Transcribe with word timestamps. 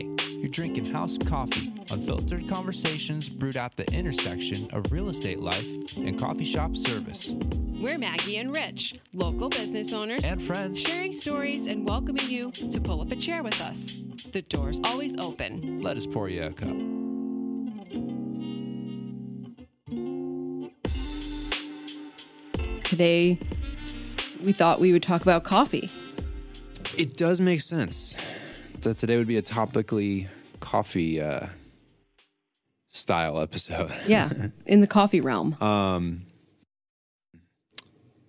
Hey, 0.00 0.08
you're 0.38 0.48
drinking 0.48 0.86
house 0.86 1.18
coffee, 1.18 1.74
unfiltered 1.92 2.48
conversations 2.48 3.28
brewed 3.28 3.58
at 3.58 3.76
the 3.76 3.84
intersection 3.92 4.66
of 4.72 4.90
real 4.92 5.10
estate 5.10 5.40
life 5.40 5.66
and 5.98 6.18
coffee 6.18 6.46
shop 6.46 6.74
service. 6.74 7.28
We're 7.28 7.98
Maggie 7.98 8.38
and 8.38 8.54
Rich, 8.54 8.98
local 9.12 9.50
business 9.50 9.92
owners 9.92 10.24
And 10.24 10.40
friends. 10.40 10.80
sharing 10.80 11.12
stories 11.12 11.66
and 11.66 11.86
welcoming 11.86 12.26
you 12.28 12.50
to 12.50 12.80
pull 12.80 13.02
up 13.02 13.12
a 13.12 13.16
chair 13.16 13.42
with 13.42 13.60
us. 13.60 14.04
The 14.32 14.40
door's 14.40 14.80
always 14.84 15.16
open. 15.18 15.82
Let 15.82 15.98
us 15.98 16.06
pour 16.06 16.30
you 16.30 16.44
a 16.44 16.52
cup. 16.52 16.76
Today, 22.84 23.38
we 24.42 24.54
thought 24.54 24.80
we 24.80 24.92
would 24.92 25.02
talk 25.02 25.20
about 25.20 25.44
coffee. 25.44 25.90
It 26.96 27.18
does 27.18 27.38
make 27.38 27.60
sense 27.60 28.14
that 28.82 28.96
today 28.96 29.16
would 29.16 29.26
be 29.26 29.36
a 29.36 29.42
topically 29.42 30.28
coffee 30.60 31.20
uh, 31.20 31.46
style 32.88 33.40
episode. 33.40 33.92
Yeah, 34.06 34.30
in 34.66 34.80
the 34.80 34.86
coffee 34.86 35.20
realm. 35.20 35.60
Um, 35.62 36.26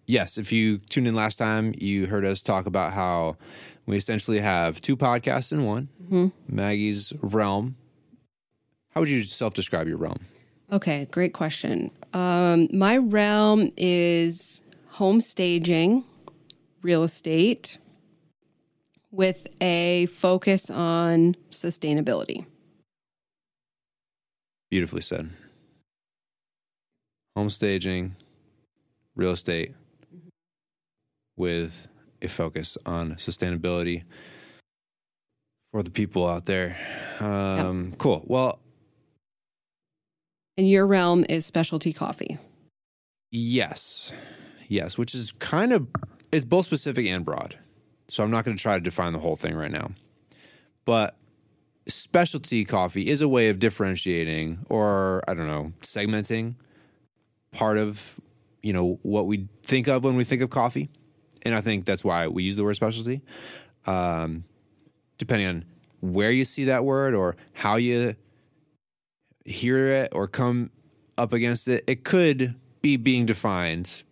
yes, 0.06 0.38
if 0.38 0.52
you 0.52 0.78
tuned 0.78 1.08
in 1.08 1.16
last 1.16 1.38
time, 1.38 1.74
you 1.78 2.08
heard 2.08 2.26
us 2.26 2.42
talk 2.42 2.66
about 2.66 2.94
how 2.94 3.38
we 3.86 3.98
essentially 3.98 4.40
have 4.40 4.82
two 4.82 4.96
podcasts 4.96 5.52
in 5.52 5.66
one 5.66 5.90
Maggie's 6.48 7.14
Realm. 7.22 7.76
How 8.90 9.02
would 9.02 9.10
you 9.10 9.24
self 9.24 9.54
describe 9.54 9.88
your 9.88 9.98
realm? 9.98 10.20
Okay, 10.72 11.08
great 11.12 11.34
question. 11.34 11.92
Um, 12.14 12.68
my 12.74 12.98
realm 12.98 13.72
is 13.78 14.64
home 14.90 15.22
staging, 15.22 16.04
real 16.82 17.04
estate, 17.04 17.78
with 19.12 19.48
a 19.62 20.06
focus 20.08 20.70
on 20.70 21.36
sustainability. 21.50 22.46
Beautifully 24.70 25.02
said. 25.02 25.30
Home 27.36 27.50
staging, 27.50 28.16
real 29.16 29.32
estate, 29.32 29.74
with 31.38 31.88
a 32.22 32.28
focus 32.28 32.78
on 32.86 33.14
sustainability 33.16 34.04
for 35.72 35.84
the 35.84 35.90
people 35.92 36.28
out 36.28 36.46
there. 36.46 36.76
Um, 37.20 37.94
Cool. 37.98 38.24
Well, 38.28 38.60
And 40.58 40.70
your 40.70 40.86
realm 40.86 41.26
is 41.30 41.46
specialty 41.46 41.94
coffee. 41.94 42.38
yes, 43.32 44.12
yes, 44.68 44.98
which 44.98 45.16
is 45.16 45.32
kind 45.34 45.72
of 45.74 45.88
it's 46.32 46.46
both 46.46 46.66
specific 46.66 47.08
and 47.08 47.26
broad. 47.26 47.58
So 48.12 48.26
I'm 48.26 48.30
not 48.30 48.44
going 48.44 48.58
to 48.58 48.62
try 48.62 48.76
to 48.76 48.82
define 48.82 49.14
the 49.14 49.20
whole 49.20 49.38
thing 49.38 49.56
right 49.56 49.72
now, 49.72 49.92
but 50.84 51.16
specialty 51.88 52.66
coffee 52.66 53.08
is 53.08 53.22
a 53.22 53.28
way 53.30 53.48
of 53.48 53.58
differentiating 53.58 54.66
or 54.68 55.24
I 55.30 55.34
don't 55.34 55.48
know 55.48 55.72
segmenting 55.80 56.56
part 57.52 57.78
of 57.78 58.20
you 58.62 58.74
know 58.74 59.00
what 59.04 59.28
we 59.28 59.48
think 59.64 59.88
of 59.88 60.04
when 60.04 60.18
we 60.18 60.26
think 60.26 60.42
of 60.42 60.50
coffee, 60.50 60.90
and 61.44 61.56
I 61.56 61.62
think 61.62 61.86
that's 61.86 62.04
why 62.04 62.28
we 62.28 62.44
use 62.44 62.58
the 62.58 62.66
word 62.66 62.74
specialty. 62.74 63.22
Um, 63.88 64.44
depending 65.18 65.48
on 65.48 65.66
where 66.02 66.32
you 66.32 66.44
see 66.44 66.66
that 66.66 66.84
word 66.84 67.16
or 67.16 67.38
how 67.54 67.78
you 67.78 68.18
hear 69.46 69.88
it 69.88 70.10
or 70.14 70.28
come 70.28 70.70
up 71.18 71.32
against 71.32 71.70
it, 71.70 71.86
it 71.88 72.04
could 72.04 72.56
be 72.82 72.98
being 72.98 73.26
defined 73.26 74.04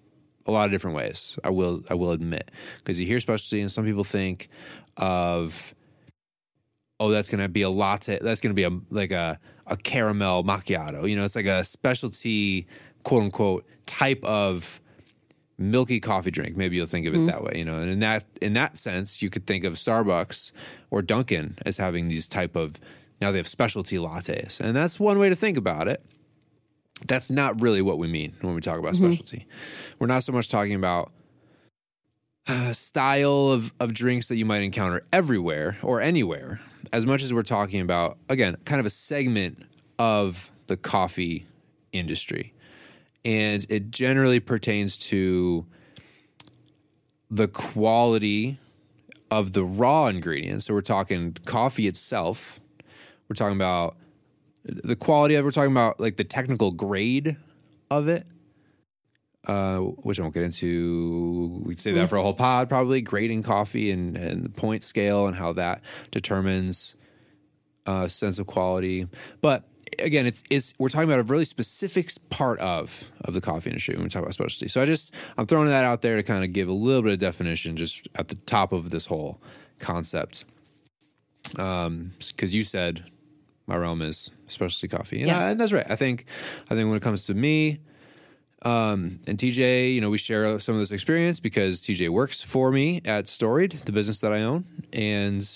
a 0.46 0.52
lot 0.52 0.66
of 0.66 0.72
different 0.72 0.96
ways. 0.96 1.38
I 1.44 1.50
will 1.50 1.84
I 1.90 1.94
will 1.94 2.12
admit 2.12 2.52
because 2.78 3.00
you 3.00 3.06
hear 3.06 3.20
specialty 3.20 3.62
and 3.62 3.72
some 3.72 3.86
people 3.86 4.04
think 4.04 4.50
of 4.98 5.74
oh 7.00 7.10
that's 7.10 7.30
going 7.30 7.42
to 7.42 7.50
be 7.50 7.62
a 7.62 7.70
latte 7.70 8.20
that's 8.22 8.42
going 8.42 8.54
to 8.54 8.56
be 8.56 8.64
a 8.64 8.80
like 8.90 9.12
a 9.12 9.40
a 9.68 9.78
caramel 9.78 10.44
macchiato. 10.44 11.08
You 11.10 11.16
know, 11.16 11.24
it's 11.24 11.36
like 11.36 11.46
a 11.46 11.64
specialty 11.64 12.68
quote 13.04 13.24
unquote 13.24 13.66
type 13.86 14.24
of 14.24 14.82
milky 15.58 16.00
coffee 16.00 16.32
drink. 16.32 16.58
Maybe 16.58 16.78
you'll 16.78 16.88
think 16.88 17.06
of 17.06 17.14
it 17.14 17.18
mm-hmm. 17.18 17.28
that 17.28 17.44
way, 17.44 17.54
you 17.56 17.66
know. 17.66 17.78
And 17.78 17.90
in 17.90 18.00
that 18.00 18.26
in 18.42 18.54
that 18.54 18.78
sense, 18.78 19.22
you 19.22 19.30
could 19.30 19.46
think 19.46 19.64
of 19.64 19.74
Starbucks 19.74 20.52
or 20.90 21.02
Dunkin' 21.02 21.56
as 21.66 21.78
having 21.78 22.08
these 22.08 22.28
type 22.28 22.56
of 22.56 22.80
now 23.22 23.32
they 23.32 23.38
have 23.38 23.48
specialty 23.48 23.98
lattes. 23.98 24.60
And 24.60 24.76
that's 24.76 25.00
one 25.00 25.20
way 25.20 25.30
to 25.30 25.36
think 25.36 25.58
about 25.58 25.88
it. 25.88 26.02
That's 27.08 27.32
not 27.32 27.62
really 27.62 27.82
what 27.82 27.98
we 27.98 28.08
mean 28.08 28.34
when 28.42 28.56
we 28.56 28.62
talk 28.62 28.78
about 28.78 28.96
specialty. 28.96 29.48
We're 30.00 30.08
not 30.08 30.24
so 30.24 30.34
much 30.34 30.50
talking 30.50 30.76
about 30.76 31.12
uh, 32.48 32.74
style 32.74 33.50
of, 33.50 33.74
of 33.80 33.94
drinks 33.94 34.28
that 34.28 34.36
you 34.36 34.46
might 34.46 34.64
encounter 34.64 35.04
everywhere 35.14 35.78
or 35.82 36.02
anywhere, 36.02 36.60
as 36.92 37.06
much 37.06 37.22
as 37.22 37.34
we're 37.34 37.42
talking 37.44 37.80
about, 37.80 38.18
again, 38.28 38.58
kind 38.66 38.80
of 38.80 38.86
a 38.86 38.90
segment 38.90 39.66
of 39.98 40.52
the 40.68 40.76
coffee 40.76 41.46
industry. 41.92 42.54
And 43.24 43.66
it 43.70 43.92
generally 43.92 44.40
pertains 44.40 44.98
to 44.98 45.66
the 47.30 47.48
quality 47.48 48.58
of 49.30 49.54
the 49.54 49.64
raw 49.64 50.08
ingredients. 50.08 50.66
So 50.66 50.74
we're 50.74 50.82
talking 50.82 51.36
coffee 51.46 51.88
itself. 51.88 52.60
We're 53.28 53.36
talking 53.36 53.56
about 53.56 53.96
the 54.70 54.96
quality 54.96 55.36
of 55.36 55.44
it. 55.44 55.46
We're 55.46 55.52
talking 55.52 55.72
about 55.72 56.00
like 56.00 56.18
the 56.18 56.24
technical 56.24 56.72
grade 56.72 57.38
of 57.90 58.08
it, 58.08 58.26
uh, 59.48 59.80
which 59.80 60.20
I 60.20 60.24
won't 60.24 60.34
get 60.34 60.44
into. 60.44 61.62
We'd 61.66 61.80
say 61.80 61.92
that 61.94 62.10
for 62.10 62.18
a 62.18 62.22
whole 62.22 62.34
pod, 62.34 62.70
probably 62.70 63.02
grading 63.02 63.44
coffee 63.44 63.92
and, 63.92 64.18
and 64.18 64.46
the 64.46 64.50
point 64.50 64.84
scale 64.84 65.28
and 65.28 65.36
how 65.36 65.54
that 65.54 65.82
determines 66.12 66.96
a 67.86 68.10
sense 68.10 68.40
of 68.40 68.48
quality. 68.48 69.08
But 69.42 69.64
again, 69.98 70.26
it's 70.26 70.44
it's 70.50 70.74
we're 70.78 70.90
talking 70.90 71.10
about 71.10 71.20
a 71.20 71.24
really 71.24 71.46
specific 71.46 72.12
part 72.30 72.60
of 72.60 73.12
of 73.26 73.34
the 73.34 73.42
coffee 73.42 73.70
industry 73.70 73.96
when 73.96 74.04
we 74.04 74.10
talk 74.10 74.22
about 74.22 74.34
specialty. 74.34 74.68
So 74.68 74.82
I 74.82 74.86
just 74.86 75.14
I'm 75.38 75.46
throwing 75.46 75.68
that 75.68 75.86
out 75.86 76.02
there 76.02 76.16
to 76.16 76.24
kind 76.24 76.44
of 76.44 76.54
give 76.54 76.68
a 76.68 76.74
little 76.74 77.02
bit 77.02 77.14
of 77.14 77.20
definition 77.20 77.76
just 77.76 78.08
at 78.16 78.28
the 78.28 78.36
top 78.36 78.72
of 78.72 78.90
this 78.90 79.06
whole 79.06 79.42
concept. 79.80 80.46
Um, 81.58 82.12
because 82.20 82.54
you 82.54 82.64
said 82.64 83.04
my 83.70 83.78
realm 83.78 84.02
is 84.02 84.30
specialty 84.48 84.88
coffee, 84.90 85.20
and, 85.20 85.28
Yeah. 85.28 85.40
I, 85.40 85.50
and 85.52 85.60
that's 85.60 85.72
right. 85.72 85.86
I 85.90 85.96
think 85.96 86.26
I 86.70 86.76
think 86.76 86.88
when 86.90 86.98
it 86.98 87.04
comes 87.04 87.26
to 87.28 87.34
me. 87.34 87.80
Um, 88.64 89.22
and 89.26 89.38
TJ, 89.38 89.96
you 89.96 90.02
know, 90.02 90.10
we 90.10 90.18
share 90.18 90.60
some 90.60 90.76
of 90.76 90.80
this 90.80 90.92
experience 90.92 91.40
because 91.40 91.80
TJ 91.82 92.10
works 92.10 92.42
for 92.42 92.74
me 92.74 93.00
at 93.06 93.30
Storied, 93.30 93.72
the 93.86 93.94
business 93.94 94.20
that 94.20 94.34
I 94.34 94.42
own, 94.42 94.66
and 94.92 95.48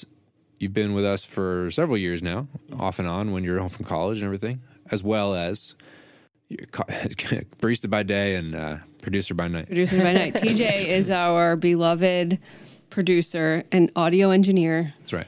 you've 0.57 0.73
been 0.73 0.93
with 0.93 1.03
us 1.03 1.25
for 1.25 1.69
several 1.69 1.97
years 1.97 2.23
now, 2.23 2.47
off 2.79 2.99
and 2.99 3.07
on 3.09 3.33
when 3.33 3.43
you're 3.43 3.59
home 3.59 3.67
from 3.67 3.83
college 3.83 4.19
and 4.19 4.25
everything, 4.25 4.61
as 4.89 5.03
well 5.03 5.33
as 5.33 5.75
barista 6.49 7.89
by 7.89 8.03
day 8.03 8.35
and 8.35 8.55
uh, 8.55 8.77
producer 9.01 9.33
by 9.33 9.49
night. 9.49 9.67
Producer 9.67 9.97
by 9.97 10.13
night. 10.13 10.35
TJ 10.35 10.85
is 10.85 11.09
our 11.09 11.57
beloved 11.57 12.39
producer 12.89 13.65
and 13.71 13.91
audio 13.97 14.29
engineer. 14.29 14.93
That's 14.99 15.11
right. 15.13 15.27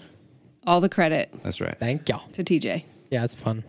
All 0.68 0.82
the 0.82 0.90
credit 0.90 1.30
That's 1.44 1.62
right. 1.62 1.78
Thank 1.78 2.10
y'all. 2.10 2.28
to 2.30 2.44
TJ. 2.44 2.84
Yeah, 3.12 3.24
it's 3.24 3.36
fun. 3.36 3.64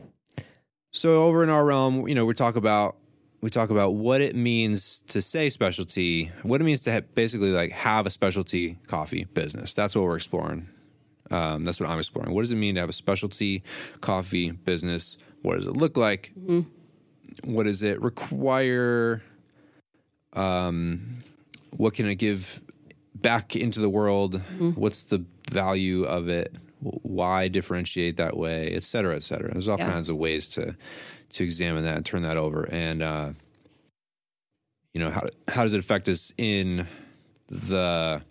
So 0.92 1.24
over 1.24 1.42
in 1.42 1.50
our 1.50 1.64
realm, 1.64 2.08
you 2.08 2.14
know, 2.14 2.24
we 2.24 2.34
talk 2.34 2.56
about 2.56 2.96
we 3.42 3.50
talk 3.50 3.70
about 3.70 3.94
what 3.94 4.20
it 4.22 4.34
means 4.34 5.00
to 5.08 5.20
say 5.20 5.50
specialty, 5.50 6.30
what 6.42 6.60
it 6.60 6.64
means 6.64 6.80
to 6.82 6.92
ha- 6.92 7.00
basically 7.14 7.50
like 7.52 7.70
have 7.72 8.06
a 8.06 8.10
specialty 8.10 8.78
coffee 8.86 9.24
business. 9.24 9.74
That's 9.74 9.94
what 9.94 10.04
we're 10.04 10.16
exploring. 10.16 10.66
Um, 11.30 11.64
that's 11.64 11.78
what 11.78 11.88
I'm 11.90 11.98
exploring. 11.98 12.32
What 12.34 12.40
does 12.42 12.52
it 12.52 12.56
mean 12.56 12.76
to 12.76 12.80
have 12.80 12.88
a 12.88 12.94
specialty 12.94 13.62
coffee 14.00 14.52
business? 14.52 15.18
What 15.42 15.56
does 15.56 15.66
it 15.66 15.76
look 15.76 15.96
like? 15.96 16.32
What 17.44 17.64
does 17.64 17.82
it 17.82 18.00
require? 18.00 19.22
Um, 20.32 21.18
what 21.76 21.94
can 21.94 22.06
it 22.06 22.16
give 22.16 22.62
back 23.14 23.54
into 23.54 23.80
the 23.80 23.90
world? 23.90 24.40
What's 24.76 25.02
the 25.02 25.24
value 25.50 26.04
of 26.04 26.28
it? 26.28 26.56
Why 26.80 27.48
differentiate 27.48 28.16
that 28.18 28.36
way, 28.36 28.72
et 28.72 28.82
cetera, 28.82 29.16
et 29.16 29.22
cetera. 29.22 29.50
There's 29.52 29.68
all 29.68 29.78
Yeah. 29.78 29.88
kinds 29.90 30.08
of 30.08 30.16
ways 30.16 30.48
to 30.48 30.76
to 31.30 31.44
examine 31.44 31.84
that 31.84 31.96
and 31.96 32.06
turn 32.06 32.22
that 32.22 32.36
over. 32.36 32.68
And 32.70 33.02
uh, 33.02 33.32
you 34.92 35.00
know, 35.00 35.10
how 35.10 35.26
how 35.48 35.62
does 35.62 35.72
it 35.74 35.78
affect 35.78 36.08
us 36.08 36.32
in 36.36 36.86
the 37.48 38.22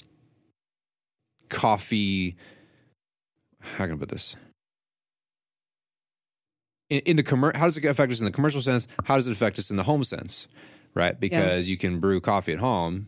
coffee? 1.49 2.35
How 3.61 3.85
can 3.85 3.95
I 3.95 3.97
put 3.97 4.09
this? 4.09 4.35
In, 6.89 6.99
in 6.99 7.15
the 7.17 7.23
commer- 7.23 7.55
how 7.55 7.65
does 7.65 7.77
it 7.77 7.85
affect 7.85 8.11
us 8.11 8.19
in 8.19 8.25
the 8.25 8.31
commercial 8.31 8.61
sense? 8.61 8.87
How 9.05 9.15
does 9.15 9.27
it 9.27 9.31
affect 9.31 9.57
us 9.57 9.71
in 9.71 9.77
the 9.77 9.83
home 9.83 10.03
sense? 10.03 10.47
Right, 10.93 11.19
because 11.19 11.67
you 11.69 11.77
can 11.77 11.99
brew 11.99 12.21
coffee 12.21 12.53
at 12.53 12.59
home. 12.59 13.07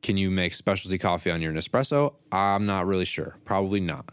Can 0.00 0.16
you 0.16 0.30
make 0.30 0.54
specialty 0.54 0.96
coffee 0.98 1.30
on 1.30 1.42
your 1.42 1.52
Nespresso? 1.52 2.14
I'm 2.32 2.64
not 2.64 2.86
really 2.86 3.04
sure. 3.04 3.36
Probably 3.44 3.80
not. 3.80 4.10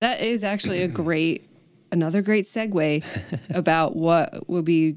That 0.00 0.20
is 0.20 0.44
actually 0.44 0.82
a 0.82 0.88
great, 0.88 1.46
another 1.92 2.22
great 2.22 2.46
segue 2.46 3.04
about 3.54 3.96
what 3.96 4.48
will 4.48 4.62
be 4.62 4.96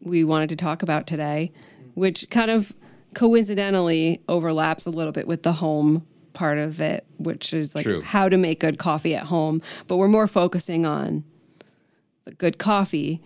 we 0.00 0.24
wanted 0.24 0.50
to 0.50 0.56
talk 0.56 0.82
about 0.82 1.06
today, 1.06 1.52
which 1.94 2.28
kind 2.30 2.50
of 2.50 2.74
coincidentally 3.14 4.20
overlaps 4.28 4.86
a 4.86 4.90
little 4.90 5.12
bit 5.12 5.26
with 5.26 5.42
the 5.42 5.54
home 5.54 6.06
part 6.34 6.58
of 6.58 6.82
it, 6.82 7.06
which 7.16 7.54
is 7.54 7.74
like 7.74 7.84
True. 7.84 8.02
how 8.02 8.28
to 8.28 8.36
make 8.36 8.60
good 8.60 8.78
coffee 8.78 9.14
at 9.14 9.24
home. 9.24 9.62
But 9.86 9.96
we're 9.96 10.08
more 10.08 10.26
focusing 10.26 10.84
on 10.84 11.24
the 12.26 12.34
good 12.34 12.58
coffee. 12.58 13.22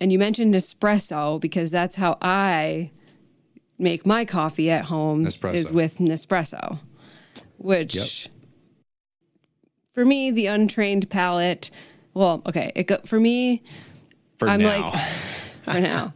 And 0.00 0.10
you 0.10 0.18
mentioned 0.18 0.54
espresso 0.54 1.40
because 1.40 1.70
that's 1.70 1.94
how 1.94 2.18
I 2.20 2.90
make 3.78 4.04
my 4.04 4.24
coffee 4.24 4.70
at 4.70 4.86
home 4.86 5.24
Nespresso. 5.24 5.54
is 5.54 5.70
with 5.70 5.98
Nespresso, 5.98 6.80
which 7.58 8.28
for 9.98 10.04
me, 10.04 10.30
the 10.30 10.46
untrained 10.46 11.10
palate, 11.10 11.72
well, 12.14 12.40
okay, 12.46 12.70
it 12.76 12.86
go, 12.86 12.98
for 13.04 13.18
me, 13.18 13.64
For 14.36 14.48
I'm 14.48 14.60
now. 14.60 14.92
like 14.92 15.00
for 15.64 15.80
now. 15.80 16.12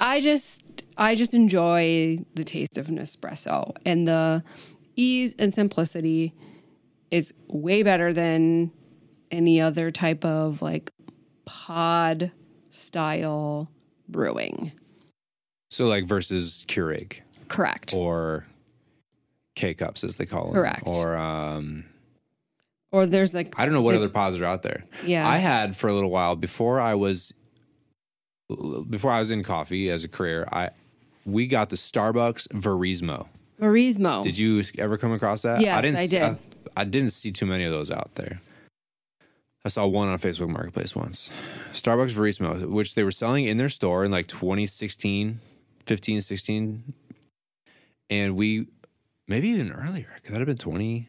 I 0.00 0.20
just 0.20 0.84
I 0.96 1.16
just 1.16 1.34
enjoy 1.34 2.20
the 2.36 2.44
taste 2.44 2.78
of 2.78 2.86
Nespresso 2.86 3.74
and 3.84 4.06
the 4.06 4.44
ease 4.94 5.34
and 5.36 5.52
simplicity 5.52 6.32
is 7.10 7.34
way 7.48 7.82
better 7.82 8.12
than 8.12 8.70
any 9.32 9.60
other 9.60 9.90
type 9.90 10.24
of 10.24 10.62
like 10.62 10.92
pod 11.44 12.30
style 12.70 13.68
brewing. 14.08 14.70
so 15.70 15.86
like 15.86 16.04
versus 16.04 16.64
Keurig 16.68 17.14
Correct. 17.48 17.92
or 17.92 18.46
K 19.56 19.74
cups 19.74 20.04
as 20.04 20.18
they 20.18 20.26
call 20.26 20.44
them. 20.44 20.54
Correct. 20.54 20.84
Or 20.86 21.16
um, 21.16 21.84
Or 22.90 23.06
there's 23.06 23.34
like 23.34 23.54
I 23.58 23.64
don't 23.64 23.74
know 23.74 23.82
what 23.82 23.92
the- 23.92 23.98
other 23.98 24.08
pods 24.08 24.40
are 24.40 24.44
out 24.44 24.62
there. 24.62 24.84
Yeah. 25.04 25.28
I 25.28 25.36
had 25.38 25.76
for 25.76 25.88
a 25.88 25.92
little 25.92 26.10
while 26.10 26.36
before 26.36 26.80
I 26.80 26.94
was 26.94 27.32
before 28.88 29.10
I 29.10 29.18
was 29.18 29.30
in 29.30 29.42
coffee 29.42 29.90
as 29.90 30.04
a 30.04 30.08
career. 30.08 30.48
I 30.50 30.70
we 31.26 31.46
got 31.46 31.68
the 31.68 31.76
Starbucks 31.76 32.48
Verismo. 32.48 33.26
Marismo. 33.60 34.22
Did 34.22 34.38
you 34.38 34.62
ever 34.78 34.96
come 34.96 35.12
across 35.12 35.42
that? 35.42 35.60
Yes, 35.60 35.82
didn't. 35.82 35.98
I 35.98 36.06
did. 36.06 36.22
I, 36.22 36.36
I 36.76 36.84
didn't 36.84 37.10
see 37.10 37.30
too 37.30 37.44
many 37.44 37.64
of 37.64 37.72
those 37.72 37.90
out 37.90 38.14
there. 38.14 38.40
I 39.64 39.68
saw 39.68 39.86
one 39.86 40.08
on 40.08 40.18
Facebook 40.18 40.48
Marketplace 40.48 40.94
once. 40.94 41.30
Starbucks 41.72 42.12
Verismo, 42.12 42.66
which 42.66 42.94
they 42.94 43.02
were 43.02 43.10
selling 43.10 43.44
in 43.44 43.58
their 43.58 43.68
store 43.68 44.04
in 44.04 44.10
like 44.10 44.28
2016, 44.28 45.36
15, 45.84 46.20
16. 46.20 46.94
And 48.08 48.36
we, 48.36 48.68
maybe 49.26 49.48
even 49.48 49.72
earlier, 49.72 50.08
could 50.22 50.32
that 50.32 50.38
have 50.38 50.46
been 50.46 50.56
2014? 50.56 51.08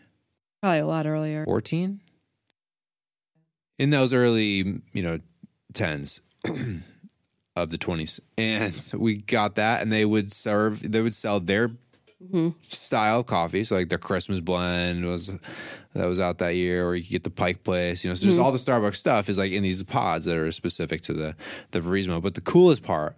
Probably 0.61 0.79
a 0.79 0.85
lot 0.85 1.07
earlier. 1.07 1.45
14? 1.45 2.01
In 3.77 3.89
those 3.91 4.13
early, 4.13 4.81
you 4.91 5.03
know, 5.03 5.19
10s 5.73 6.19
of 7.56 7.69
the 7.69 7.77
20s. 7.77 8.19
And 8.38 9.01
we 9.01 9.17
got 9.17 9.56
that, 9.56 9.81
and 9.81 9.91
they 9.91 10.06
would 10.06 10.33
serve, 10.33 10.91
they 10.91 11.01
would 11.01 11.13
sell 11.13 11.39
their 11.39 11.69
mm-hmm. 12.23 12.50
style 12.67 13.23
coffee. 13.23 13.63
So 13.63 13.75
like 13.75 13.89
their 13.89 13.97
Christmas 13.97 14.39
blend 14.39 15.06
was 15.06 15.31
that 15.94 16.06
was 16.06 16.19
out 16.19 16.39
that 16.39 16.56
year, 16.56 16.85
or 16.85 16.95
you 16.95 17.03
could 17.03 17.12
get 17.12 17.23
the 17.23 17.29
Pike 17.29 17.63
Place. 17.63 18.03
You 18.03 18.09
know, 18.09 18.13
so 18.13 18.25
just 18.25 18.38
mm-hmm. 18.38 18.45
all 18.45 18.51
the 18.51 18.57
Starbucks 18.57 18.95
stuff 18.95 19.29
is 19.29 19.38
like 19.38 19.51
in 19.51 19.63
these 19.63 19.81
pods 19.83 20.25
that 20.25 20.38
are 20.38 20.51
specific 20.51 21.01
to 21.01 21.13
the 21.13 21.35
the 21.71 21.79
Verismo. 21.79 22.21
But 22.21 22.35
the 22.35 22.41
coolest 22.41 22.83
part 22.83 23.15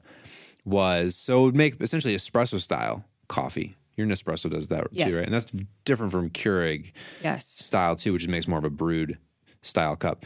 was 0.65 1.15
so 1.15 1.41
it 1.41 1.45
would 1.45 1.55
make 1.55 1.81
essentially 1.81 2.15
espresso 2.15 2.59
style 2.59 3.05
coffee. 3.27 3.75
Your 4.01 4.09
Nespresso 4.09 4.50
does 4.50 4.68
that 4.68 4.88
Yes. 4.92 5.09
too, 5.12 5.18
right? 5.18 5.25
And 5.25 5.33
that's 5.33 5.51
different 5.86 6.12
from 6.12 6.30
Keurig 6.30 6.92
Yes. 7.24 7.45
style 7.48 7.95
too, 7.95 8.13
which 8.13 8.27
makes 8.27 8.48
more 8.48 8.59
of 8.59 8.65
a 8.65 8.69
brewed 8.69 9.18
style 9.62 9.95
cup. 9.95 10.25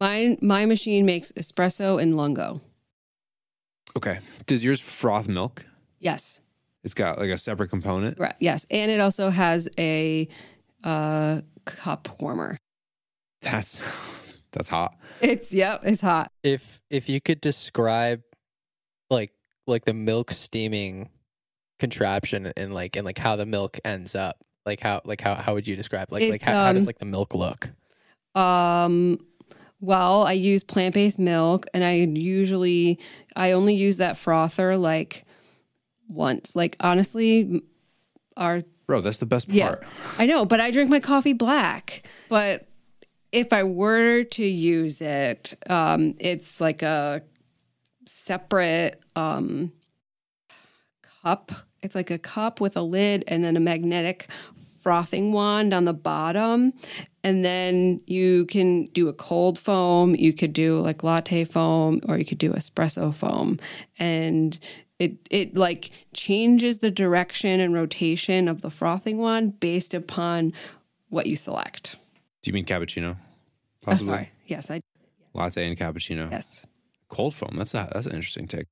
My 0.00 0.36
my 0.40 0.66
machine 0.66 1.06
makes 1.06 1.30
espresso 1.32 2.02
and 2.02 2.16
lungo. 2.16 2.60
Okay. 3.96 4.18
Does 4.46 4.64
yours 4.64 4.80
froth 4.80 5.28
milk? 5.28 5.64
Yes. 6.00 6.40
It's 6.82 6.94
got 6.94 7.18
like 7.18 7.30
a 7.30 7.38
separate 7.38 7.68
component. 7.68 8.18
Right. 8.18 8.34
Yes. 8.40 8.66
And 8.70 8.90
it 8.90 8.98
also 9.00 9.30
has 9.30 9.68
a 9.78 10.28
uh, 10.82 11.42
cup 11.64 12.08
warmer. 12.20 12.56
That's 13.42 14.36
that's 14.52 14.68
hot. 14.68 14.96
It's 15.20 15.52
yep, 15.54 15.82
it's 15.84 16.02
hot. 16.02 16.32
If 16.42 16.80
if 16.90 17.08
you 17.08 17.20
could 17.20 17.40
describe 17.40 18.22
like 19.10 19.32
like 19.66 19.84
the 19.84 19.94
milk 19.94 20.30
steaming 20.32 21.08
contraption 21.82 22.52
and 22.56 22.72
like 22.72 22.94
and 22.94 23.04
like 23.04 23.18
how 23.18 23.34
the 23.34 23.44
milk 23.44 23.76
ends 23.84 24.14
up, 24.14 24.36
like 24.64 24.78
how 24.78 25.02
like 25.04 25.20
how 25.20 25.34
how 25.34 25.52
would 25.54 25.66
you 25.66 25.74
describe 25.74 26.12
like 26.12 26.22
like 26.22 26.34
It's, 26.36 26.44
how, 26.44 26.66
how 26.66 26.72
does 26.72 26.84
um, 26.84 26.86
like 26.86 27.00
the 27.00 27.06
milk 27.06 27.34
look? 27.34 27.70
Um 28.36 29.18
well, 29.80 30.22
I 30.22 30.34
use 30.34 30.62
plant-based 30.62 31.18
milk 31.18 31.66
and 31.74 31.82
I 31.82 31.94
usually 31.94 33.00
I 33.34 33.50
only 33.50 33.74
use 33.74 33.96
that 33.96 34.16
frother 34.16 34.76
like 34.78 35.24
once. 36.06 36.54
Like 36.54 36.76
honestly, 36.78 37.62
our 38.36 38.62
Bro, 38.86 39.00
that's 39.00 39.18
the 39.18 39.26
best 39.26 39.48
yeah. 39.48 39.68
part. 39.68 39.84
I 40.18 40.26
know, 40.26 40.44
but 40.44 40.60
I 40.60 40.70
drink 40.70 40.88
my 40.88 41.00
coffee 41.00 41.32
black. 41.32 42.04
But 42.28 42.68
if 43.32 43.52
I 43.52 43.64
were 43.64 44.22
to 44.22 44.44
use 44.44 45.00
it, 45.02 45.54
um 45.68 46.14
it's 46.20 46.60
like 46.60 46.82
a 46.82 47.22
separate 48.06 49.02
um 49.16 49.72
cup. 51.24 51.50
It's 51.82 51.94
like 51.94 52.10
a 52.10 52.18
cup 52.18 52.60
with 52.60 52.76
a 52.76 52.82
lid 52.82 53.24
and 53.26 53.42
then 53.44 53.56
a 53.56 53.60
magnetic 53.60 54.28
frothing 54.80 55.32
wand 55.32 55.72
on 55.72 55.84
the 55.84 55.92
bottom. 55.92 56.72
And 57.24 57.44
then 57.44 58.00
you 58.06 58.46
can 58.46 58.86
do 58.86 59.08
a 59.08 59.12
cold 59.12 59.58
foam, 59.58 60.14
you 60.14 60.32
could 60.32 60.52
do 60.52 60.80
like 60.80 61.02
latte 61.04 61.44
foam, 61.44 62.00
or 62.08 62.18
you 62.18 62.24
could 62.24 62.38
do 62.38 62.52
espresso 62.52 63.14
foam. 63.14 63.58
And 63.98 64.58
it 64.98 65.14
it 65.30 65.56
like 65.56 65.90
changes 66.14 66.78
the 66.78 66.90
direction 66.90 67.60
and 67.60 67.74
rotation 67.74 68.48
of 68.48 68.60
the 68.60 68.70
frothing 68.70 69.18
wand 69.18 69.58
based 69.60 69.94
upon 69.94 70.52
what 71.10 71.26
you 71.26 71.36
select. 71.36 71.96
Do 72.42 72.50
you 72.50 72.54
mean 72.54 72.64
cappuccino? 72.64 73.16
Oh, 73.16 73.18
Possibly. 73.82 74.12
sorry. 74.14 74.30
Yes, 74.46 74.70
I 74.70 74.80
Latte 75.34 75.66
and 75.66 75.76
cappuccino. 75.78 76.30
yes. 76.30 76.66
Cold 77.08 77.34
foam. 77.34 77.54
That's 77.56 77.74
a 77.74 77.88
that's 77.92 78.06
an 78.06 78.12
interesting 78.14 78.46
take. 78.48 78.66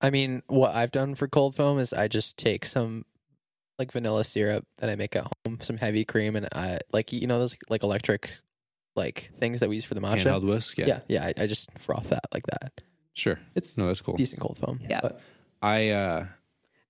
I 0.00 0.10
mean, 0.10 0.42
what 0.46 0.74
I've 0.74 0.90
done 0.90 1.14
for 1.14 1.26
cold 1.28 1.54
foam 1.54 1.78
is 1.78 1.92
I 1.92 2.08
just 2.08 2.36
take 2.36 2.64
some 2.66 3.04
like 3.78 3.92
vanilla 3.92 4.24
syrup 4.24 4.64
that 4.78 4.90
I 4.90 4.96
make 4.96 5.16
at 5.16 5.26
home, 5.44 5.58
some 5.60 5.76
heavy 5.76 6.04
cream, 6.04 6.36
and 6.36 6.48
I 6.54 6.78
like 6.92 7.12
you 7.12 7.26
know 7.26 7.38
those 7.38 7.56
like 7.68 7.82
electric 7.82 8.38
like 8.94 9.30
things 9.36 9.60
that 9.60 9.68
we 9.68 9.76
use 9.76 9.84
for 9.84 9.94
the 9.94 10.00
matcha. 10.00 10.24
Handheld 10.24 10.46
whisk. 10.46 10.78
Yeah. 10.78 10.86
yeah, 10.86 11.00
yeah. 11.08 11.24
I, 11.26 11.42
I 11.42 11.46
just 11.46 11.76
froth 11.78 12.08
that 12.10 12.24
like 12.32 12.46
that. 12.46 12.80
Sure. 13.12 13.38
It's 13.54 13.78
No, 13.78 13.86
that's 13.86 14.00
cool. 14.00 14.16
decent 14.16 14.40
cold 14.40 14.58
foam. 14.58 14.80
Yeah. 14.88 15.00
but 15.02 15.20
I 15.62 15.90
uh 15.90 16.26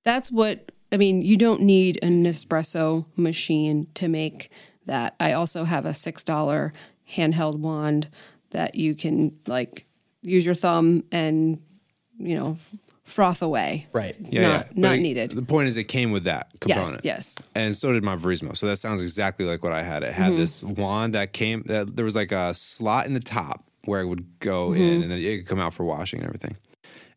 That's 0.05 0.31
what 0.31 0.73
I 0.93 0.97
mean. 0.97 1.23
You 1.23 1.37
don't 1.37 1.63
need 1.63 1.99
an 2.03 2.25
espresso 2.25 3.07
machine 3.17 3.87
to 3.95 4.09
make 4.09 4.51
that. 4.87 5.15
I 5.19 5.33
also 5.33 5.65
have 5.65 5.87
a 5.87 5.95
six 5.95 6.25
dollar 6.25 6.73
handheld 7.11 7.59
wand 7.59 8.09
that 8.51 8.75
you 8.75 8.95
can 8.95 9.37
like 9.47 9.87
use 10.23 10.45
your 10.47 10.55
thumb 10.55 11.05
and 11.13 11.61
you 12.19 12.35
know 12.37 12.59
froth 13.07 13.41
away. 13.41 13.87
right. 13.93 14.11
It's 14.11 14.21
yeah, 14.21 14.43
not 14.49 14.67
yeah. 14.67 14.73
Not 14.75 14.95
it- 14.97 15.01
needed. 15.01 15.31
The 15.31 15.43
point 15.43 15.69
is, 15.69 15.77
it 15.79 15.85
came 15.85 16.11
with 16.13 16.25
that 16.25 16.49
component. 16.61 17.05
yes. 17.05 17.35
Yes. 17.39 17.49
And 17.55 17.75
so 17.75 17.93
did 17.93 18.05
my 18.05 18.17
Verismo. 18.17 18.55
So 18.57 18.67
that 18.67 18.77
sounds 18.79 19.03
exactly 19.03 19.47
like 19.47 19.63
what 19.63 19.73
I 19.73 19.83
had. 19.83 20.03
It 20.03 20.13
Mm-hmm. 20.13 20.23
had 20.23 20.37
this 20.37 20.63
wand 20.63 21.15
that 21.15 21.33
came. 21.33 21.63
That 21.67 21.97
there 21.97 22.05
was 22.05 22.15
like 22.15 22.33
a 22.33 22.53
slot 22.53 23.07
in 23.07 23.15
the 23.15 23.21
top 23.21 23.65
where 23.87 24.01
it 24.03 24.07
would 24.07 24.39
go 24.41 24.71
Mm-hmm. 24.71 24.83
in, 24.83 25.03
and 25.03 25.11
then 25.11 25.19
it 25.21 25.39
could 25.39 25.47
come 25.47 25.61
out 25.61 25.73
for 25.73 25.85
washing 25.85 26.19
and 26.21 26.27
everything. 26.29 26.57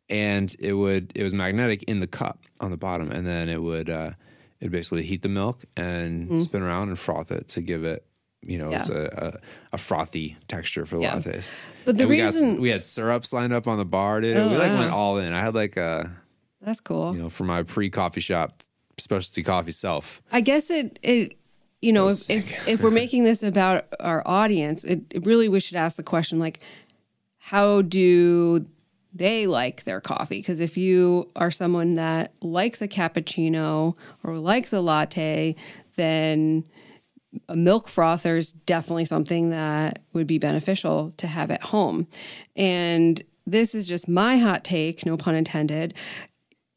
And 0.09 0.55
it 0.59 0.73
would 0.73 1.11
it 1.15 1.23
was 1.23 1.33
magnetic 1.33 1.83
in 1.83 1.99
the 1.99 2.07
cup 2.07 2.39
on 2.59 2.71
the 2.71 2.77
bottom, 2.77 3.11
and 3.11 3.27
then 3.27 3.47
it 3.49 3.61
would 3.61 3.89
uh, 3.89 4.11
it 4.59 4.71
basically 4.71 5.03
heat 5.03 5.21
the 5.21 5.29
milk 5.29 5.63
and 5.77 6.39
spin 6.41 6.61
around 6.63 6.87
and 6.89 6.97
froth 6.97 7.31
it 7.31 7.47
to 7.49 7.61
give 7.61 7.83
it. 7.83 8.05
You 8.41 8.57
know, 8.57 8.71
it's 8.71 8.89
Mm-hmm. 8.89 9.25
A, 9.25 9.27
a, 9.29 9.39
a 9.73 9.77
frothy 9.77 10.37
texture 10.47 10.85
for 10.85 10.99
Yeah. 11.01 11.15
lattes. 11.15 11.51
But 11.85 11.97
the 11.97 12.03
And 12.03 12.09
we 12.09 12.17
got 12.17 12.25
reason 12.27 12.53
some- 12.55 12.61
we 12.61 12.69
had 12.69 12.81
syrups 12.83 13.33
lined 13.33 13.51
up 13.53 13.67
on 13.67 13.77
the 13.77 13.85
bar, 13.85 14.21
dude. 14.21 14.37
Oh, 14.37 14.49
we 14.49 14.57
like 14.57 14.71
wow. 14.71 14.79
went 14.79 14.91
all 14.91 15.17
in. 15.17 15.33
I 15.33 15.41
had 15.41 15.55
like 15.55 15.75
a 15.77 16.09
that's 16.61 16.79
cool. 16.81 17.15
you 17.15 17.21
know 17.21 17.29
for 17.29 17.43
my 17.43 17.63
pre 17.63 17.89
coffee 17.89 18.21
shop 18.21 18.63
specialty 18.97 19.43
coffee 19.43 19.71
self. 19.71 20.21
I 20.31 20.41
guess 20.41 20.69
it 20.69 20.99
it 21.03 21.37
you 21.81 21.91
know 21.93 22.07
if, 22.07 22.29
if 22.29 22.67
if 22.67 22.81
we're 22.81 22.91
making 22.91 23.23
this 23.25 23.43
about 23.43 23.85
our 23.99 24.23
audience, 24.25 24.83
it, 24.85 25.01
it 25.11 25.25
really 25.25 25.49
we 25.49 25.59
should 25.59 25.77
ask 25.77 25.97
the 25.97 26.03
question 26.03 26.39
like, 26.39 26.59
how 27.39 27.81
do 27.81 28.65
they 29.13 29.47
like 29.47 29.83
their 29.85 29.99
coffee? 29.99 30.37
Because 30.39 30.59
if 30.59 30.77
you 30.77 31.29
are 31.35 31.51
someone 31.51 31.95
that 31.95 32.31
likes 32.41 32.81
a 32.81 32.87
cappuccino 32.87 33.95
or 34.23 34.37
likes 34.37 34.71
a 34.71 34.79
latte, 34.81 35.55
then 35.95 36.63
milk 37.53 37.87
frother 37.87 38.37
is 38.37 38.51
definitely 38.51 39.05
something 39.05 39.49
that 39.49 39.99
would 40.13 40.27
be 40.27 40.37
beneficial 40.37 41.11
to 41.17 41.27
have 41.27 41.51
at 41.51 41.63
home. 41.63 42.07
And 42.55 43.21
this 43.45 43.75
is 43.75 43.87
just 43.87 44.07
my 44.07 44.37
hot 44.37 44.63
take, 44.63 45.05
no 45.05 45.17
pun 45.17 45.35
intended. 45.35 45.93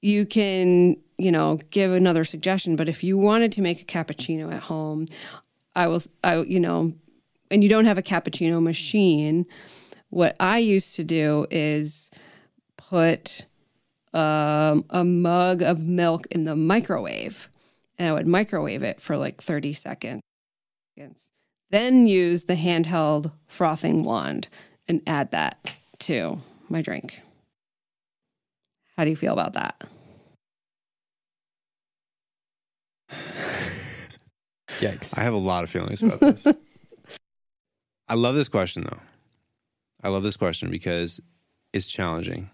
You 0.01 0.27
can, 0.27 0.97
you 1.19 1.31
know, 1.31 1.59
give 1.71 1.93
another 1.93 2.25
suggestion, 2.25 2.77
but 2.77 2.89
if 2.89 3.05
you 3.05 3.19
wanted 3.19 3.53
to 3.53 3.63
make 3.63 3.81
a 3.81 3.85
cappuccino 3.85 4.53
at 4.53 4.63
home, 4.63 5.07
I 5.75 5.87
will, 5.87 6.03
I, 6.25 6.43
you 6.43 6.61
know, 6.61 6.93
and 7.51 7.63
you 7.63 7.69
don't 7.69 7.85
have 7.85 7.99
a 7.99 8.03
cappuccino 8.03 8.63
machine, 8.63 9.47
what 10.11 10.37
I 10.41 10.59
used 10.59 10.97
to 10.97 11.05
do 11.05 11.47
is 11.51 12.11
put 12.77 13.47
um, 14.13 14.85
a 14.91 15.05
mug 15.05 15.63
of 15.63 15.83
milk 15.83 16.27
in 16.31 16.45
the 16.45 16.57
microwave 16.57 17.49
and 17.99 18.09
I 18.09 18.13
would 18.13 18.27
microwave 18.27 18.83
it 18.83 19.01
for 19.01 19.17
like 19.17 19.41
30 19.41 19.73
seconds. 19.73 20.23
Then 21.71 22.07
use 22.07 22.45
the 22.45 22.55
handheld 22.55 23.33
frothing 23.47 24.03
wand 24.03 24.49
and 24.87 25.01
add 25.07 25.31
that 25.31 25.73
to 26.01 26.41
my 26.69 26.83
drink. 26.83 27.21
How 28.97 29.05
do 29.05 29.11
you 29.11 29.17
feel 29.17 29.33
about 29.33 29.55
that? 29.55 29.83
Yikes. 34.81 35.17
I 35.17 35.23
have 35.23 35.35
a 35.35 35.39
lot 35.39 35.65
of 35.65 35.71
feelings 35.71 36.03
about 36.03 36.21
this. 36.21 36.47
I 38.09 38.15
love 38.15 38.35
this 38.35 38.49
question 38.49 38.83
though. 38.85 39.01
I 40.03 40.09
love 40.09 40.23
this 40.23 40.37
question 40.37 40.71
because 40.71 41.21
it's 41.73 41.87
challenging 41.87 42.51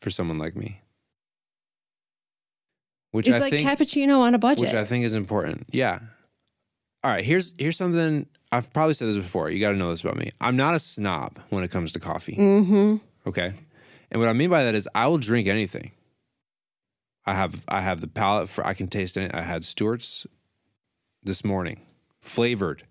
for 0.00 0.10
someone 0.10 0.38
like 0.38 0.56
me. 0.56 0.80
Which 3.10 3.28
it's 3.28 3.36
I 3.36 3.40
like 3.40 3.50
think 3.50 3.68
cappuccino 3.68 4.20
on 4.20 4.34
a 4.34 4.38
budget. 4.38 4.60
which 4.60 4.74
I 4.74 4.84
think 4.84 5.04
is 5.04 5.14
important. 5.14 5.66
Yeah. 5.72 6.00
All 7.04 7.12
right, 7.12 7.24
here's 7.24 7.54
here's 7.58 7.76
something 7.76 8.26
I've 8.50 8.72
probably 8.72 8.94
said 8.94 9.08
this 9.08 9.16
before. 9.16 9.50
You 9.50 9.60
got 9.60 9.70
to 9.70 9.76
know 9.76 9.90
this 9.90 10.02
about 10.02 10.16
me. 10.16 10.30
I'm 10.40 10.56
not 10.56 10.74
a 10.74 10.78
snob 10.78 11.38
when 11.50 11.62
it 11.64 11.70
comes 11.70 11.92
to 11.92 12.00
coffee. 12.00 12.36
mm-hmm. 12.36 12.96
Okay. 13.26 13.52
And 14.10 14.20
what 14.20 14.28
I 14.28 14.32
mean 14.32 14.48
by 14.50 14.64
that 14.64 14.74
is 14.74 14.88
I 14.94 15.06
will 15.06 15.18
drink 15.18 15.48
anything. 15.48 15.92
I 17.26 17.34
have 17.34 17.62
I 17.68 17.82
have 17.82 18.00
the 18.00 18.08
palate 18.08 18.48
for 18.48 18.66
I 18.66 18.72
can 18.74 18.88
taste 18.88 19.16
it. 19.16 19.34
I 19.34 19.42
had 19.42 19.64
Stewart's 19.64 20.26
this 21.22 21.44
morning. 21.44 21.82
Flavored 22.20 22.84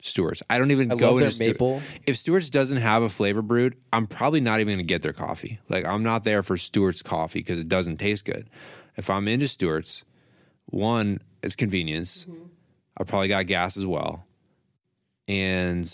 Stewart's. 0.00 0.42
I 0.50 0.58
don't 0.58 0.72
even 0.72 0.90
I 0.90 0.96
go 0.96 1.18
into 1.18 1.30
Stew- 1.30 1.46
maple. 1.46 1.80
If 2.06 2.16
Stewart's 2.16 2.50
doesn't 2.50 2.78
have 2.78 3.02
a 3.02 3.08
flavor 3.08 3.42
brewed, 3.42 3.76
I'm 3.92 4.06
probably 4.08 4.40
not 4.40 4.60
even 4.60 4.74
gonna 4.74 4.82
get 4.82 5.02
their 5.02 5.12
coffee. 5.12 5.60
Like 5.68 5.84
I'm 5.84 6.02
not 6.02 6.24
there 6.24 6.42
for 6.42 6.56
Stewart's 6.56 7.02
coffee 7.02 7.38
because 7.38 7.60
it 7.60 7.68
doesn't 7.68 7.98
taste 7.98 8.24
good. 8.24 8.50
If 8.96 9.08
I'm 9.08 9.28
into 9.28 9.46
Stewart's, 9.46 10.04
one, 10.66 11.20
it's 11.42 11.54
convenience. 11.54 12.26
I 12.98 13.04
probably 13.04 13.28
got 13.28 13.46
gas 13.46 13.76
as 13.76 13.86
well. 13.86 14.24
And 15.28 15.86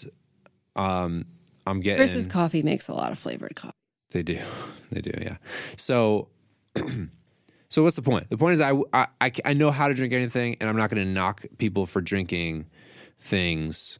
um 0.76 1.26
I'm 1.66 1.80
getting 1.80 1.98
Chris's 1.98 2.26
coffee 2.26 2.62
makes 2.62 2.88
a 2.88 2.94
lot 2.94 3.12
of 3.12 3.18
flavored 3.18 3.54
coffee. 3.56 3.72
they 4.10 4.22
do. 4.22 4.38
They 4.90 5.00
do, 5.00 5.12
yeah. 5.22 5.38
So, 5.78 6.28
so 7.70 7.82
what's 7.82 7.96
the 7.96 8.02
point? 8.02 8.28
The 8.28 8.36
point 8.36 8.52
is, 8.52 8.60
I, 8.60 8.72
I, 8.92 9.06
I, 9.22 9.32
I 9.46 9.54
know 9.54 9.70
how 9.70 9.88
to 9.88 9.94
drink 9.94 10.12
anything, 10.12 10.58
and 10.60 10.68
I'm 10.68 10.76
not 10.76 10.90
going 10.90 11.02
to 11.02 11.10
knock 11.10 11.46
people 11.56 11.86
for 11.86 12.02
drinking 12.02 12.66
things 13.18 13.98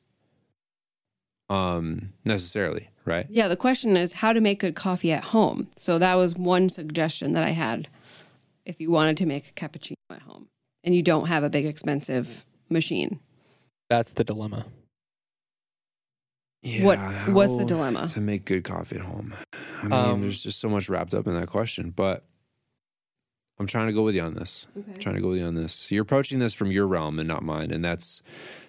um, 1.48 2.12
necessarily, 2.26 2.90
right? 3.06 3.26
Yeah, 3.30 3.48
the 3.48 3.56
question 3.56 3.96
is 3.96 4.12
how 4.12 4.34
to 4.34 4.40
make 4.42 4.60
good 4.60 4.74
coffee 4.74 5.12
at 5.12 5.24
home. 5.24 5.68
So 5.76 5.98
that 5.98 6.14
was 6.16 6.34
one 6.34 6.68
suggestion 6.68 7.32
that 7.32 7.42
I 7.42 7.50
had 7.52 7.88
if 8.66 8.78
you 8.78 8.90
wanted 8.90 9.16
to 9.16 9.24
make 9.24 9.48
a 9.48 9.52
cappuccino 9.52 9.94
at 10.10 10.20
home 10.22 10.48
and 10.84 10.94
you 10.94 11.02
don't 11.02 11.28
have 11.28 11.42
a 11.42 11.48
big 11.48 11.64
expensive 11.64 12.44
machine. 12.72 13.20
That's 13.90 14.12
the 14.12 14.24
dilemma. 14.24 14.66
What- 16.80 16.98
what's 17.28 17.56
the 17.56 17.64
dilemma? 17.64 18.08
To 18.10 18.20
make 18.20 18.44
good 18.44 18.62
coffee 18.64 18.96
at 18.96 19.02
home. 19.02 19.34
I 19.52 19.82
mean, 19.82 19.92
Um, 19.92 20.20
there's 20.20 20.42
just 20.42 20.60
so 20.60 20.68
much 20.68 20.88
wrapped 20.88 21.12
up 21.12 21.26
in 21.26 21.34
that 21.34 21.48
question, 21.48 21.90
but 21.90 22.24
I'm 23.58 23.66
trying 23.66 23.88
to 23.88 23.92
go 23.92 24.02
with 24.04 24.14
you 24.14 24.22
on 24.22 24.34
this. 24.34 24.66
Okay. 24.76 24.92
trying 25.00 25.16
to 25.16 25.20
go 25.20 25.30
with 25.30 25.38
you 25.38 25.44
on 25.44 25.54
this. 25.54 25.90
You're 25.90 26.02
approaching 26.02 26.38
this 26.38 26.54
from 26.54 26.70
your 26.70 26.86
realm 26.86 27.18
and 27.18 27.26
not 27.28 27.42
mine, 27.42 27.70
and 27.72 27.84
that's 27.84 28.22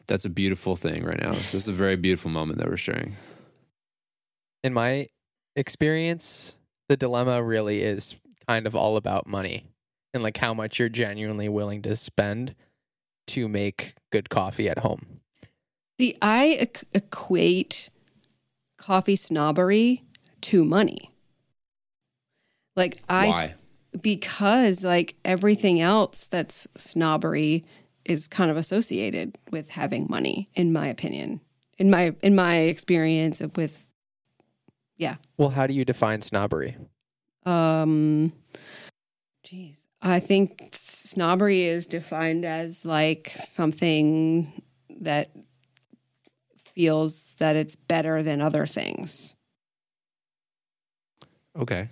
that's 0.08 0.26
a 0.26 0.30
beautiful 0.30 0.76
thing 0.76 1.04
right 1.04 1.20
now. 1.22 1.32
This 1.52 1.54
is 1.54 1.68
a 1.70 1.72
very 1.72 1.96
beautiful 1.96 2.30
moment 2.32 2.60
that 2.60 2.68
we're 2.68 2.78
sharing. 2.78 3.14
In 4.64 4.74
my 4.74 5.08
experience, 5.56 6.58
the 6.90 6.98
dilemma 6.98 7.42
really 7.44 7.82
is 7.82 8.16
kind 8.48 8.66
of 8.68 8.76
all 8.76 8.98
about 8.98 9.28
money 9.28 9.66
and 10.14 10.22
like 10.24 10.38
how 10.38 10.54
much 10.54 10.80
you're 10.80 10.90
genuinely 10.90 11.48
willing 11.48 11.82
to 11.84 11.96
spend 11.96 12.56
to 13.34 13.48
make 13.48 13.96
good 14.12 14.30
coffee 14.30 14.70
at 14.70 14.80
home. 14.80 15.22
See, 16.00 16.16
I 16.22 16.68
equate 16.94 17.90
coffee 18.78 19.16
snobbery 19.16 20.04
to 20.42 20.64
money. 20.64 21.10
Like 22.76 23.02
I 23.10 23.28
Why? 23.28 23.56
because 24.00 24.84
like 24.84 25.16
everything 25.26 25.82
else 25.82 26.28
that's 26.28 26.68
snobbery 26.78 27.66
is 28.06 28.28
kind 28.28 28.52
of 28.52 28.58
associated 28.58 29.36
with 29.50 29.70
having 29.70 30.06
money 30.10 30.50
in 30.54 30.72
my 30.72 30.88
opinion. 30.88 31.42
In 31.80 31.90
my 31.90 32.14
in 32.22 32.36
my 32.36 32.58
experience 32.58 33.42
with 33.56 33.88
yeah. 34.98 35.16
Well, 35.38 35.50
how 35.50 35.66
do 35.66 35.74
you 35.74 35.86
define 35.86 36.22
snobbery? 36.22 36.78
Um 37.48 38.32
geez. 39.44 39.88
I 40.06 40.20
think 40.20 40.68
snobbery 40.74 41.64
is 41.64 41.88
defined 41.88 42.44
as 42.44 42.84
like 42.86 43.32
something 43.38 44.62
that 45.00 45.32
feels 46.76 47.34
that 47.40 47.56
it's 47.56 47.76
better 47.78 48.22
than 48.22 48.42
other 48.42 48.66
things. 48.66 49.36
Okay, 51.56 51.88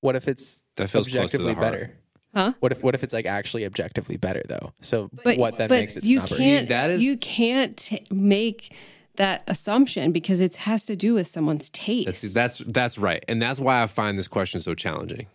What 0.00 0.16
if 0.16 0.26
it's 0.28 0.64
that 0.76 0.88
feels 0.88 1.06
close 1.08 1.12
to 1.12 1.36
objectively 1.36 1.54
the 1.54 1.60
heart. 1.60 1.72
better? 1.72 1.96
Huh? 2.34 2.52
What 2.60 2.72
if 2.72 2.82
what 2.82 2.94
if 2.94 3.04
it's 3.04 3.12
like 3.12 3.26
actually 3.26 3.64
objectively 3.66 4.16
better 4.16 4.42
though? 4.48 4.72
So 4.80 5.10
But 5.22 5.36
what 5.38 5.56
then 5.58 5.68
but 5.68 5.78
makes 5.80 5.96
it 5.96 6.04
you 6.04 6.18
snobbery? 6.20 6.38
can't 6.38 6.68
That 6.68 6.90
is- 6.90 7.02
you 7.02 7.18
can't 7.18 7.76
t- 7.76 8.02
make 8.10 8.74
that 9.16 9.44
assumption 9.46 10.10
because 10.10 10.40
it 10.40 10.56
has 10.56 10.86
to 10.86 10.96
do 10.96 11.14
with 11.14 11.28
someone's 11.28 11.68
taste. 11.70 12.06
That's 12.06 12.32
that's 12.32 12.58
that's 12.58 12.98
right, 12.98 13.22
and 13.28 13.40
that's 13.40 13.60
why 13.60 13.82
I 13.82 13.86
find 13.86 14.18
this 14.18 14.26
question 14.26 14.58
so 14.60 14.74
challenging. 14.74 15.26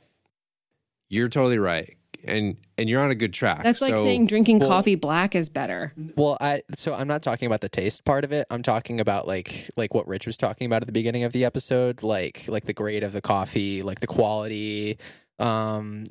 You're 1.10 1.28
totally 1.28 1.58
right, 1.60 1.96
and 2.24 2.56
and 2.78 2.88
you're 2.88 3.02
on 3.02 3.10
a 3.12 3.16
good 3.16 3.34
track. 3.34 3.64
That's 3.64 3.82
like 3.82 3.96
So- 3.98 4.04
saying 4.04 4.28
drinking 4.28 4.60
well- 4.60 4.70
coffee 4.70 4.96
black 4.96 5.36
is 5.36 5.50
better. 5.50 5.94
Well, 6.16 6.38
I 6.40 6.62
so 6.74 6.94
I'm 6.94 7.08
not 7.08 7.24
talking 7.24 7.48
about 7.48 7.62
the 7.62 7.70
taste 7.70 8.06
part 8.06 8.24
of 8.24 8.32
it. 8.32 8.46
I'm 8.52 8.62
talking 8.62 9.00
about 9.00 9.28
like 9.28 9.70
like 9.76 9.94
what 9.94 10.08
Rich 10.08 10.28
was 10.28 10.38
talking 10.38 10.66
about 10.68 10.84
at 10.84 10.88
the 10.88 10.94
beginning 10.94 11.24
of 11.24 11.32
the 11.34 11.46
episode, 11.46 12.04
like 12.04 12.46
like 12.48 12.66
the 12.66 12.74
grade 12.74 13.04
of 13.04 13.12
the 13.14 13.22
coffee, 13.22 13.82
like 13.82 14.00
the 14.02 14.08
quality, 14.08 14.98
um, 15.40 16.06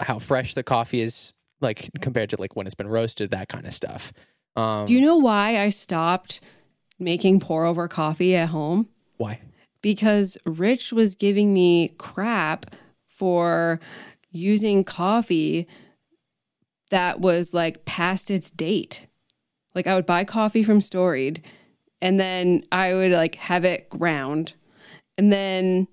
how 0.00 0.18
fresh 0.18 0.54
the 0.54 0.62
coffee 0.62 1.00
is, 1.00 1.34
like 1.60 1.88
compared 2.00 2.30
to 2.30 2.36
like 2.40 2.56
when 2.56 2.66
it's 2.66 2.74
been 2.74 2.88
roasted, 2.88 3.30
that 3.32 3.48
kind 3.48 3.66
of 3.66 3.74
stuff. 3.74 4.12
Um, 4.56 4.86
Do 4.86 4.94
you 4.94 5.00
know 5.00 5.16
why 5.18 5.60
I 5.60 5.68
stopped 5.68 6.40
making 6.98 7.38
pour 7.40 7.64
over 7.64 7.86
coffee 7.86 8.34
at 8.34 8.48
home? 8.48 8.88
why? 9.18 9.40
Because 9.82 10.36
Rich 10.44 10.92
was 10.92 11.14
giving 11.14 11.52
me 11.54 11.94
crap 11.98 12.74
for 13.06 13.78
using 14.38 14.84
coffee 14.84 15.66
that 16.90 17.20
was 17.20 17.52
like 17.52 17.84
past 17.84 18.30
its 18.30 18.50
date. 18.50 19.06
Like 19.74 19.86
I 19.86 19.94
would 19.94 20.06
buy 20.06 20.24
coffee 20.24 20.62
from 20.62 20.80
Storied 20.80 21.42
and 22.00 22.18
then 22.18 22.64
I 22.72 22.94
would 22.94 23.12
like 23.12 23.34
have 23.36 23.64
it 23.64 23.88
ground. 23.88 24.54
And 25.16 25.32
then 25.32 25.88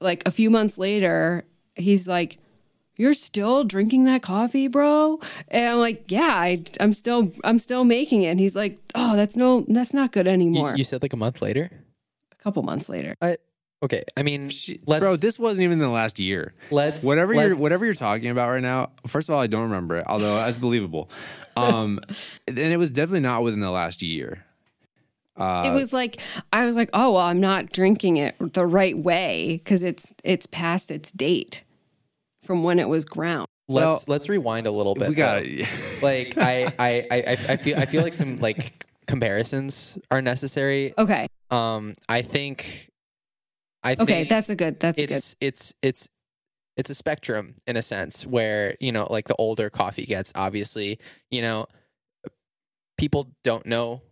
like 0.00 0.22
a 0.26 0.30
few 0.30 0.50
months 0.50 0.76
later, 0.78 1.44
he's 1.74 2.06
like, 2.08 2.38
you're 2.96 3.14
still 3.14 3.64
drinking 3.64 4.04
that 4.04 4.20
coffee, 4.20 4.68
bro? 4.68 5.20
And 5.48 5.70
I'm 5.70 5.78
like, 5.78 6.10
yeah, 6.10 6.34
I, 6.34 6.62
I'm 6.80 6.92
still, 6.92 7.32
I'm 7.44 7.58
still 7.58 7.84
making 7.84 8.22
it. 8.22 8.28
And 8.28 8.40
he's 8.40 8.54
like, 8.54 8.78
oh, 8.94 9.16
that's 9.16 9.36
no, 9.36 9.64
that's 9.68 9.94
not 9.94 10.12
good 10.12 10.26
anymore. 10.26 10.74
you 10.76 10.84
said 10.84 11.00
like 11.00 11.14
a 11.14 11.16
month 11.16 11.40
later. 11.40 11.70
a 12.32 12.42
couple 12.42 12.62
months 12.62 12.88
later. 12.90 13.14
Okay, 13.82 14.04
I 14.16 14.22
mean, 14.22 14.50
She- 14.50 14.78
let's 14.86 15.00
bro, 15.00 15.16
this 15.16 15.38
wasn't 15.38 15.64
even 15.64 15.78
the 15.78 15.88
last 15.88 16.20
year. 16.20 16.52
let's 16.70 17.02
Whatever 17.02 17.32
you're 17.34 17.56
whatever 17.56 17.84
you're 17.86 17.94
talking 17.94 18.28
about 18.28 18.50
right 18.50 18.60
now. 18.62 18.90
First 19.06 19.28
of 19.30 19.34
all, 19.34 19.40
I 19.40 19.46
don't 19.46 19.62
remember 19.62 19.96
it, 19.96 20.04
although 20.06 20.36
that's 20.36 20.56
believable. 20.56 21.08
Um, 21.56 22.00
and 22.48 22.58
it 22.58 22.78
was 22.78 22.90
definitely 22.90 23.20
not 23.20 23.42
within 23.42 23.60
the 23.60 23.70
last 23.72 24.00
year. 24.02 24.46
Uh, 25.36 25.64
it 25.66 25.70
was 25.74 25.92
like 25.92 26.18
I 26.52 26.64
was 26.64 26.74
like, 26.76 26.88
oh 26.94 27.12
well, 27.12 27.22
I'm 27.22 27.40
not 27.40 27.70
drinking 27.72 28.16
it 28.16 28.34
the 28.54 28.64
right 28.64 28.96
way 28.96 29.60
because 29.62 29.82
it's 29.82 30.14
it's 30.24 30.46
past 30.46 30.90
its 30.90 31.10
date 31.12 31.64
from 32.44 32.62
when 32.62 32.78
it 32.78 32.88
was 32.88 33.04
ground. 33.04 33.46
Let's 33.68 33.84
Well, 33.84 34.02
let's 34.06 34.28
rewind 34.28 34.66
a 34.66 34.70
little 34.70 34.94
bit. 34.94 35.08
we 35.10 35.14
got 35.14 35.42
it. 35.44 35.68
like 36.02 36.38
I, 36.38 36.72
I 36.78 37.06
I 37.10 37.16
I 37.26 37.32
I 37.32 37.56
feel 37.56 37.76
I 37.78 37.84
feel 37.84 38.02
like 38.02 38.14
some 38.14 38.36
like 38.38 38.86
comparisons 39.06 39.98
are 40.10 40.22
necessary. 40.22 40.94
Okay, 40.96 41.26
Um, 41.50 41.94
I 42.08 42.22
think. 42.22 42.89
I 43.82 43.92
okay, 43.94 44.04
think 44.04 44.28
that's 44.28 44.50
a 44.50 44.56
good. 44.56 44.78
That's 44.80 44.98
a 44.98 45.06
good. 45.06 45.16
it's 45.16 45.36
it's 45.40 45.74
it's 45.82 46.08
it's 46.76 46.90
a 46.90 46.94
spectrum 46.94 47.54
in 47.66 47.76
a 47.76 47.82
sense 47.82 48.26
where 48.26 48.76
you 48.80 48.92
know 48.92 49.06
like 49.10 49.26
the 49.28 49.34
older 49.36 49.70
coffee 49.70 50.04
gets 50.06 50.32
obviously 50.34 50.98
you 51.30 51.42
know 51.42 51.66
people 52.98 53.32
don't 53.44 53.66
know 53.66 54.02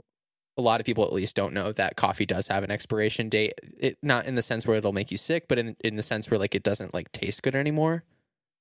a 0.56 0.62
lot 0.62 0.80
of 0.80 0.86
people 0.86 1.04
at 1.04 1.12
least 1.12 1.36
don't 1.36 1.52
know 1.54 1.70
that 1.72 1.96
coffee 1.96 2.26
does 2.26 2.48
have 2.48 2.64
an 2.64 2.70
expiration 2.70 3.28
date 3.28 3.52
it 3.78 3.96
not 4.02 4.26
in 4.26 4.34
the 4.34 4.42
sense 4.42 4.66
where 4.66 4.76
it'll 4.76 4.92
make 4.92 5.10
you 5.10 5.16
sick 5.18 5.46
but 5.48 5.58
in 5.58 5.76
in 5.84 5.96
the 5.96 6.02
sense 6.02 6.30
where 6.30 6.38
like 6.38 6.54
it 6.54 6.62
doesn't 6.62 6.92
like 6.94 7.10
taste 7.12 7.42
good 7.42 7.54
anymore 7.54 8.02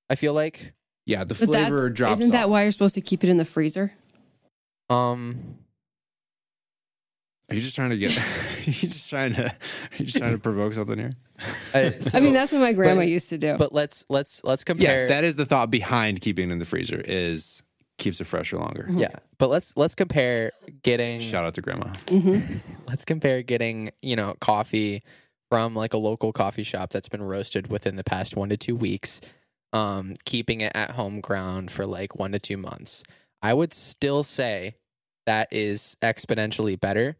i 0.09 0.15
feel 0.15 0.33
like 0.33 0.73
yeah, 1.05 1.23
the 1.23 1.33
But 1.39 1.51
that- 1.53 1.67
flavor 1.69 1.89
drops. 1.89 2.19
Isn't 2.19 2.33
that 2.33 2.43
off. 2.45 2.49
why 2.49 2.63
you're 2.63 2.71
supposed 2.73 2.95
to 2.95 3.01
keep 3.01 3.23
it 3.23 3.29
in 3.29 3.37
the 3.37 3.45
freezer? 3.45 3.93
um 4.89 5.57
Are 7.50 7.56
you 7.56 7.62
just 7.62 7.75
trying 7.75 7.92
to 7.92 7.98
get? 7.98 8.12
are 8.18 8.70
you 8.70 8.74
just 8.74 9.10
trying 9.10 9.34
to? 9.36 9.46
Are 9.46 9.98
you 9.98 10.06
just 10.06 10.18
trying 10.18 10.34
to 10.34 10.38
provoke 10.38 10.74
something 10.74 10.98
here? 10.98 11.12
Uh, 11.74 11.92
I, 12.13 12.18
I 12.18 12.20
mean, 12.20 12.34
that's 12.34 12.51
what 12.51 12.60
my 12.60 12.74
grandma 12.74 13.01
but- 13.01 13.10
used 13.10 13.30
to 13.30 13.38
do. 13.38 13.56
but 13.58 13.74
let's 13.74 14.06
let's 14.10 14.44
let's 14.44 14.63
compare. 14.63 14.84
Yeah, 14.84 15.01
compare 15.04 15.22
that 15.22 15.24
is 15.24 15.36
the 15.36 15.46
thought 15.46 15.72
behind 15.72 16.22
keeping 16.22 16.50
it 16.50 16.54
in 16.54 16.60
the 16.60 16.66
freezer. 16.66 17.01
Is 17.06 17.63
keeps 17.98 18.20
it 18.20 18.25
fresher 18.25 18.58
longer. 18.58 18.88
Yeah, 18.89 19.08
mm-hmm. 19.08 19.18
but 19.38 19.50
let's 19.50 19.75
let's 19.77 19.96
compare 19.96 20.51
getting 20.84 21.20
Shout 21.22 21.46
out 21.46 21.54
to 21.54 21.62
grandma. 21.62 21.88
Mm-hmm. 22.08 22.58
let's 22.88 23.06
compare 23.06 23.42
getting 23.44 23.92
you 24.01 24.16
know 24.16 24.36
coffee 24.42 25.04
from 25.50 25.75
like 25.75 25.94
a 25.94 25.98
local 25.98 26.34
coffee 26.34 26.63
shop 26.63 26.89
that's 26.89 27.10
been 27.10 27.24
roasted 27.24 27.68
within 27.68 27.96
the 27.96 28.04
past 28.04 28.36
one 28.36 28.50
to 28.50 28.58
two 28.58 28.75
weeks 28.75 29.22
um 29.74 30.13
keeping 30.25 30.62
it 30.62 30.72
at 30.75 30.92
home 30.92 31.22
ground 31.22 31.72
for 31.72 31.86
like 31.86 32.16
one 32.16 32.32
to 32.32 32.39
two 32.39 32.58
months 32.58 33.04
i 33.42 33.54
would 33.54 33.74
still 33.74 34.24
say 34.24 34.74
that 35.25 35.48
is 35.51 35.98
exponentially 36.01 36.80
better 36.80 37.18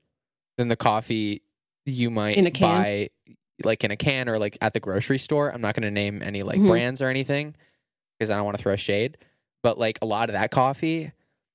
than 0.58 0.68
the 0.68 0.76
coffee 0.76 1.42
you 1.86 2.10
might 2.10 2.38
In 2.38 2.46
a 2.48 2.52
can? 2.52 2.62
buy 2.82 3.10
like 3.64 3.84
in 3.84 3.92
a 3.92 3.96
can 3.98 4.28
or 4.30 4.38
like 4.38 4.58
at 4.62 4.74
the 4.74 4.80
grocery 4.80 5.18
store 5.18 5.50
i'm 5.52 5.62
not 5.62 5.74
going 5.74 5.84
to 5.84 5.92
name 5.92 6.22
any 6.22 6.44
like 6.44 6.60
Mhm. 6.60 6.68
brands 6.68 7.02
or 7.02 7.08
anything 7.10 7.56
because 8.20 8.30
i 8.30 8.36
don't 8.36 8.46
want 8.46 8.58
to 8.58 8.62
throw 8.64 8.76
shade 8.76 9.18
but 9.64 9.78
like 9.80 9.98
a 10.02 10.06
lot 10.06 10.30
of 10.30 10.34
that 10.34 10.52
coffee 10.52 11.12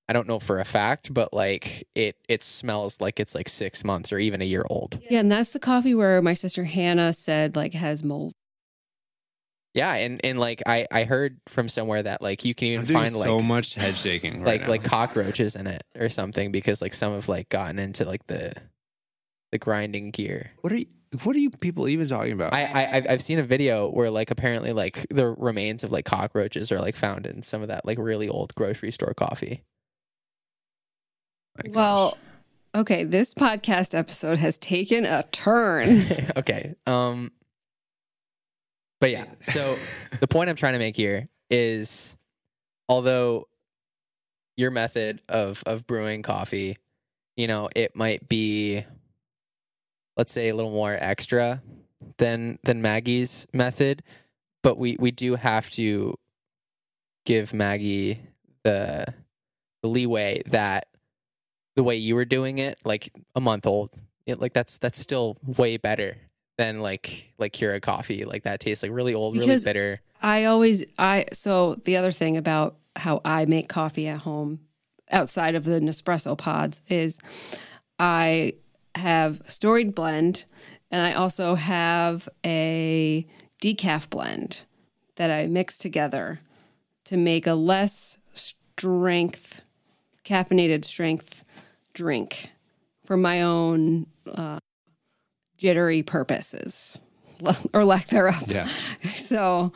I 0.09 0.12
don't 0.14 0.26
know 0.28 0.40
for 0.40 0.59
a 0.59 0.64
fact, 0.64 1.14
but 1.14 1.32
like 1.32 1.87
it 1.94 2.16
it 2.28 2.42
smells 2.42 3.00
like 3.00 3.21
it's 3.21 3.35
like 3.37 3.49
six 3.49 3.82
months 3.85 4.12
or 4.12 4.18
even 4.18 4.42
a 4.42 4.44
year 4.44 4.64
old. 4.68 5.00
Yeah, 5.09 5.21
and 5.21 5.30
that's 5.32 5.52
the 5.52 5.61
coffee 5.61 5.94
where 5.94 6.21
my 6.21 6.35
sister 6.35 6.64
Hannah 6.64 7.12
said 7.14 7.54
like 7.56 7.73
has 7.73 8.02
mold. 8.02 8.32
Yeah, 9.75 9.94
and 9.94 10.21
and 10.23 10.38
like 10.38 10.61
I 10.66 10.87
I 10.92 11.04
heard 11.04 11.38
from 11.47 11.68
somewhere 11.68 12.02
that 12.02 12.21
like 12.21 12.44
you 12.44 12.54
can 12.54 12.68
even 12.68 12.80
I'm 12.80 12.87
doing 12.87 12.99
find 13.00 13.12
so 13.12 13.37
like 13.37 13.44
much 13.44 13.75
head 13.75 13.97
shaking. 13.97 14.40
Right 14.42 14.44
like 14.44 14.61
now. 14.62 14.68
like 14.68 14.85
cockroaches 14.85 15.56
in 15.56 15.66
it 15.66 15.82
or 15.94 16.11
something 16.11 16.52
because 16.52 16.82
like 16.82 16.92
some 16.92 17.14
have 17.14 17.28
like 17.28 17.49
gotten 17.49 17.78
into 17.78 18.04
like 18.04 18.26
the 18.26 18.52
the 19.52 19.59
grinding 19.59 20.11
gear. 20.11 20.50
what 20.62 20.73
are 20.73 20.76
you, 20.76 20.87
what 21.25 21.37
are 21.37 21.38
you 21.38 21.50
people 21.50 21.88
even 21.88 22.09
talking 22.09 22.32
about? 22.32 22.54
I, 22.54 22.64
I 22.64 22.97
I've- 22.97 23.09
I've 23.09 23.23
seen 23.23 23.38
a 23.38 23.42
video 23.42 23.88
where 23.90 24.11
like 24.11 24.30
apparently 24.30 24.73
like 24.73 25.06
the 25.11 25.28
remains 25.28 25.85
of 25.85 25.92
like 25.92 26.04
cockroaches 26.06 26.73
are 26.73 26.78
like 26.80 26.97
found 26.97 27.26
in 27.26 27.42
some 27.42 27.61
of 27.62 27.68
that 27.68 27.85
like 27.85 27.99
really 27.99 28.28
old 28.28 28.54
grocery 28.54 28.90
store 28.90 29.12
coffee. 29.14 29.62
My 31.59 31.64
gosh. 31.66 31.75
Well, 31.75 32.18
okay, 32.75 33.04
this 33.04 33.35
podcast 33.35 33.94
episode 33.97 34.38
has 34.38 34.56
taken 34.59 35.04
a 35.04 35.23
turn. 35.32 36.02
okay. 36.37 36.75
Um 36.87 37.30
but 39.00 39.11
yeah, 39.11 39.26
so 39.40 39.75
the 40.21 40.28
point 40.28 40.49
I'm 40.49 40.56
trying 40.56 40.75
to 40.75 40.78
make 40.78 40.97
here 40.97 41.28
is 41.50 42.16
although 42.88 43.49
your 44.56 44.71
method 44.71 45.21
of 45.28 45.62
of 45.66 45.87
brewing 45.87 46.23
coffee, 46.23 46.78
you 47.37 47.47
know, 47.47 47.68
it 47.76 47.94
might 47.97 48.28
be 48.30 48.85
let's 50.16 50.33
say 50.33 50.49
a 50.49 50.54
little 50.54 50.71
more 50.71 50.97
extra 50.99 51.62
than 52.19 52.59
than 52.64 52.83
Maggie's 52.83 53.47
method, 53.52 54.02
but 54.62 54.78
we 54.78 54.97
we 54.99 55.11
do 55.11 55.37
have 55.37 55.71
to 55.71 56.19
give 57.25 57.54
Maggie 57.54 58.21
the 58.64 59.07
the 59.83 59.88
leeway 59.88 60.42
that 60.47 60.87
the 61.76 61.83
way 61.83 61.97
you 61.97 62.14
were 62.14 62.25
doing 62.25 62.59
it, 62.59 62.78
like 62.85 63.12
a 63.35 63.40
month 63.40 63.66
old, 63.66 63.95
it, 64.26 64.40
like 64.40 64.52
that's 64.52 64.78
that's 64.78 64.99
still 64.99 65.37
way 65.45 65.76
better 65.76 66.16
than 66.59 66.81
like 66.81 67.33
like 67.38 67.52
Keurig 67.52 67.83
coffee. 67.83 68.25
Like 68.25 68.45
that 68.45 68.61
tastes 68.61 68.83
like 68.83 68.92
really 68.92 69.14
old, 69.14 69.37
really 69.37 69.59
bitter. 69.59 70.00
I 70.21 70.45
always 70.45 70.85
I 70.99 71.26
so 71.33 71.76
the 71.85 71.97
other 71.97 72.12
thing 72.12 72.37
about 72.37 72.76
how 72.97 73.21
I 73.25 73.47
make 73.47 73.69
coffee 73.69 74.09
at 74.09 74.21
home 74.21 74.61
outside 75.11 75.54
of 75.54 75.64
the 75.64 75.81
Nespresso 75.81 76.37
pods 76.37 76.81
is 76.88 77.19
I 77.99 78.54
have 78.94 79.42
storied 79.46 79.94
blend 79.94 80.44
and 80.90 81.06
I 81.06 81.14
also 81.14 81.54
have 81.54 82.28
a 82.44 83.26
decaf 83.62 84.11
blend 84.11 84.64
that 85.16 85.30
I 85.30 85.46
mix 85.46 85.78
together 85.78 86.40
to 87.04 87.16
make 87.16 87.46
a 87.46 87.54
less 87.54 88.18
strength 88.34 89.64
caffeinated 90.25 90.84
strength 90.84 91.44
drink 91.94 92.50
for 93.04 93.16
my 93.16 93.42
own 93.42 94.06
uh, 94.32 94.58
jittery 95.56 96.02
purposes 96.02 96.99
or 97.72 97.84
lack 97.84 98.08
thereof. 98.08 98.44
yeah. 98.50 98.68
So 99.14 99.73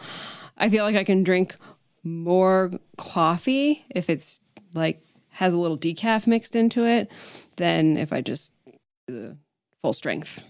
I 0.58 0.68
feel 0.68 0.84
like 0.84 0.96
I 0.96 1.04
can 1.04 1.24
drink 1.24 1.54
more 2.02 2.70
coffee 2.96 3.84
if 3.90 4.10
it's 4.10 4.40
like 4.74 5.00
has 5.30 5.54
a 5.54 5.58
little 5.58 5.78
decaf 5.78 6.26
mixed 6.26 6.54
into 6.56 6.86
it 6.86 7.10
than 7.56 7.96
if 7.96 8.12
I 8.12 8.20
just 8.20 8.52
the 9.06 9.36
full 9.80 9.92
strength. 9.92 10.44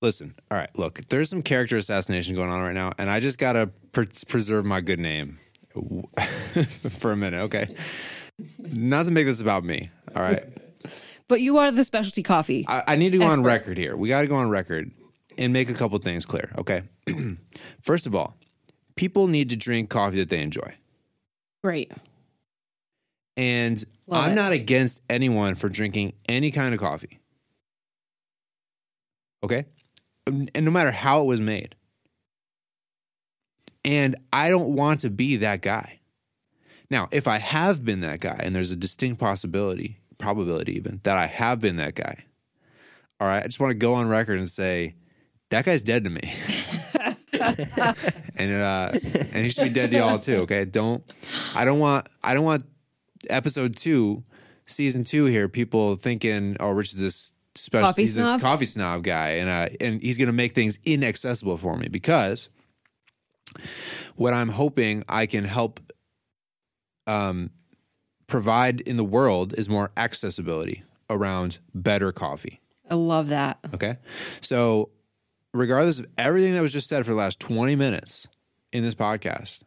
Listen, 0.00 0.34
all 0.50 0.58
right. 0.58 0.70
Look, 0.78 1.00
there's 1.08 1.28
some 1.28 1.42
character 1.42 1.76
assassination 1.76 2.36
going 2.36 2.50
on 2.50 2.60
right 2.60 2.74
now, 2.74 2.92
and 2.98 3.10
I 3.10 3.18
just 3.20 3.38
gotta 3.38 3.70
pre- 3.92 4.06
preserve 4.28 4.64
my 4.64 4.80
good 4.80 5.00
name 5.00 5.38
for 6.90 7.10
a 7.12 7.16
minute, 7.16 7.40
okay? 7.42 7.74
Not 8.58 9.06
to 9.06 9.10
make 9.10 9.26
this 9.26 9.40
about 9.40 9.64
me, 9.64 9.90
all 10.14 10.22
right? 10.22 10.44
But 11.26 11.40
you 11.40 11.58
are 11.58 11.70
the 11.72 11.84
specialty 11.84 12.22
coffee. 12.22 12.64
I, 12.68 12.84
I 12.88 12.96
need 12.96 13.10
to 13.12 13.18
go 13.18 13.26
on 13.26 13.42
record 13.42 13.76
here. 13.76 13.96
We 13.96 14.08
got 14.08 14.22
to 14.22 14.28
go 14.28 14.36
on 14.36 14.48
record 14.48 14.90
and 15.36 15.52
make 15.52 15.68
a 15.68 15.74
couple 15.74 15.98
things 15.98 16.24
clear, 16.24 16.50
okay? 16.58 16.82
First 17.82 18.06
of 18.06 18.14
all, 18.14 18.36
people 18.96 19.26
need 19.26 19.50
to 19.50 19.56
drink 19.56 19.90
coffee 19.90 20.18
that 20.18 20.28
they 20.28 20.40
enjoy. 20.40 20.74
Great. 21.62 21.92
And 23.36 23.84
Love 24.06 24.24
I'm 24.24 24.32
it. 24.32 24.34
not 24.36 24.52
against 24.52 25.02
anyone 25.10 25.54
for 25.54 25.68
drinking 25.68 26.14
any 26.28 26.50
kind 26.50 26.72
of 26.72 26.80
coffee. 26.80 27.18
Okay? 29.42 29.66
And 30.26 30.50
no 30.56 30.70
matter 30.70 30.90
how 30.90 31.22
it 31.22 31.24
was 31.24 31.40
made. 31.40 31.74
And 33.84 34.16
I 34.32 34.50
don't 34.50 34.74
want 34.74 35.00
to 35.00 35.10
be 35.10 35.36
that 35.36 35.62
guy. 35.62 36.00
Now, 36.90 37.08
if 37.10 37.28
I 37.28 37.38
have 37.38 37.84
been 37.84 38.00
that 38.00 38.20
guy, 38.20 38.40
and 38.42 38.54
there's 38.54 38.72
a 38.72 38.76
distinct 38.76 39.20
possibility, 39.20 40.00
probability 40.18 40.76
even, 40.76 41.00
that 41.04 41.16
I 41.16 41.26
have 41.26 41.60
been 41.60 41.76
that 41.76 41.94
guy, 41.94 42.24
all 43.20 43.28
right, 43.28 43.42
I 43.42 43.46
just 43.46 43.60
want 43.60 43.72
to 43.72 43.78
go 43.78 43.94
on 43.94 44.08
record 44.08 44.38
and 44.38 44.48
say, 44.48 44.94
that 45.50 45.64
guy's 45.64 45.82
dead 45.82 46.04
to 46.04 46.10
me. 46.10 46.20
and 48.36 48.52
uh 48.52 48.90
and 48.92 49.44
he 49.44 49.50
should 49.50 49.64
be 49.64 49.70
dead 49.70 49.90
to 49.90 49.98
y'all 49.98 50.18
too, 50.18 50.38
okay? 50.38 50.64
Don't 50.64 51.04
I 51.54 51.64
don't 51.64 51.78
want 51.78 52.08
I 52.22 52.34
don't 52.34 52.44
want 52.44 52.66
episode 53.30 53.76
two, 53.76 54.24
season 54.66 55.04
two 55.04 55.26
here, 55.26 55.48
people 55.48 55.94
thinking, 55.96 56.56
oh, 56.60 56.70
Rich 56.70 56.94
is 56.94 57.00
this 57.00 57.32
special 57.60 57.88
Coffee 57.88 58.02
he's 58.02 58.14
snob? 58.14 58.40
this 58.40 58.42
coffee 58.42 58.64
snob 58.64 59.02
guy, 59.02 59.28
and 59.30 59.48
uh, 59.48 59.76
and 59.80 60.02
he's 60.02 60.18
gonna 60.18 60.32
make 60.32 60.52
things 60.52 60.78
inaccessible 60.84 61.56
for 61.56 61.76
me 61.76 61.88
because 61.88 62.50
what 64.16 64.34
I'm 64.34 64.48
hoping 64.48 65.04
I 65.08 65.26
can 65.26 65.44
help 65.44 65.80
um 67.06 67.50
provide 68.26 68.80
in 68.82 68.96
the 68.96 69.04
world 69.04 69.54
is 69.54 69.68
more 69.68 69.90
accessibility 69.96 70.82
around 71.10 71.58
better 71.74 72.12
coffee. 72.12 72.60
I 72.88 72.94
love 72.94 73.28
that. 73.28 73.58
Okay. 73.74 73.96
So, 74.40 74.90
regardless 75.52 75.98
of 75.98 76.06
everything 76.16 76.54
that 76.54 76.62
was 76.62 76.72
just 76.72 76.88
said 76.88 77.04
for 77.04 77.12
the 77.12 77.18
last 77.18 77.40
20 77.40 77.74
minutes 77.76 78.28
in 78.72 78.82
this 78.82 78.94
podcast, 78.94 79.62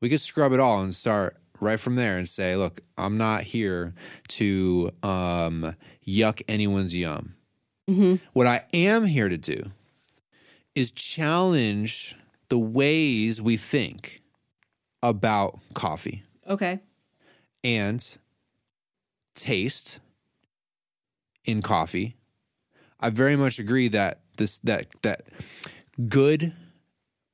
we 0.00 0.08
could 0.08 0.20
scrub 0.20 0.52
it 0.52 0.60
all 0.60 0.82
and 0.82 0.94
start 0.94 1.36
right 1.60 1.78
from 1.78 1.94
there 1.94 2.16
and 2.18 2.28
say, 2.28 2.56
look, 2.56 2.80
I'm 2.98 3.16
not 3.16 3.42
here 3.44 3.94
to 4.28 4.90
um, 5.02 5.74
yuck 6.06 6.42
anyone's 6.48 6.96
yum. 6.96 7.34
Mm-hmm. 7.88 8.16
What 8.32 8.46
I 8.46 8.64
am 8.72 9.04
here 9.06 9.28
to 9.28 9.36
do 9.36 9.64
is 10.74 10.90
challenge 10.90 12.16
the 12.48 12.58
ways 12.58 13.40
we 13.40 13.56
think 13.56 14.20
about 15.02 15.58
coffee 15.74 16.22
Okay. 16.48 16.80
and 17.64 18.16
taste 19.34 19.98
in 21.44 21.60
coffee. 21.62 22.16
I 23.00 23.10
very 23.10 23.36
much 23.36 23.58
agree 23.58 23.88
that 23.88 24.20
this 24.36 24.58
that 24.60 24.86
that 25.02 25.22
good 26.08 26.54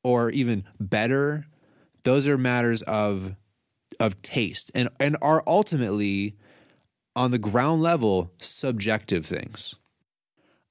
or 0.02 0.30
even 0.30 0.64
better 0.80 1.46
those 2.04 2.26
are 2.26 2.38
matters 2.38 2.80
of 2.82 3.34
of 4.00 4.20
taste 4.22 4.70
and 4.74 4.88
and 4.98 5.16
are 5.20 5.42
ultimately 5.46 6.36
on 7.18 7.32
the 7.32 7.38
ground 7.38 7.82
level 7.82 8.30
subjective 8.40 9.26
things. 9.26 9.74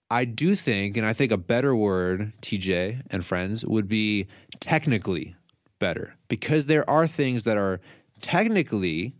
I 0.09 0.23
do 0.23 0.55
think 0.55 0.95
and 0.95 1.05
I 1.05 1.11
think 1.11 1.29
a 1.33 1.37
better 1.37 1.75
word 1.75 2.31
TJ 2.41 3.01
and 3.11 3.25
friends 3.25 3.65
would 3.65 3.89
be 3.89 4.27
technically 4.61 5.35
better 5.77 6.15
because 6.29 6.67
there 6.67 6.89
are 6.89 7.05
things 7.05 7.43
that 7.43 7.57
are 7.57 7.81
technically 8.21 9.13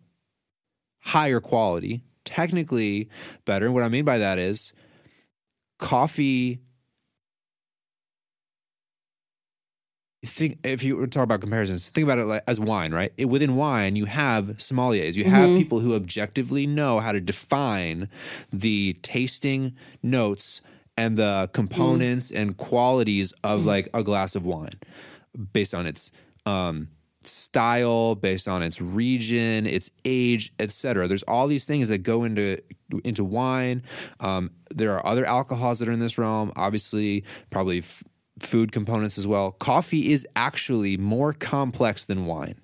higher 1.02 1.42
quality, 1.42 2.02
technically 2.24 3.10
better. 3.44 3.74
What 3.74 3.84
I 3.84 3.90
mean 3.90 4.06
by 4.06 4.20
that 4.20 4.40
is 4.40 4.72
coffee. 5.80 6.62
Think 10.28 10.60
if 10.64 10.84
you 10.84 11.08
talk 11.08 11.24
about 11.24 11.42
comparisons, 11.42 11.90
think 11.90 12.06
about 12.06 12.20
it 12.20 12.26
like, 12.26 12.44
as 12.48 12.60
wine, 12.60 12.94
right? 12.94 13.12
It, 13.18 13.26
within 13.26 13.56
wine, 13.56 13.96
you 13.96 14.06
have 14.06 14.46
sommeliers. 14.58 15.16
You 15.16 15.24
have 15.26 15.50
people 15.58 15.80
who 15.80 15.96
objectively 15.96 16.68
know 16.68 17.00
how 17.00 17.12
to 17.12 17.22
define 17.22 18.10
the 18.52 18.94
tasting 19.02 19.76
notes 20.04 20.62
and 20.98 21.18
the 21.18 21.50
components 21.54 22.32
and 22.32 22.58
qualities 22.58 23.34
of 23.44 23.66
like 23.66 23.90
a 23.94 24.04
glass 24.04 24.36
of 24.36 24.46
wine 24.46 24.72
based 25.54 25.74
on 25.76 25.86
its 25.86 26.12
um, 26.46 26.90
style, 27.22 28.16
based 28.16 28.48
on 28.48 28.64
its 28.64 28.82
region, 28.82 29.68
its 29.68 29.92
age, 30.06 30.54
etc. 30.60 31.08
There's 31.08 31.24
all 31.24 31.48
these 31.48 31.66
things 31.66 31.88
that 31.90 32.00
go 32.00 32.24
into 32.24 32.58
into 33.04 33.24
wine. 33.24 33.84
Um, 34.20 34.52
there 34.74 34.92
are 34.94 35.06
other 35.06 35.26
alcohols 35.26 35.80
that 35.80 35.88
are 35.88 35.92
in 35.92 36.00
this 36.00 36.18
realm. 36.18 36.52
Obviously, 36.56 37.24
probably 37.50 37.80
f- 37.80 38.04
food 38.40 38.72
components 38.72 39.18
as 39.18 39.26
well. 39.28 39.52
Coffee 39.52 40.12
is 40.12 40.28
actually 40.36 40.98
more 40.98 41.34
complex 41.34 42.06
than 42.06 42.26
wine. 42.26 42.56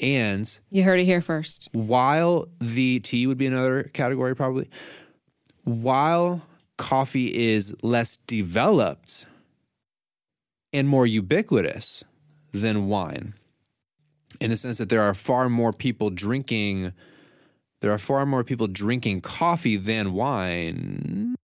And 0.00 0.58
You 0.70 0.84
heard 0.84 1.00
it 1.00 1.04
here 1.04 1.20
first. 1.20 1.68
while 1.72 2.46
the 2.60 3.00
tea 3.00 3.26
would 3.26 3.38
be 3.38 3.46
another 3.46 3.84
category 3.92 4.34
probably 4.36 4.68
while 5.64 6.42
coffee 6.78 7.34
is 7.52 7.74
less 7.82 8.16
developed 8.26 9.26
and 10.72 10.88
more 10.88 11.06
ubiquitous 11.06 12.04
than 12.52 12.86
wine 12.88 13.34
in 14.40 14.50
the 14.50 14.56
sense 14.56 14.78
that 14.78 14.88
there 14.88 15.02
are 15.02 15.12
far 15.14 15.48
more 15.50 15.72
people 15.72 16.08
drinking 16.08 16.92
there 17.80 17.90
are 17.92 17.98
far 17.98 18.24
more 18.24 18.44
people 18.44 18.68
drinking 18.68 19.20
coffee 19.20 19.76
than 19.76 20.12
wine 20.12 21.34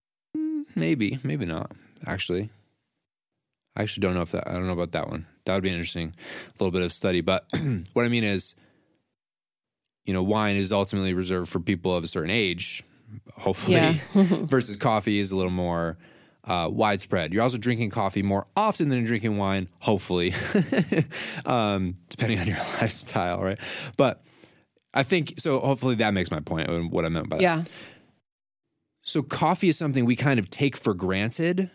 maybe 0.75 1.19
maybe 1.23 1.45
not 1.45 1.71
actually 2.07 2.49
i 3.75 3.81
actually 3.81 4.01
don't 4.01 4.13
know 4.13 4.21
if 4.21 4.31
that 4.31 4.47
i 4.47 4.53
don't 4.53 4.67
know 4.67 4.73
about 4.73 4.91
that 4.91 5.09
one 5.09 5.25
that 5.45 5.53
would 5.53 5.63
be 5.63 5.69
interesting 5.69 6.13
a 6.47 6.51
little 6.63 6.71
bit 6.71 6.81
of 6.81 6.91
study 6.91 7.21
but 7.21 7.45
what 7.93 8.05
i 8.05 8.09
mean 8.09 8.23
is 8.23 8.55
you 10.05 10.13
know, 10.13 10.21
wine 10.21 10.55
is 10.55 10.71
ultimately 10.71 11.15
reserved 11.15 11.49
for 11.49 11.59
people 11.59 11.95
of 11.95 12.03
a 12.03 12.07
certain 12.07 12.29
age, 12.29 12.83
hopefully, 13.33 13.77
Yeah. 13.77 13.93
versus 14.13 14.77
coffee 14.77 15.17
is 15.17 15.31
a 15.31 15.35
little 15.35 15.51
more 15.51 15.97
uh, 16.43 16.69
widespread. 16.71 17.33
You're 17.33 17.41
also 17.41 17.57
drinking 17.57 17.89
coffee 17.89 18.21
more 18.21 18.45
often 18.55 18.89
than 18.89 19.03
drinking 19.03 19.39
wine, 19.39 19.67
hopefully, 19.79 20.31
um, 21.47 21.95
depending 22.09 22.37
on 22.37 22.45
your 22.45 22.57
lifestyle, 22.79 23.41
right? 23.41 23.59
But 23.97 24.21
I 24.93 25.01
think 25.01 25.33
so. 25.39 25.59
Hopefully, 25.59 25.95
that 25.95 26.13
makes 26.13 26.29
my 26.29 26.39
point. 26.39 26.69
and 26.69 26.91
What 26.91 27.03
I 27.03 27.09
meant 27.09 27.27
by 27.29 27.37
that. 27.37 27.41
Yeah. 27.41 27.63
So, 29.01 29.23
coffee 29.23 29.69
is 29.69 29.77
something 29.77 30.05
we 30.05 30.15
kind 30.15 30.39
of 30.39 30.51
take 30.51 30.77
for 30.77 30.93
granted. 30.93 31.71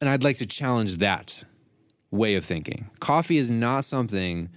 And 0.00 0.08
I'd 0.08 0.22
like 0.22 0.36
to 0.36 0.46
challenge 0.46 0.96
that 0.96 1.44
way 2.10 2.34
of 2.34 2.44
thinking. 2.44 2.90
Coffee 3.00 3.38
is 3.38 3.50
not 3.50 3.84
something 3.84 4.48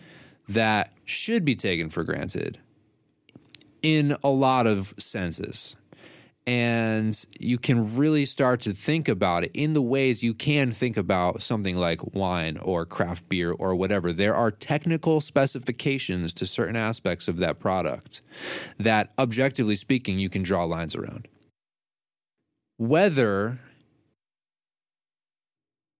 that 0.48 0.94
should 1.06 1.46
be 1.46 1.56
taken 1.56 1.90
for 1.90 2.04
granted 2.04 2.60
in 3.82 4.16
a 4.24 4.30
lot 4.30 4.68
of 4.68 4.94
senses. 4.98 5.76
And 6.48 7.24
you 7.40 7.60
can 7.60 7.96
really 7.96 8.26
start 8.26 8.62
to 8.62 8.74
think 8.74 9.08
about 9.08 9.44
it 9.44 9.52
in 9.54 9.74
the 9.74 9.82
ways 9.82 10.24
you 10.24 10.34
can 10.34 10.72
think 10.72 10.98
about 10.98 11.44
something 11.44 11.78
like 11.78 12.16
wine 12.16 12.58
or 12.58 12.86
craft 12.86 13.30
beer 13.30 13.52
or 13.52 13.76
whatever. 13.76 14.12
There 14.12 14.36
are 14.36 14.50
technical 14.50 15.22
specifications 15.22 16.34
to 16.36 16.48
certain 16.48 16.76
aspects 16.76 17.28
of 17.28 17.38
that 17.38 17.60
product 17.60 18.22
that, 18.80 19.12
objectively 19.20 19.76
speaking, 19.76 20.18
you 20.18 20.30
can 20.30 20.42
draw 20.42 20.64
lines 20.64 20.96
around. 20.96 21.28
Whether 22.78 23.60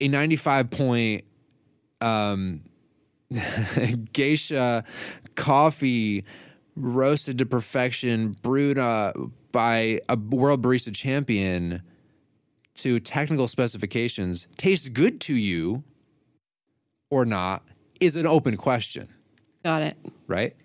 a 0.02 0.08
95 0.08 0.70
point 0.70 1.24
um, 2.02 2.62
geisha 4.14 4.84
coffee 5.36 6.26
roasted 6.76 7.38
to 7.38 7.46
perfection, 7.46 8.36
brewed 8.42 8.78
uh, 8.78 9.14
by 9.52 10.00
a 10.10 10.18
world 10.18 10.62
barista 10.62 10.94
champion 10.94 11.82
to 12.76 13.00
technical 13.00 13.48
specifications 13.48 14.48
tastes 14.58 14.90
good 14.90 15.20
to 15.22 15.36
you 15.36 15.84
or 17.10 17.26
not 17.26 17.64
is 18.00 18.16
an 18.16 18.26
open 18.26 18.58
question, 18.58 19.08
Got 19.64 19.84
it. 19.84 19.98
right? 20.28 20.56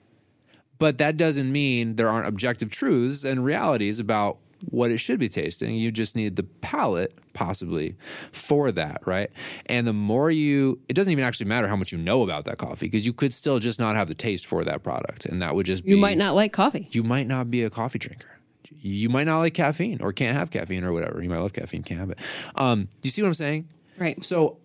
But 0.79 0.99
that 0.99 1.17
doesn't 1.17 1.51
mean 1.51 1.97
there 1.97 2.09
aren't 2.09 2.27
objective 2.27 2.71
truths 2.71 3.25
and 3.25 3.45
realities 3.45 3.99
about 3.99 4.39
what 4.67 4.91
it 4.91 4.99
should 4.99 5.19
be 5.19 5.29
tasting. 5.29 5.75
You 5.75 5.91
just 5.91 6.17
need 6.17 6.37
the 6.37 6.43
palate, 6.43 7.17
possibly, 7.33 7.97
for 8.33 8.73
that, 8.73 9.07
right? 9.07 9.31
And 9.67 9.87
the 9.87 9.93
more 9.93 10.31
you, 10.31 10.81
it 10.89 10.95
doesn't 10.95 11.11
even 11.11 11.25
actually 11.25 11.47
matter 11.47 11.69
how 11.69 11.77
much 11.77 11.93
you 11.93 11.99
know 11.99 12.23
about 12.23 12.45
that 12.45 12.59
coffee 12.59 12.87
because 12.87 13.07
you 13.07 13.13
could 13.13 13.33
still 13.33 13.59
just 13.59 13.79
not 13.79 13.97
have 13.97 14.09
the 14.09 14.15
taste 14.15 14.47
for 14.47 14.65
that 14.65 14.83
product. 14.83 15.25
And 15.27 15.41
that 15.43 15.55
would 15.55 15.67
just 15.67 15.85
be. 15.85 15.91
You 15.91 15.97
might 15.97 16.19
not 16.19 16.35
like 16.35 16.53
coffee. 16.53 16.89
You 16.91 17.03
might 17.03 17.27
not 17.27 17.51
be 17.51 17.63
a 17.63 17.71
coffee 17.71 17.99
drinker. 17.99 18.29
You 18.71 19.09
might 19.09 19.25
not 19.25 19.39
like 19.39 19.55
caffeine 19.55 20.01
or 20.01 20.13
can't 20.13 20.37
have 20.37 20.51
caffeine 20.51 20.85
or 20.85 20.93
whatever. 20.93 21.23
You 21.23 21.29
might 21.29 21.39
love 21.39 21.53
caffeine, 21.53 21.83
can't 21.83 22.01
have 22.01 22.11
it. 22.11 22.21
Um, 22.55 22.85
do 22.85 22.91
you 23.03 23.11
see 23.11 23.23
what 23.23 23.29
I'm 23.29 23.35
saying? 23.35 23.69
Right. 23.99 24.23
So, 24.25 24.59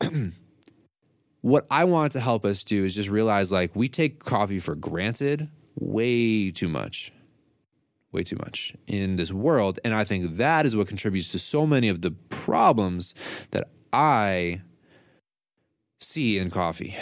what 1.40 1.66
I 1.70 1.84
want 1.84 2.12
to 2.12 2.20
help 2.20 2.44
us 2.44 2.64
do 2.64 2.84
is 2.84 2.94
just 2.94 3.08
realize 3.08 3.52
like 3.52 3.74
we 3.76 3.88
take 3.88 4.18
coffee 4.18 4.58
for 4.58 4.74
granted 4.74 5.48
way 5.78 6.50
too 6.50 6.68
much, 6.68 7.12
way 8.12 8.22
too 8.24 8.36
much 8.36 8.74
in 8.86 9.16
this 9.16 9.32
world. 9.32 9.78
And 9.84 9.94
I 9.94 10.04
think 10.04 10.36
that 10.36 10.66
is 10.66 10.74
what 10.74 10.88
contributes 10.88 11.28
to 11.28 11.38
so 11.38 11.66
many 11.66 11.88
of 11.88 12.00
the 12.02 12.10
problems 12.10 13.14
that 13.52 13.68
I 13.92 14.62
see 16.00 16.38
in 16.38 16.50
coffee 16.50 16.96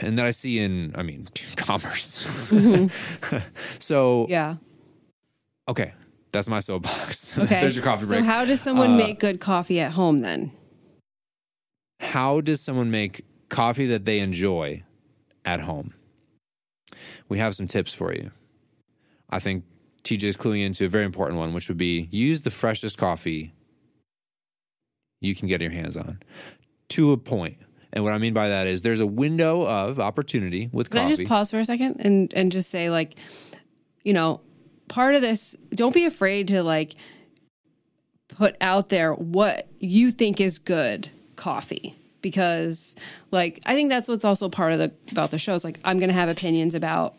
and 0.00 0.18
that 0.18 0.24
I 0.26 0.30
see 0.30 0.58
in, 0.58 0.92
I 0.96 1.02
mean, 1.02 1.26
commerce. 1.56 2.50
so, 3.78 4.26
Yeah. 4.28 4.56
okay, 5.68 5.92
that's 6.32 6.48
my 6.48 6.60
soapbox. 6.60 7.36
Okay. 7.44 7.60
There's 7.60 7.74
your 7.76 7.84
coffee 7.84 8.06
break. 8.06 8.20
So 8.20 8.24
how 8.26 8.44
does 8.44 8.60
someone 8.60 8.92
Uh, 8.94 8.96
make 8.96 9.18
good 9.20 9.40
coffee 9.40 9.80
at 9.80 9.92
home 9.92 10.20
then? 10.20 10.52
how 12.00 12.40
does 12.40 12.60
someone 12.60 12.90
make 12.90 13.24
coffee 13.48 13.86
that 13.86 14.04
they 14.04 14.20
enjoy 14.20 14.82
at 15.44 15.60
home? 15.60 15.94
We 17.28 17.38
have 17.38 17.54
some 17.54 17.66
tips 17.66 17.94
for 17.94 18.12
you. 18.14 18.30
I 19.30 19.38
think 19.40 19.64
TJ 20.04 20.22
is 20.24 20.36
cluing 20.36 20.62
into 20.62 20.84
a 20.84 20.88
very 20.88 21.04
important 21.04 21.38
one, 21.38 21.54
which 21.54 21.68
would 21.68 21.78
be 21.78 22.08
use 22.10 22.42
the 22.42 22.50
freshest 22.50 22.98
coffee 22.98 23.54
you 25.20 25.34
can 25.34 25.48
get 25.48 25.60
your 25.60 25.70
hands 25.70 25.96
on 25.96 26.20
to 26.90 27.12
a 27.12 27.16
point. 27.16 27.56
And 27.92 28.04
what 28.04 28.12
I 28.12 28.18
mean 28.18 28.34
by 28.34 28.48
that 28.48 28.66
is 28.66 28.82
there's 28.82 29.00
a 29.00 29.06
window 29.06 29.66
of 29.66 29.98
opportunity 29.98 30.68
with 30.72 30.90
coffee. 30.90 30.98
Can 30.98 31.08
coffee. 31.08 31.12
I 31.12 31.16
just 31.16 31.28
pause 31.28 31.50
for 31.50 31.58
a 31.58 31.64
second 31.64 31.96
and 32.00 32.32
and 32.34 32.52
just 32.52 32.70
say 32.70 32.90
like, 32.90 33.16
you 34.02 34.12
know, 34.12 34.40
part 34.88 35.14
of 35.14 35.22
this, 35.22 35.56
don't 35.70 35.94
be 35.94 36.04
afraid 36.04 36.48
to 36.48 36.62
like 36.62 36.94
put 38.28 38.56
out 38.60 38.88
there 38.88 39.14
what 39.14 39.68
you 39.78 40.10
think 40.10 40.40
is 40.40 40.58
good 40.58 41.08
coffee 41.36 41.96
because 42.20 42.96
like 43.30 43.60
I 43.66 43.74
think 43.74 43.90
that's 43.90 44.08
what's 44.08 44.24
also 44.24 44.48
part 44.48 44.72
of 44.72 44.78
the 44.78 44.92
about 45.12 45.30
the 45.30 45.38
shows 45.38 45.62
like 45.64 45.78
I'm 45.84 45.98
going 45.98 46.08
to 46.08 46.14
have 46.14 46.28
opinions 46.28 46.74
about 46.74 47.16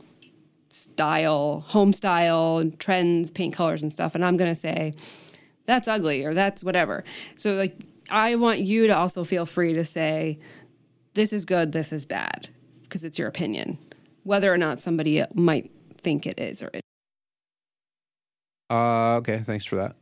style, 0.75 1.63
home 1.67 1.93
style, 1.93 2.69
trends, 2.79 3.31
paint 3.31 3.53
colors 3.53 3.81
and 3.81 3.91
stuff 3.91 4.15
and 4.15 4.25
I'm 4.25 4.37
going 4.37 4.51
to 4.51 4.59
say 4.59 4.93
that's 5.65 5.87
ugly 5.87 6.23
or 6.23 6.33
that's 6.33 6.63
whatever. 6.63 7.03
So 7.37 7.51
like 7.53 7.77
I 8.09 8.35
want 8.35 8.59
you 8.59 8.87
to 8.87 8.95
also 8.95 9.23
feel 9.23 9.45
free 9.45 9.73
to 9.73 9.83
say 9.83 10.39
this 11.13 11.33
is 11.33 11.45
good, 11.45 11.71
this 11.71 11.91
is 11.91 12.05
bad 12.05 12.49
because 12.83 13.03
it's 13.03 13.17
your 13.17 13.27
opinion, 13.27 13.77
whether 14.23 14.53
or 14.53 14.57
not 14.57 14.79
somebody 14.79 15.23
might 15.33 15.71
think 15.97 16.25
it 16.25 16.39
is 16.39 16.61
or 16.61 16.69
is. 16.73 16.81
Uh, 18.69 19.17
okay, 19.17 19.39
thanks 19.39 19.65
for 19.65 19.75
that. 19.75 19.95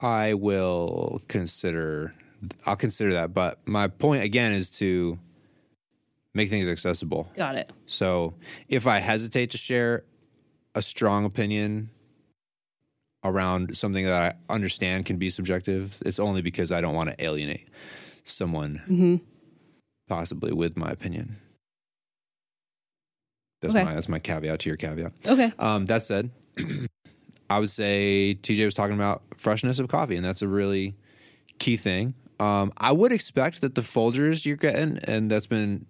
I 0.00 0.34
will 0.34 1.20
consider. 1.28 2.12
I'll 2.66 2.76
consider 2.76 3.12
that, 3.14 3.32
but 3.32 3.66
my 3.66 3.88
point 3.88 4.22
again 4.22 4.52
is 4.52 4.70
to 4.78 5.18
make 6.36 6.50
things 6.50 6.68
accessible. 6.68 7.30
Got 7.36 7.56
it. 7.56 7.70
So 7.86 8.34
if 8.68 8.86
I 8.86 8.98
hesitate 8.98 9.50
to 9.50 9.58
share 9.58 10.04
a 10.74 10.82
strong 10.82 11.24
opinion 11.24 11.90
around 13.24 13.76
something 13.76 14.04
that 14.04 14.36
I 14.48 14.52
understand 14.52 15.06
can 15.06 15.16
be 15.16 15.30
subjective, 15.30 16.00
it's 16.06 16.20
only 16.20 16.42
because 16.42 16.70
I 16.70 16.80
don't 16.80 16.94
want 16.94 17.10
to 17.10 17.24
alienate 17.24 17.68
someone 18.22 18.82
Mm-hmm. 18.88 19.16
possibly 20.08 20.52
with 20.52 20.76
my 20.76 20.90
opinion. 20.90 21.36
That's 23.62 23.74
Okay. 23.74 23.84
my 23.84 23.94
that's 23.94 24.08
my 24.08 24.18
caveat 24.18 24.60
to 24.60 24.68
your 24.70 24.76
caveat. 24.76 25.12
Okay. 25.26 25.52
Um, 25.58 25.86
that 25.86 26.02
said, 26.02 26.30
I 27.50 27.58
would 27.58 27.70
say 27.70 28.36
TJ 28.42 28.64
was 28.64 28.74
talking 28.74 28.94
about 28.94 29.22
freshness 29.36 29.78
of 29.78 29.88
coffee, 29.88 30.16
and 30.16 30.24
that's 30.24 30.42
a 30.42 30.48
really 30.48 30.94
key 31.58 31.76
thing. 31.76 32.14
Um, 32.38 32.72
I 32.76 32.92
would 32.92 33.12
expect 33.12 33.62
that 33.62 33.74
the 33.74 33.80
Folgers 33.80 34.44
you're 34.44 34.56
getting, 34.58 34.98
and 35.08 35.30
that's 35.30 35.46
been, 35.46 35.86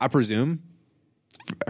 I 0.00 0.08
presume, 0.08 0.62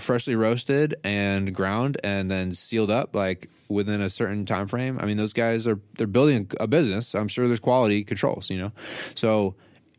freshly 0.00 0.34
roasted 0.34 0.96
and 1.04 1.54
ground 1.54 1.98
and 2.02 2.30
then 2.30 2.52
sealed 2.52 2.90
up 2.90 3.14
like 3.14 3.48
within 3.68 4.00
a 4.00 4.10
certain 4.10 4.46
time 4.46 4.66
frame. 4.66 4.98
I 5.00 5.06
mean, 5.06 5.16
those 5.16 5.32
guys 5.32 5.66
are 5.68 5.80
they're 5.96 6.06
building 6.06 6.50
a 6.60 6.66
business. 6.66 7.14
I'm 7.14 7.28
sure 7.28 7.46
there's 7.46 7.60
quality 7.60 8.04
controls, 8.04 8.50
you 8.50 8.58
know, 8.58 8.72
so 9.14 9.54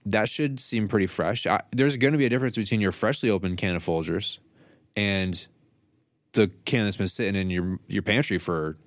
that 0.05 0.29
should 0.29 0.59
seem 0.59 0.87
pretty 0.87 1.07
fresh. 1.07 1.45
I, 1.45 1.59
there's 1.71 1.97
going 1.97 2.13
to 2.13 2.17
be 2.17 2.25
a 2.25 2.29
difference 2.29 2.57
between 2.57 2.81
your 2.81 2.91
freshly 2.91 3.29
opened 3.29 3.57
can 3.57 3.75
of 3.75 3.83
Folgers 3.83 4.39
and 4.95 5.47
the 6.33 6.49
can 6.65 6.85
that's 6.85 6.97
been 6.97 7.07
sitting 7.07 7.39
in 7.39 7.49
your 7.49 7.79
your 7.87 8.03
pantry 8.03 8.37
for 8.37 8.77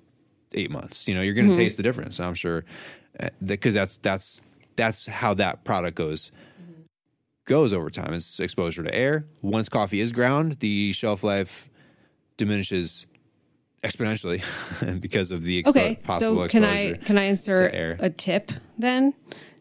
eight 0.53 0.71
months. 0.71 1.07
You 1.07 1.15
know, 1.15 1.21
you're 1.21 1.33
going 1.33 1.47
to 1.47 1.53
mm-hmm. 1.53 1.61
taste 1.61 1.77
the 1.77 1.83
difference. 1.83 2.19
I'm 2.19 2.35
sure 2.35 2.65
uh, 3.19 3.29
because 3.43 3.73
that's 3.73 3.97
that's 3.97 4.41
that's 4.75 5.05
how 5.05 5.33
that 5.35 5.63
product 5.63 5.95
goes 5.95 6.31
goes 7.51 7.73
over 7.73 7.89
time. 7.89 8.13
It's 8.13 8.39
exposure 8.39 8.81
to 8.81 8.95
air. 8.95 9.25
Once 9.41 9.67
coffee 9.67 9.99
is 9.99 10.13
ground, 10.13 10.53
the 10.61 10.93
shelf 10.93 11.21
life 11.23 11.69
diminishes 12.37 13.07
exponentially 13.83 14.41
because 15.01 15.31
of 15.31 15.41
the 15.43 15.61
expo- 15.61 15.67
Okay, 15.69 15.95
possible 16.01 16.43
so 16.43 16.47
can. 16.47 16.63
I 16.63 16.93
can 16.93 17.17
I 17.17 17.23
insert 17.23 17.73
a 17.99 18.09
tip 18.09 18.51
then? 18.77 19.13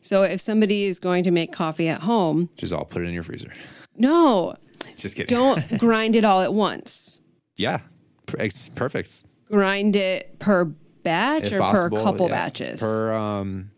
So 0.03 0.23
if 0.23 0.41
somebody 0.41 0.85
is 0.85 0.99
going 1.01 1.25
to 1.25 1.31
make 1.33 1.53
coffee 1.53 1.89
at 1.89 2.01
home, 2.03 2.49
Just 2.57 2.73
all 2.73 2.85
put 2.85 3.03
it 3.03 3.07
in 3.09 3.13
your 3.15 3.23
freezer. 3.25 3.53
no, 3.97 4.55
Just 4.97 5.17
kidding. 5.17 5.37
don't 5.37 5.79
grind 5.79 6.15
it 6.17 6.25
all 6.25 6.41
at 6.43 6.55
once. 6.55 7.21
yeah, 7.57 7.81
ex- 8.39 8.69
perfect. 8.71 9.25
Grind 9.51 9.97
it 9.97 10.39
per 10.39 10.65
batch 11.03 11.45
If 11.47 11.55
or 11.55 11.59
possible, 11.59 11.97
per 11.99 12.03
couple 12.05 12.29
yeah. 12.29 12.35
batches. 12.37 12.81
Per 12.81 13.13
um, 13.13 13.71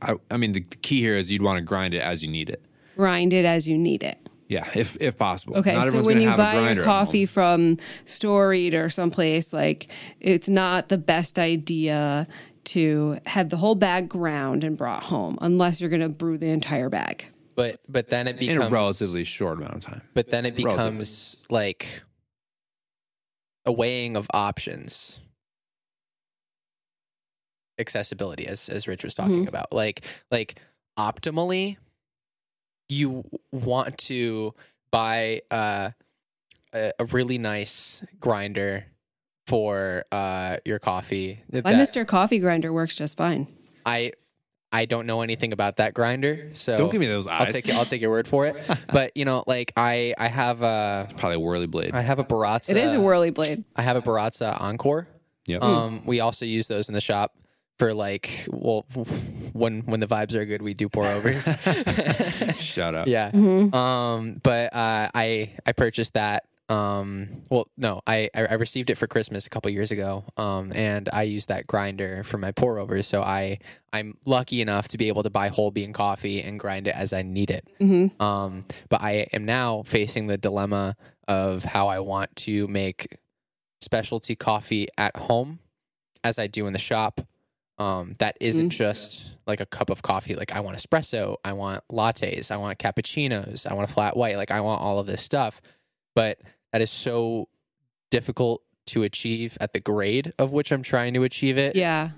I, 0.00 0.14
I 0.30 0.36
mean 0.38 0.52
the 0.52 0.62
key 0.62 1.00
here 1.00 1.16
is 1.16 1.30
you'd 1.30 1.42
want 1.42 1.58
to 1.58 1.62
grind 1.64 1.92
it 1.92 2.00
as 2.00 2.22
you 2.22 2.30
need 2.30 2.48
it. 2.48 2.64
Grind 2.96 3.32
it 3.32 3.44
as 3.44 3.68
you 3.68 3.76
need 3.78 4.02
it. 4.02 4.18
Yeah, 4.48 4.68
if 4.74 4.96
if 5.00 5.16
possible. 5.16 5.56
Okay, 5.58 5.74
Not 5.74 5.88
so 5.88 6.02
when 6.02 6.20
you 6.20 6.28
have 6.28 6.40
a 6.40 6.42
buy 6.42 6.72
your 6.72 6.82
coffee 6.84 7.24
from 7.24 7.76
Storied 8.04 8.74
or 8.74 8.88
someplace, 8.90 9.52
like 9.52 9.88
it's 10.18 10.48
not 10.48 10.88
the 10.88 10.98
best 10.98 11.38
idea 11.38 12.26
to 12.64 13.18
have 13.26 13.48
the 13.48 13.56
whole 13.56 13.76
bag 13.76 14.08
ground 14.08 14.64
and 14.64 14.76
brought 14.76 15.04
home 15.04 15.38
unless 15.40 15.80
you're 15.80 15.88
going 15.90 16.02
to 16.02 16.08
brew 16.08 16.36
the 16.36 16.48
entire 16.48 16.88
bag. 16.88 17.30
But 17.54 17.80
but 17.88 18.08
then 18.10 18.26
it 18.26 18.32
in 18.32 18.48
becomes 18.48 18.66
a 18.66 18.70
relatively 18.70 19.22
short 19.24 19.58
amount 19.58 19.74
of 19.74 19.80
time. 19.82 20.02
But 20.14 20.30
then 20.30 20.44
it 20.44 20.58
Relatively. 20.58 20.74
becomes 20.76 21.44
like 21.48 22.02
a 23.66 23.70
weighing 23.72 24.16
of 24.16 24.26
options. 24.34 25.20
Accessibility, 27.78 28.46
as 28.46 28.68
as 28.68 28.86
Rich 28.86 29.04
was 29.04 29.14
talking 29.14 29.44
Mhm. 29.44 29.48
about, 29.48 29.72
like 29.72 30.04
like 30.30 30.60
optimally, 30.98 31.76
you 32.90 33.24
want 33.52 33.96
to 33.98 34.54
buy 34.90 35.42
uh, 35.50 35.90
a, 36.72 36.92
a 36.98 37.04
really 37.06 37.38
nice 37.38 38.04
grinder 38.20 38.86
for 39.46 40.04
uh, 40.12 40.58
your 40.64 40.78
coffee. 40.78 41.42
My 41.52 41.60
that- 41.60 41.74
Mr. 41.74 42.06
Coffee 42.06 42.38
grinder 42.38 42.72
works 42.72 42.96
just 42.96 43.16
fine. 43.16 43.46
I 43.86 44.12
I 44.72 44.84
don't 44.84 45.06
know 45.06 45.22
anything 45.22 45.52
about 45.52 45.78
that 45.78 45.94
grinder, 45.94 46.50
so 46.52 46.76
Don't 46.76 46.92
give 46.92 47.00
me 47.00 47.06
those 47.08 47.26
I'll 47.26 47.42
eyes. 47.42 47.52
take 47.52 47.74
I'll 47.74 47.84
take 47.84 48.00
your 48.00 48.10
word 48.10 48.28
for 48.28 48.46
it. 48.46 48.56
But 48.92 49.16
you 49.16 49.24
know, 49.24 49.42
like 49.46 49.72
I 49.76 50.14
I 50.16 50.28
have 50.28 50.62
a 50.62 51.08
Probably 51.16 51.36
a 51.36 51.40
whirly 51.40 51.66
blade. 51.66 51.92
I 51.92 52.02
have 52.02 52.18
a 52.20 52.24
Baratza. 52.24 52.70
It 52.70 52.76
is 52.76 52.92
a 52.92 53.00
whirly 53.00 53.30
blade. 53.30 53.64
I 53.74 53.82
have 53.82 53.96
a 53.96 54.02
Baratza 54.02 54.60
Encore. 54.60 55.08
Yep. 55.46 55.62
Um, 55.62 56.02
we 56.06 56.20
also 56.20 56.44
use 56.44 56.68
those 56.68 56.88
in 56.88 56.94
the 56.94 57.00
shop 57.00 57.34
for 57.80 57.94
like 57.94 58.46
well, 58.50 58.82
when 59.54 59.80
when 59.86 60.00
the 60.00 60.06
vibes 60.06 60.34
are 60.34 60.44
good, 60.44 60.60
we 60.60 60.74
do 60.74 60.90
pour 60.90 61.06
overs. 61.06 61.44
shut 62.60 62.94
up 62.94 63.06
yeah. 63.06 63.30
Mm-hmm. 63.30 63.74
Um, 63.74 64.38
but 64.42 64.74
uh, 64.74 65.08
I 65.14 65.54
I 65.64 65.72
purchased 65.72 66.12
that. 66.12 66.44
Um, 66.68 67.42
well, 67.50 67.68
no, 67.78 68.02
I 68.06 68.28
I 68.34 68.48
I 68.48 68.54
received 68.54 68.90
it 68.90 68.96
for 68.96 69.06
Christmas 69.06 69.46
a 69.46 69.50
couple 69.50 69.70
years 69.70 69.90
ago. 69.92 70.24
Um, 70.36 70.72
and 70.74 71.08
I 71.10 71.22
use 71.22 71.46
that 71.46 71.66
grinder 71.66 72.22
for 72.22 72.36
my 72.36 72.52
pour 72.52 72.78
overs. 72.78 73.06
So 73.06 73.22
I 73.22 73.60
I'm 73.94 74.18
lucky 74.26 74.60
enough 74.60 74.88
to 74.88 74.98
be 74.98 75.08
able 75.08 75.22
to 75.22 75.30
buy 75.30 75.48
whole 75.48 75.70
bean 75.70 75.94
coffee 75.94 76.42
and 76.42 76.60
grind 76.60 76.86
it 76.86 76.94
as 76.94 77.14
I 77.14 77.22
need 77.22 77.50
it. 77.50 77.66
Mm-hmm. 77.80 78.22
Um, 78.22 78.62
but 78.90 79.00
I 79.00 79.26
am 79.32 79.46
now 79.46 79.84
facing 79.84 80.26
the 80.26 80.36
dilemma 80.36 80.96
of 81.26 81.64
how 81.64 81.88
I 81.88 82.00
want 82.00 82.36
to 82.44 82.68
make 82.68 83.16
specialty 83.80 84.36
coffee 84.36 84.86
at 84.98 85.16
home 85.16 85.60
as 86.22 86.38
I 86.38 86.46
do 86.46 86.66
in 86.66 86.74
the 86.74 86.78
shop. 86.78 87.22
Um, 87.80 88.12
that 88.18 88.36
isn't 88.40 88.66
Mm. 88.66 88.70
just 88.76 89.34
like 89.46 89.60
a 89.60 89.66
cup 89.66 89.88
of 89.90 90.02
coffee. 90.02 90.34
Like 90.34 90.54
I 90.54 90.60
want 90.60 90.76
espresso, 90.76 91.36
I 91.44 91.54
want 91.54 91.82
lattes, 91.90 92.50
I 92.50 92.56
want 92.58 92.78
cappuccinos, 92.78 93.66
I 93.66 93.72
want 93.74 93.88
a 93.88 93.92
flat 93.92 94.16
white. 94.16 94.36
Like 94.36 94.50
I 94.50 94.60
want 94.60 94.82
all 94.82 94.98
of 95.00 95.06
this 95.06 95.22
stuff. 95.22 95.62
But 96.14 96.38
that 96.72 96.82
is 96.82 96.90
so 96.90 97.48
difficult 98.10 98.62
to 98.88 99.02
achieve 99.02 99.56
at 99.60 99.72
the 99.72 99.80
grade 99.80 100.32
of 100.38 100.52
which 100.52 100.72
I'm 100.72 100.82
trying 100.82 101.14
to 101.14 101.22
achieve 101.22 101.56
it 101.56 101.74
Yeah. 101.74 102.10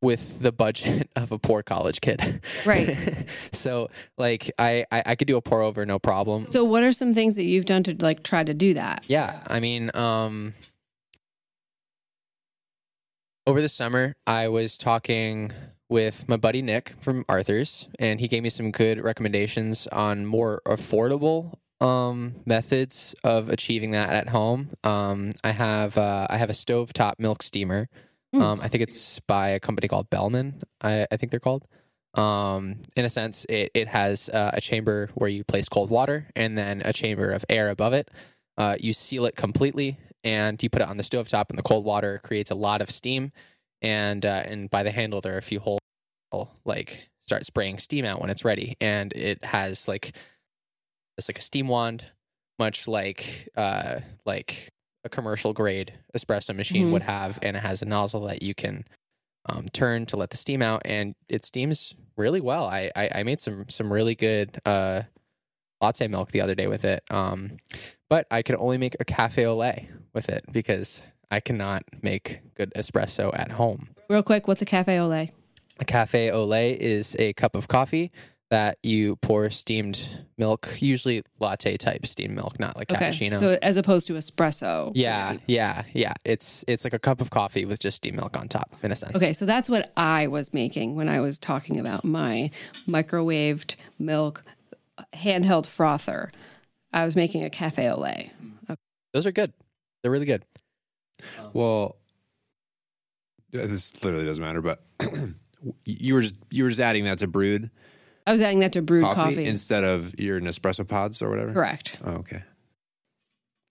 with 0.00 0.40
the 0.40 0.50
budget 0.52 1.10
of 1.16 1.30
a 1.30 1.38
poor 1.38 1.62
college 1.62 2.00
kid. 2.00 2.40
Right. 2.64 2.96
so 3.52 3.90
like 4.16 4.50
I, 4.58 4.86
I 4.90 5.02
I 5.04 5.14
could 5.14 5.26
do 5.26 5.36
a 5.36 5.42
pour 5.42 5.60
over 5.62 5.84
no 5.84 5.98
problem. 5.98 6.46
So 6.50 6.64
what 6.64 6.82
are 6.82 6.92
some 6.92 7.12
things 7.12 7.34
that 7.36 7.44
you've 7.44 7.66
done 7.66 7.82
to 7.82 7.94
like 8.00 8.22
try 8.22 8.44
to 8.44 8.54
do 8.54 8.72
that? 8.74 9.04
Yeah, 9.08 9.42
I 9.46 9.60
mean, 9.60 9.90
um, 9.94 10.54
over 13.46 13.60
the 13.60 13.68
summer, 13.68 14.14
I 14.26 14.48
was 14.48 14.76
talking 14.78 15.52
with 15.88 16.28
my 16.28 16.36
buddy 16.36 16.62
Nick 16.62 16.94
from 17.00 17.24
Arthur's, 17.28 17.88
and 17.98 18.20
he 18.20 18.28
gave 18.28 18.42
me 18.42 18.48
some 18.48 18.70
good 18.70 19.02
recommendations 19.02 19.86
on 19.88 20.26
more 20.26 20.62
affordable 20.66 21.58
um, 21.80 22.36
methods 22.44 23.14
of 23.24 23.48
achieving 23.48 23.92
that 23.92 24.10
at 24.10 24.28
home. 24.28 24.68
Um, 24.84 25.32
I 25.42 25.52
have 25.52 25.96
uh, 25.98 26.26
I 26.30 26.36
have 26.36 26.50
a 26.50 26.54
stovetop 26.54 27.14
milk 27.18 27.42
steamer. 27.42 27.88
Hmm. 28.32 28.42
Um, 28.42 28.60
I 28.60 28.68
think 28.68 28.82
it's 28.82 29.18
by 29.20 29.50
a 29.50 29.60
company 29.60 29.88
called 29.88 30.10
Bellman. 30.10 30.62
I, 30.80 31.06
I 31.10 31.16
think 31.16 31.30
they're 31.30 31.40
called. 31.40 31.66
Um, 32.14 32.82
in 32.96 33.04
a 33.04 33.10
sense, 33.10 33.46
it 33.48 33.70
it 33.74 33.88
has 33.88 34.28
uh, 34.28 34.50
a 34.54 34.60
chamber 34.60 35.10
where 35.14 35.30
you 35.30 35.44
place 35.44 35.68
cold 35.68 35.90
water 35.90 36.28
and 36.36 36.56
then 36.56 36.82
a 36.84 36.92
chamber 36.92 37.30
of 37.30 37.44
air 37.48 37.70
above 37.70 37.94
it. 37.94 38.08
Uh, 38.56 38.76
you 38.78 38.92
seal 38.92 39.24
it 39.24 39.36
completely 39.36 39.98
and 40.24 40.62
you 40.62 40.68
put 40.70 40.82
it 40.82 40.88
on 40.88 40.96
the 40.96 41.02
stovetop, 41.02 41.50
and 41.50 41.58
the 41.58 41.62
cold 41.62 41.84
water 41.84 42.20
creates 42.22 42.50
a 42.50 42.54
lot 42.54 42.80
of 42.80 42.90
steam. 42.90 43.32
And 43.82 44.26
uh, 44.26 44.42
and 44.44 44.68
by 44.68 44.82
the 44.82 44.90
handle, 44.90 45.20
there 45.20 45.34
are 45.34 45.38
a 45.38 45.42
few 45.42 45.60
holes 45.60 45.80
like 46.64 47.08
start 47.20 47.46
spraying 47.46 47.78
steam 47.78 48.04
out 48.04 48.20
when 48.20 48.30
it's 48.30 48.44
ready, 48.44 48.76
and 48.80 49.12
it 49.14 49.44
has 49.44 49.88
like 49.88 50.14
it's 51.18 51.28
like 51.28 51.38
a 51.38 51.42
steam 51.42 51.68
wand, 51.68 52.04
much 52.58 52.86
like 52.88 53.48
uh 53.56 54.00
like 54.26 54.68
a 55.04 55.08
commercial 55.08 55.52
grade 55.54 55.94
espresso 56.16 56.54
machine 56.54 56.88
Mhm. 56.88 56.92
would 56.92 57.02
have, 57.02 57.38
and 57.42 57.56
it 57.56 57.60
has 57.60 57.80
a 57.82 57.86
nozzle 57.86 58.20
that 58.26 58.42
you 58.42 58.54
can 58.54 58.84
um, 59.46 59.66
turn 59.70 60.04
to 60.06 60.16
let 60.18 60.28
the 60.30 60.36
steam 60.36 60.60
out, 60.60 60.82
and 60.84 61.14
it 61.28 61.46
steams 61.46 61.94
really 62.16 62.40
well. 62.40 62.66
I 62.66 62.90
I, 62.94 63.08
I 63.16 63.22
made 63.22 63.40
some 63.40 63.66
some 63.70 63.90
really 63.90 64.14
good 64.14 64.60
uh, 64.66 65.02
latte 65.80 66.06
milk 66.08 66.32
the 66.32 66.42
other 66.42 66.54
day 66.54 66.66
with 66.66 66.84
it, 66.84 67.02
um, 67.10 67.52
but 68.10 68.26
I 68.30 68.42
could 68.42 68.56
only 68.56 68.76
make 68.76 68.96
a 69.00 69.04
cafe 69.06 69.46
au 69.46 69.54
lait 69.54 69.88
with 70.12 70.28
it 70.28 70.44
because 70.52 71.02
I 71.30 71.40
cannot 71.40 71.82
make 72.02 72.40
good 72.54 72.72
espresso 72.74 73.30
at 73.38 73.52
home. 73.52 73.88
Real 74.08 74.22
quick, 74.22 74.48
what's 74.48 74.62
a 74.62 74.66
cafe 74.66 74.98
au 74.98 75.06
lait? 75.06 75.30
A 75.78 75.84
cafe 75.84 76.30
au 76.30 76.44
lait 76.44 76.80
is 76.80 77.16
a 77.18 77.32
cup 77.34 77.54
of 77.54 77.68
coffee 77.68 78.10
that 78.50 78.78
you 78.82 79.14
pour 79.16 79.48
steamed 79.48 80.08
milk, 80.36 80.78
usually 80.80 81.22
latte 81.38 81.76
type 81.76 82.04
steamed 82.04 82.34
milk, 82.34 82.58
not 82.58 82.76
like 82.76 82.90
Okay. 82.92 83.06
cappuccino. 83.10 83.38
So 83.38 83.56
as 83.62 83.76
opposed 83.76 84.08
to 84.08 84.14
espresso. 84.14 84.90
yeah, 84.96 85.36
yeah, 85.46 85.84
yeah. 85.92 86.14
It's 86.24 86.64
it's 86.66 86.82
like 86.82 86.92
a 86.92 86.98
cup 86.98 87.20
of 87.20 87.30
coffee 87.30 87.64
with 87.64 87.78
just 87.78 87.98
steamed 87.98 88.16
milk 88.16 88.36
on 88.36 88.48
top, 88.48 88.68
in 88.82 88.90
a 88.90 88.96
sense. 88.96 89.14
Okay, 89.14 89.32
so 89.32 89.46
that's 89.46 89.70
what 89.70 89.92
I 89.96 90.26
was 90.26 90.52
making 90.52 90.96
when 90.96 91.08
I 91.08 91.20
was 91.20 91.38
talking 91.38 91.78
about 91.78 92.04
my 92.04 92.50
microwaved 92.88 93.76
milk 94.00 94.42
handheld 95.14 95.64
frother. 95.66 96.28
I 96.92 97.04
was 97.04 97.14
making 97.14 97.44
a 97.44 97.50
cafe 97.50 97.88
au 97.88 98.00
lait. 98.00 98.32
Those 99.14 99.26
are 99.26 99.32
good. 99.32 99.52
They're 100.02 100.12
really 100.12 100.26
good. 100.26 100.44
Um, 101.38 101.50
well, 101.52 101.96
this 103.52 104.02
literally 104.04 104.24
doesn't 104.24 104.42
matter, 104.42 104.60
but 104.62 104.82
you 105.84 106.14
were 106.14 106.22
just 106.22 106.36
you 106.50 106.64
were 106.64 106.70
just 106.70 106.80
adding 106.80 107.04
that 107.04 107.18
to 107.18 107.26
brewed 107.26 107.70
I 108.26 108.32
was 108.32 108.40
adding 108.42 108.60
that 108.60 108.72
to 108.74 108.82
brewed 108.82 109.04
coffee, 109.04 109.16
coffee. 109.16 109.44
instead 109.44 109.82
of 109.84 110.18
your 110.18 110.40
Nespresso 110.40 110.86
pods 110.86 111.20
or 111.22 111.28
whatever. 111.30 111.52
Correct. 111.52 111.98
Oh, 112.04 112.12
okay. 112.16 112.42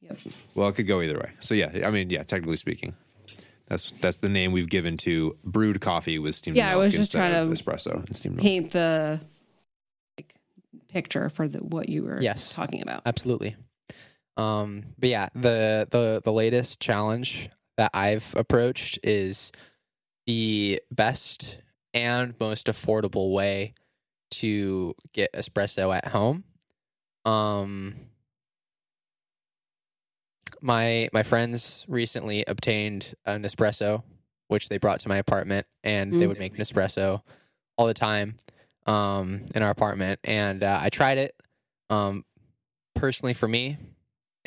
Yep. 0.01 0.17
Well, 0.55 0.67
it 0.69 0.75
could 0.75 0.87
go 0.87 1.01
either 1.01 1.17
way. 1.17 1.31
So 1.39 1.53
yeah, 1.55 1.85
I 1.85 1.89
mean, 1.91 2.09
yeah, 2.09 2.23
technically 2.23 2.55
speaking, 2.57 2.95
that's 3.67 3.91
that's 3.91 4.17
the 4.17 4.29
name 4.29 4.51
we've 4.51 4.69
given 4.69 4.97
to 4.97 5.37
brewed 5.43 5.81
coffee 5.81 6.19
with 6.19 6.35
steamed 6.35 6.57
Yeah, 6.57 6.69
I 6.69 6.71
milk 6.71 6.83
was 6.83 6.93
just 6.93 7.13
instead 7.15 7.19
trying 7.31 7.35
of 7.35 7.57
to 7.57 7.63
espresso 7.63 8.05
and 8.05 8.15
steamed 8.15 8.35
milk. 8.35 8.43
Paint 8.43 8.71
the 8.71 9.19
like 10.17 10.35
picture 10.89 11.29
for 11.29 11.47
the 11.47 11.59
what 11.59 11.89
you 11.89 12.03
were 12.03 12.21
Yes. 12.21 12.51
talking 12.53 12.81
about. 12.81 13.03
Absolutely. 13.05 13.55
Um, 14.39 14.83
but 14.97 15.09
yeah, 15.09 15.29
the 15.35 15.87
the 15.89 16.21
the 16.23 16.31
latest 16.31 16.79
challenge 16.79 17.49
that 17.77 17.91
I've 17.93 18.33
approached 18.37 18.99
is 19.03 19.51
the 20.27 20.81
best 20.91 21.57
and 21.93 22.33
most 22.39 22.67
affordable 22.67 23.33
way 23.33 23.73
to 24.31 24.93
get 25.13 25.33
espresso 25.33 25.93
at 25.95 26.07
home. 26.07 26.43
Um, 27.25 27.95
my 30.61 31.09
my 31.13 31.23
friends 31.23 31.85
recently 31.87 32.43
obtained 32.47 33.13
a 33.25 33.31
Nespresso, 33.33 34.03
which 34.47 34.69
they 34.69 34.77
brought 34.77 34.99
to 35.01 35.09
my 35.09 35.17
apartment, 35.17 35.67
and 35.83 36.13
they 36.13 36.25
Mm. 36.25 36.27
would 36.29 36.39
make 36.39 36.53
a 36.53 36.57
Nespresso 36.57 37.21
all 37.77 37.87
the 37.87 37.93
time 37.93 38.35
um, 38.85 39.45
in 39.55 39.63
our 39.63 39.69
apartment. 39.69 40.19
And 40.23 40.63
uh, 40.63 40.79
I 40.81 40.89
tried 40.89 41.17
it. 41.17 41.35
Um, 41.89 42.25
personally, 42.95 43.33
for 43.33 43.47
me, 43.47 43.77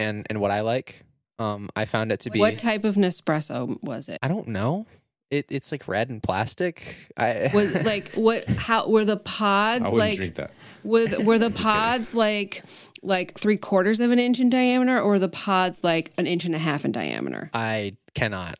and 0.03 0.27
and 0.29 0.41
what 0.41 0.51
I 0.51 0.61
like, 0.61 1.01
um, 1.39 1.69
I 1.77 1.85
found 1.87 2.13
it 2.13 2.21
to 2.21 2.31
be. 2.31 2.39
What 2.41 2.59
type 2.59 2.85
of 2.85 2.97
Nespresso 2.97 3.83
was 3.83 4.09
it? 4.09 4.19
I 4.23 4.29
don't 4.29 4.49
know. 4.49 4.87
It, 5.31 5.47
it's 5.49 5.73
like 5.73 5.89
red 5.89 6.11
and 6.11 6.23
plastic. 6.23 7.09
I 7.17 7.51
Was 7.55 7.75
like 7.87 8.13
what? 8.13 8.47
How 8.49 8.87
were 8.89 9.05
the 9.07 9.17
pods 9.17 9.85
I 9.87 9.89
wouldn't 9.89 9.99
like? 9.99 10.17
drink 10.17 10.35
that. 10.35 10.51
Were 10.85 11.07
the, 11.07 11.23
were 11.23 11.39
the 11.39 11.51
pods 11.63 12.15
like 12.15 12.63
like 13.03 13.39
three 13.39 13.57
quarters 13.57 13.99
of 14.01 14.11
an 14.11 14.19
inch 14.19 14.41
in 14.41 14.51
diameter, 14.51 14.99
or 15.01 15.09
were 15.13 15.19
the 15.19 15.31
pods 15.31 15.83
like 15.83 16.13
an 16.19 16.27
inch 16.27 16.45
and 16.45 16.55
a 16.55 16.59
half 16.59 16.85
in 16.85 16.93
diameter? 16.93 17.49
I 17.55 17.97
cannot 18.15 18.57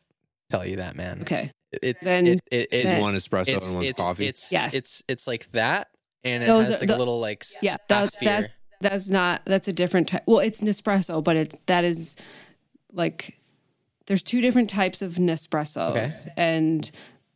tell 0.49 0.65
you 0.65 0.77
that, 0.77 0.95
man. 0.95 1.21
Okay, 1.21 1.51
It, 1.81 1.97
Then- 2.01 2.25
it, 2.27 2.41
it, 2.51 2.55
it- 2.71 2.73
Is 2.73 2.85
Then- 2.89 3.01
one 3.01 3.13
espresso 3.13 3.55
it's, 3.55 3.65
and 3.67 3.75
one's 3.75 3.89
it's, 3.91 3.99
coffee? 3.99 4.25
It's 4.27 4.51
Yes. 4.51 4.73
it's 4.73 5.03
it's 5.07 5.27
like 5.27 5.51
that, 5.51 5.89
and 6.23 6.41
it 6.43 6.47
Those 6.47 6.67
has 6.67 6.77
are 6.77 6.79
like 6.79 6.87
the- 6.87 6.97
a 6.97 6.99
little 6.99 7.19
like 7.19 7.43
yeah, 7.61 7.77
that's 7.87 8.13
sphere. 8.13 8.29
that's 8.41 8.53
that's 8.83 9.09
not 9.09 9.41
that's 9.45 9.67
a 9.67 9.73
different 9.73 10.09
type. 10.09 10.23
Well, 10.27 10.39
it's 10.39 10.61
Nespresso, 10.61 11.23
but 11.23 11.35
it's 11.35 11.55
that 11.65 11.83
is 11.83 12.15
like 12.91 13.39
there's 14.05 14.21
two 14.23 14.41
different 14.41 14.69
types 14.69 15.01
of 15.01 15.15
Nespressos 15.15 15.91
Okay. 16.25 16.33
and 16.37 16.91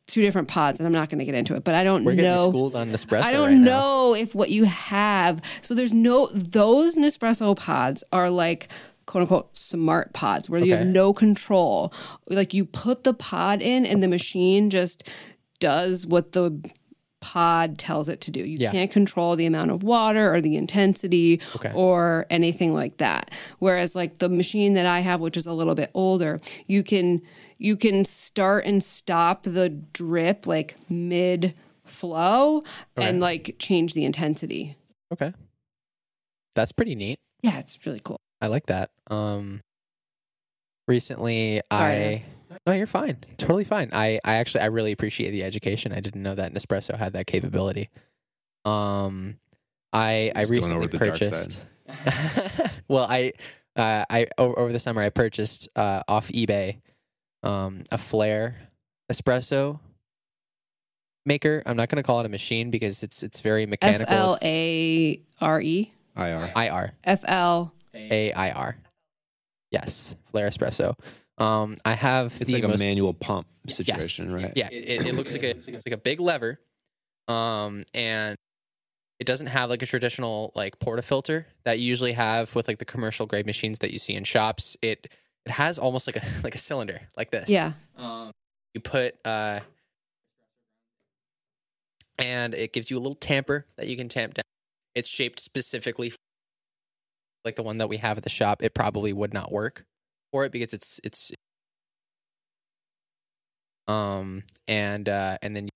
two 0.05 0.21
different 0.21 0.47
pods, 0.47 0.79
and 0.79 0.87
I'm 0.87 0.93
not 0.93 1.09
going 1.09 1.19
to 1.19 1.25
get 1.25 1.35
into 1.35 1.55
it. 1.55 1.63
But 1.63 1.75
I 1.75 1.83
don't 1.83 2.03
We're 2.05 2.15
getting 2.15 2.31
know. 2.33 2.49
schooled 2.49 2.75
on 2.75 2.91
Nespresso. 2.91 3.23
I 3.23 3.31
don't 3.31 3.47
right 3.47 3.53
now. 3.57 3.71
know 3.71 4.15
if 4.15 4.35
what 4.35 4.49
you 4.49 4.65
have. 4.65 5.41
So 5.61 5.73
there's 5.75 5.93
no 5.93 6.27
those 6.33 6.95
Nespresso 6.95 7.55
pods 7.55 8.03
are 8.13 8.29
like 8.29 8.69
quote 9.05 9.21
unquote 9.21 9.55
smart 9.55 10.13
pods 10.13 10.49
where 10.49 10.59
you 10.63 10.75
have 10.75 10.85
no 10.87 11.13
control. 11.13 11.93
Like 12.29 12.53
you 12.53 12.65
put 12.65 13.03
the 13.05 13.13
pod 13.13 13.61
in 13.61 13.85
and 13.85 14.03
the 14.03 14.07
machine 14.07 14.69
just 14.69 15.09
does 15.59 16.05
what 16.05 16.33
the 16.33 16.51
pod 17.19 17.77
tells 17.77 18.07
it 18.09 18.21
to 18.21 18.31
do. 18.31 18.41
You 18.41 18.57
Yeah. 18.59 18.71
can't 18.71 18.91
control 18.91 19.35
the 19.35 19.45
amount 19.45 19.71
of 19.71 19.83
water 19.83 20.33
or 20.33 20.39
the 20.41 20.55
intensity 20.55 21.41
Okay. 21.55 21.71
or 21.73 22.25
anything 22.29 22.73
like 22.73 22.97
that. 22.97 23.31
Whereas 23.59 23.95
like 23.95 24.19
the 24.19 24.29
machine 24.29 24.73
that 24.75 24.85
I 24.85 24.99
have 24.99 25.19
which 25.21 25.35
is 25.37 25.47
a 25.47 25.53
little 25.53 25.75
bit 25.75 25.89
older, 25.93 26.39
you 26.67 26.83
can 26.83 27.21
you 27.59 27.75
can 27.75 28.05
start 28.05 28.65
and 28.65 28.83
stop 28.83 29.41
the 29.43 29.67
drip 29.69 30.45
like 30.45 30.75
mid 30.89 31.55
flow 31.85 32.61
and 32.95 33.19
like 33.19 33.55
change 33.57 33.93
the 33.95 34.05
intensity. 34.05 34.75
Okay, 35.11 35.33
that's 36.53 36.71
pretty 36.71 36.93
neat. 36.93 37.19
Yeah, 37.41 37.57
it's 37.57 37.83
really 37.85 38.01
cool. 38.03 38.19
I 38.41 38.47
like 38.47 38.67
that. 38.67 38.91
Um, 39.09 39.61
recently 40.87 41.61
Sorry. 41.71 41.95
I 42.15 42.23
no, 42.67 42.73
you're 42.73 42.85
fine, 42.85 43.17
totally 43.37 43.63
fine. 43.63 43.89
I 43.93 44.19
I 44.25 44.35
actually 44.35 44.61
I 44.61 44.65
really 44.65 44.91
appreciate 44.91 45.31
the 45.31 45.43
education. 45.43 45.93
I 45.93 46.01
didn't 46.01 46.21
know 46.21 46.35
that 46.35 46.53
Nespresso 46.53 46.97
had 46.97 47.13
that 47.13 47.25
capability. 47.25 47.89
Um, 48.65 49.39
I 49.93 50.33
I 50.35 50.41
Just 50.41 50.51
going 50.51 50.61
recently 50.61 50.75
over 50.75 50.87
the 50.87 50.97
dark 50.97 51.11
purchased. 51.11 51.65
well, 52.89 53.07
I 53.09 53.31
uh, 53.77 54.03
I 54.09 54.27
over, 54.37 54.59
over 54.59 54.71
the 54.73 54.79
summer 54.79 55.01
I 55.01 55.09
purchased 55.09 55.69
uh, 55.77 56.03
off 56.09 56.27
eBay 56.27 56.81
um, 57.41 57.83
a 57.89 57.97
Flair 57.97 58.57
espresso 59.09 59.79
maker. 61.25 61.63
I'm 61.65 61.77
not 61.77 61.87
going 61.87 62.03
to 62.03 62.05
call 62.05 62.19
it 62.19 62.25
a 62.25 62.29
machine 62.29 62.69
because 62.69 63.01
it's 63.01 63.23
it's 63.23 63.39
very 63.39 63.65
mechanical. 63.65 64.13
L 64.13 64.33
It's 64.33 64.43
A 64.43 65.21
R 65.39 65.61
E. 65.61 65.93
IR. 66.17 66.51
IR. 66.55 66.91
F 67.05 67.23
L 67.25 67.73
A 67.93 68.33
I 68.33 68.51
R. 68.51 68.77
Yes, 69.71 70.17
Flair 70.25 70.49
espresso. 70.49 70.95
Um, 71.37 71.77
I 71.85 71.93
have 71.93 72.27
It's 72.41 72.47
the 72.49 72.53
like 72.53 72.63
a 72.63 72.67
most- 72.69 72.79
manual 72.79 73.13
pump 73.13 73.47
Yes. 73.65 73.77
situation, 73.77 74.33
right? 74.33 74.51
Yeah, 74.55 74.69
it, 74.71 75.01
it, 75.01 75.05
it 75.07 75.13
looks 75.15 75.33
like 75.33 75.43
a 75.43 75.49
it's 75.49 75.67
like 75.67 75.91
a 75.91 75.97
big 75.97 76.19
lever, 76.19 76.59
um, 77.27 77.83
and 77.93 78.35
it 79.19 79.27
doesn't 79.27 79.47
have 79.47 79.69
like 79.69 79.81
a 79.81 79.85
traditional 79.85 80.51
like 80.55 80.79
porta 80.79 81.01
filter 81.01 81.45
that 81.65 81.79
you 81.79 81.85
usually 81.87 82.13
have 82.13 82.55
with 82.55 82.67
like 82.67 82.77
the 82.79 82.85
commercial 82.85 83.25
grade 83.25 83.45
machines 83.45 83.79
that 83.79 83.91
you 83.91 83.99
see 83.99 84.13
in 84.15 84.23
shops. 84.23 84.77
It 84.81 85.13
it 85.45 85.51
has 85.51 85.77
almost 85.77 86.07
like 86.07 86.15
a 86.15 86.23
like 86.43 86.55
a 86.55 86.59
cylinder 86.59 87.01
like 87.17 87.29
this. 87.31 87.49
Yeah. 87.49 87.73
Um, 87.97 88.31
you 88.73 88.79
put 88.81 89.15
uh, 89.25 89.59
and 92.17 92.53
it 92.53 92.73
gives 92.73 92.89
you 92.89 92.97
a 92.97 92.99
little 93.01 93.15
tamper 93.15 93.65
that 93.77 93.87
you 93.87 93.95
can 93.97 94.09
tamp 94.09 94.33
down. 94.35 94.43
It's 94.95 95.09
shaped 95.09 95.39
specifically 95.39 96.07
f- 96.07 96.15
like 97.45 97.55
the 97.55 97.63
one 97.63 97.77
that 97.77 97.89
we 97.89 97.97
have 97.97 98.17
at 98.17 98.23
the 98.23 98.29
shop. 98.29 98.63
It 98.63 98.73
probably 98.73 99.13
would 99.13 99.33
not 99.33 99.51
work 99.51 99.85
for 100.31 100.45
it 100.45 100.51
because 100.51 100.73
it's 100.73 100.99
it's 101.03 101.31
um 103.87 104.43
and 104.67 105.07
uh 105.07 105.37
and 105.41 105.55
then 105.55 105.69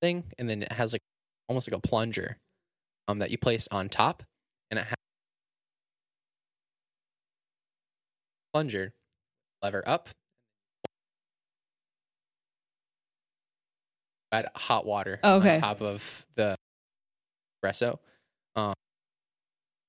thing 0.00 0.24
and 0.38 0.48
then 0.48 0.62
it 0.62 0.72
has 0.72 0.92
like 0.92 1.02
almost 1.48 1.70
like 1.70 1.76
a 1.76 1.80
plunger 1.86 2.38
um 3.08 3.18
that 3.18 3.30
you 3.30 3.38
place 3.38 3.68
on 3.70 3.88
top 3.88 4.22
and 4.70 4.78
it 4.78 4.84
has 4.84 4.94
plunger 8.52 8.92
lever 9.62 9.82
up 9.86 10.08
add 14.32 14.48
hot 14.56 14.84
water 14.86 15.18
Okay. 15.22 15.54
on 15.56 15.60
top 15.60 15.80
of 15.80 16.26
the 16.34 16.56
espresso 17.64 17.98
um 18.54 18.74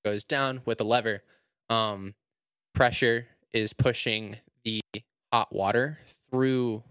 goes 0.05 0.23
down 0.23 0.61
with 0.65 0.77
the 0.77 0.85
lever 0.85 1.21
um 1.69 2.13
pressure 2.77 3.27
is 3.53 3.73
pushing 3.73 4.37
the 4.63 4.81
hot 5.33 5.53
water 5.53 5.99
through 6.29 6.83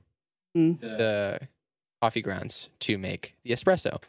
Mm. 0.57 0.81
the 0.81 1.39
coffee 2.03 2.23
grounds 2.23 2.71
to 2.81 2.97
make 2.99 3.35
the 3.45 3.51
espresso. 3.51 4.03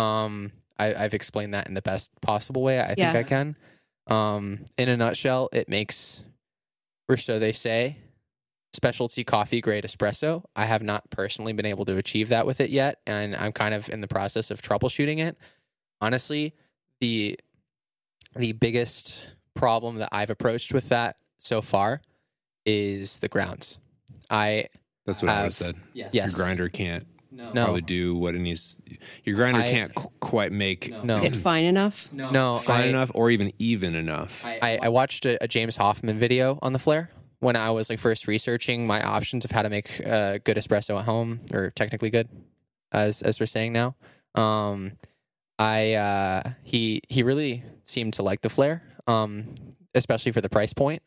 Um, 0.00 0.52
I, 0.78 0.94
I've 0.94 1.12
explained 1.14 1.52
that 1.54 1.68
in 1.68 1.74
the 1.74 1.82
best 1.82 2.10
possible 2.22 2.62
way 2.62 2.80
I 2.80 2.94
Yeah. 2.96 3.12
think 3.12 3.14
I 3.16 3.22
can. 3.22 3.56
Um, 4.06 4.64
in 4.78 4.88
a 4.88 4.96
nutshell, 4.96 5.50
it 5.52 5.68
makes, 5.68 6.22
or 7.08 7.16
so 7.18 7.38
they 7.38 7.52
say, 7.52 7.98
specialty 8.72 9.24
coffee 9.24 9.60
grade 9.60 9.84
espresso. 9.84 10.42
I 10.56 10.64
have 10.64 10.82
not 10.82 11.10
personally 11.10 11.52
been 11.52 11.66
able 11.66 11.84
to 11.84 11.96
achieve 11.96 12.30
that 12.30 12.46
with 12.46 12.60
it 12.60 12.70
yet, 12.70 13.00
and 13.06 13.36
I'm 13.36 13.52
kind 13.52 13.74
of 13.74 13.88
in 13.90 14.00
the 14.00 14.08
process 14.08 14.50
of 14.50 14.60
troubleshooting 14.62 15.18
it. 15.18 15.36
Honestly, 16.00 16.54
the 17.00 17.38
the 18.36 18.52
biggest 18.52 19.26
problem 19.54 19.96
that 19.96 20.08
I've 20.12 20.30
approached 20.30 20.72
with 20.74 20.88
that 20.90 21.16
so 21.38 21.62
far 21.62 22.00
is 22.66 23.18
the 23.20 23.28
grounds. 23.28 23.78
I 24.30 24.66
That's 25.06 25.22
what 25.22 25.30
I 25.30 25.34
have 25.34 25.44
Have- 25.44 25.54
said. 25.54 25.76
yes. 25.92 26.14
Your 26.14 26.28
grinder 26.30 26.68
can't 26.68 27.04
no 27.30 27.50
probably 27.52 27.80
do 27.82 28.14
what 28.16 28.34
it 28.34 28.38
needs. 28.40 28.76
Your 29.24 29.36
grinder 29.36 29.60
I- 29.60 29.70
can't 29.70 29.94
qu- 29.94 30.10
quite 30.20 30.52
make 30.52 30.90
no 31.04 31.16
It 31.22 31.34
fine 31.36 31.64
enough. 31.64 32.10
no 32.12 32.56
fine 32.56 32.82
I, 32.82 32.86
enough 32.86 33.10
or 33.14 33.30
even 33.30 33.52
even 33.58 33.94
enough. 33.94 34.44
I, 34.46 34.78
I 34.82 34.88
watched 34.88 35.26
a, 35.26 35.42
a 35.42 35.48
James 35.48 35.76
Hoffmann 35.76 36.18
video 36.18 36.58
on 36.62 36.72
the 36.72 36.78
Flair 36.78 37.10
when 37.40 37.56
I 37.56 37.70
was 37.70 37.90
like 37.90 37.98
first 37.98 38.26
researching 38.26 38.86
my 38.86 39.02
options 39.02 39.44
of 39.44 39.50
how 39.50 39.62
to 39.62 39.68
make 39.68 40.00
a 40.00 40.40
good 40.44 40.56
espresso 40.56 40.98
at 40.98 41.04
home, 41.04 41.40
or 41.52 41.70
technically 41.70 42.08
good, 42.10 42.28
as 42.92 43.20
as 43.20 43.38
we're 43.40 43.46
saying 43.46 43.72
now. 43.74 43.94
Um, 44.34 44.92
I 45.58 45.94
uh, 45.94 46.50
he 46.62 47.02
he 47.08 47.22
really 47.22 47.62
seemed 47.82 48.14
to 48.14 48.22
like 48.22 48.40
the 48.40 48.48
Flair, 48.48 48.82
um, 49.06 49.54
especially 49.94 50.32
for 50.32 50.40
the 50.40 50.48
price 50.48 50.72
point. 50.72 51.02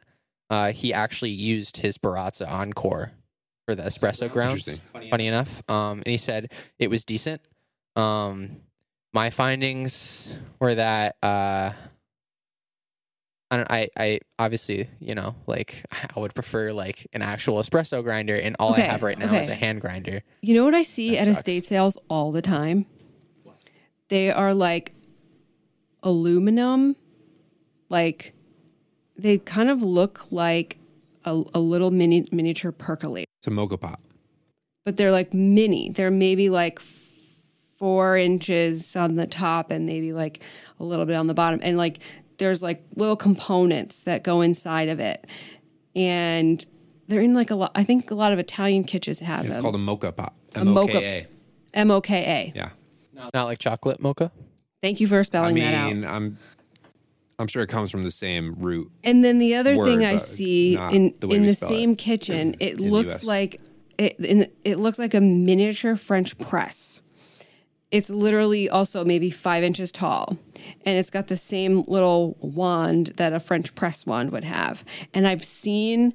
Uh, 0.49 0.71
he 0.71 0.93
actually 0.93 1.31
used 1.31 1.77
his 1.77 1.97
Baratza 1.97 2.49
Encore 2.49 3.11
for 3.67 3.75
the 3.75 3.83
espresso 3.83 4.31
grounds. 4.31 4.67
Interesting. 4.67 5.09
Funny 5.11 5.27
enough, 5.27 5.61
um, 5.69 5.99
and 5.99 6.07
he 6.07 6.17
said 6.17 6.51
it 6.79 6.89
was 6.89 7.03
decent. 7.03 7.41
Um, 7.95 8.57
my 9.13 9.29
findings 9.29 10.35
were 10.59 10.75
that 10.75 11.17
uh, 11.21 11.71
I 13.51 13.57
don't. 13.57 13.69
I 13.71 13.87
I 13.97 14.19
obviously 14.39 14.87
you 14.99 15.15
know 15.15 15.35
like 15.47 15.83
I 16.15 16.19
would 16.19 16.33
prefer 16.35 16.71
like 16.71 17.07
an 17.13 17.21
actual 17.21 17.57
espresso 17.61 18.01
grinder, 18.03 18.35
and 18.35 18.55
all 18.59 18.71
Okay, 18.71 18.83
I 18.83 18.85
have 18.85 19.03
right 19.03 19.17
now 19.17 19.33
is 19.33 19.49
a 19.49 19.55
hand 19.55 19.81
grinder. 19.81 20.21
You 20.41 20.53
know 20.53 20.63
what 20.63 20.75
I 20.75 20.81
see 20.83 21.11
That 21.11 21.17
at 21.21 21.25
sucks. 21.27 21.37
estate 21.39 21.65
sales 21.65 21.97
all 22.09 22.31
the 22.31 22.41
time? 22.41 22.85
They 24.09 24.31
are 24.31 24.53
like 24.53 24.93
aluminum, 26.03 26.95
like 27.89 28.33
they 29.17 29.37
kind 29.39 29.69
of 29.69 29.81
look 29.81 30.31
like 30.31 30.77
a, 31.25 31.41
a 31.53 31.59
little 31.59 31.91
mini 31.91 32.25
miniature 32.31 32.71
percolator, 32.71 33.25
It's 33.39 33.47
a 33.47 33.51
moka 33.51 33.79
pot. 33.79 33.99
but 34.85 34.97
they're 34.97 35.11
like 35.11 35.33
mini. 35.33 35.89
They're 35.89 36.11
maybe 36.11 36.49
like 36.49 36.79
four 37.77 38.17
inches 38.17 38.95
on 38.95 39.15
the 39.15 39.27
top 39.27 39.71
and 39.71 39.85
maybe 39.85 40.13
like 40.13 40.41
a 40.79 40.83
little 40.83 41.05
bit 41.05 41.15
on 41.15 41.27
the 41.27 41.33
bottom, 41.33 41.59
and 41.63 41.77
like 41.77 41.99
there's 42.37 42.61
like 42.61 42.83
little 42.95 43.15
components 43.15 44.03
that 44.03 44.23
go 44.23 44.41
inside 44.41 44.89
of 44.89 44.99
it, 44.99 45.25
and 45.95 46.65
they're 47.07 47.21
in 47.21 47.33
like 47.33 47.51
a 47.51 47.55
lot. 47.55 47.71
I 47.75 47.83
think 47.83 48.11
a 48.11 48.15
lot 48.15 48.33
of 48.33 48.39
Italian 48.39 48.83
kitchens 48.83 49.19
have 49.19 49.45
It's 49.45 49.55
them. 49.55 49.63
called 49.63 49.75
a 49.75 49.79
moka 49.79 50.15
pot. 50.15 50.33
A 50.55 50.59
M 50.59 50.67
O 50.69 50.73
mocha- 50.73 50.91
K 50.99 51.27
A. 51.73 51.77
M 51.79 51.91
O 51.91 52.01
K 52.01 52.17
A. 52.17 52.53
Yeah. 52.55 52.69
Not 53.33 53.45
like 53.45 53.57
chocolate 53.59 53.99
mocha. 53.99 54.31
Thank 54.81 54.99
you 55.01 55.07
for 55.07 55.19
I 55.19 55.21
spelling 55.23 55.55
that 55.55 55.73
out. 55.73 55.87
mean, 55.93 56.05
I'm 56.05 56.37
I'm 57.39 57.47
sure 57.47 57.61
it 57.61 57.67
comes 57.67 57.91
from 57.91 58.03
the 58.03 58.11
same 58.11 58.53
root. 58.53 58.91
And 59.03 59.23
then 59.23 59.37
the 59.37 59.55
other 59.55 59.75
word, 59.75 59.85
thing 59.85 60.05
I 60.05 60.17
see 60.17 60.75
in 60.75 61.13
the 61.19 61.29
in 61.29 61.43
the 61.43 61.53
spell 61.53 61.69
it 61.69 61.71
same 61.71 61.95
kitchen, 62.07 62.55
it 62.59 62.79
in 62.79 62.89
looks 62.89 63.23
like 63.23 63.61
it 63.97 64.19
in, 64.19 64.47
it 64.63 64.79
looks 64.79 64.99
like 64.99 65.13
a 65.13 65.21
miniature 65.21 65.95
French 65.95 66.37
press. 66.39 67.01
It's 67.89 68.09
literally 68.09 68.69
also 68.69 69.05
maybe 69.05 69.29
five 69.29 69.63
inches 69.63 69.91
tall, 69.91 70.37
and 70.85 70.97
it's 70.97 71.09
got 71.09 71.27
the 71.27 71.37
same 71.37 71.83
little 71.87 72.35
wand 72.41 73.13
that 73.15 73.31
a 73.31 73.39
French 73.39 73.73
press 73.75 74.05
wand 74.05 74.31
would 74.31 74.43
have. 74.43 74.83
And 75.13 75.25
I've 75.25 75.43
seen 75.43 76.13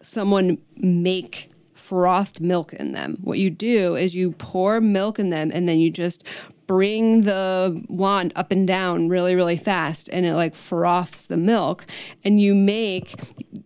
someone 0.00 0.58
make 0.76 1.50
frothed 1.74 2.40
milk 2.40 2.72
in 2.74 2.92
them. 2.92 3.18
What 3.22 3.38
you 3.38 3.50
do 3.50 3.96
is 3.96 4.14
you 4.14 4.32
pour 4.32 4.80
milk 4.80 5.18
in 5.18 5.30
them 5.30 5.50
and 5.52 5.68
then 5.68 5.80
you 5.80 5.90
just 5.90 6.24
bring 6.68 7.22
the 7.22 7.84
wand 7.88 8.32
up 8.36 8.52
and 8.52 8.68
down 8.68 9.08
really 9.08 9.34
really 9.34 9.56
fast 9.56 10.08
and 10.12 10.24
it 10.24 10.34
like 10.34 10.54
froths 10.54 11.26
the 11.26 11.36
milk 11.36 11.84
and 12.22 12.40
you 12.40 12.54
make 12.54 13.14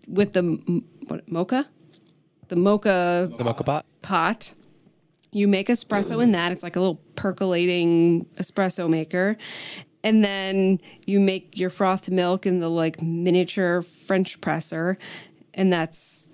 with 0.09 0.33
the 0.33 0.43
what 1.09 1.29
mocha 1.31 1.67
the 2.49 2.57
mocha 2.57 3.31
The 3.37 3.45
moka 3.45 3.65
pot. 3.65 3.85
pot. 4.03 4.55
You 5.35 5.49
make 5.49 5.69
espresso 5.69 6.23
in 6.23 6.33
that. 6.33 6.53
It's 6.53 6.63
like 6.63 6.77
a 6.77 6.81
little 6.81 7.01
percolating 7.17 8.27
espresso 8.37 8.91
maker. 8.91 9.39
And 10.05 10.23
then 10.23 10.79
you 11.07 11.19
make 11.21 11.57
your 11.59 11.71
frothed 11.71 12.11
milk 12.13 12.45
in 12.45 12.61
the 12.61 12.69
like 12.69 13.01
miniature 13.01 13.81
French 13.81 14.39
presser. 14.43 14.99
And 15.55 15.73
that's 15.73 16.29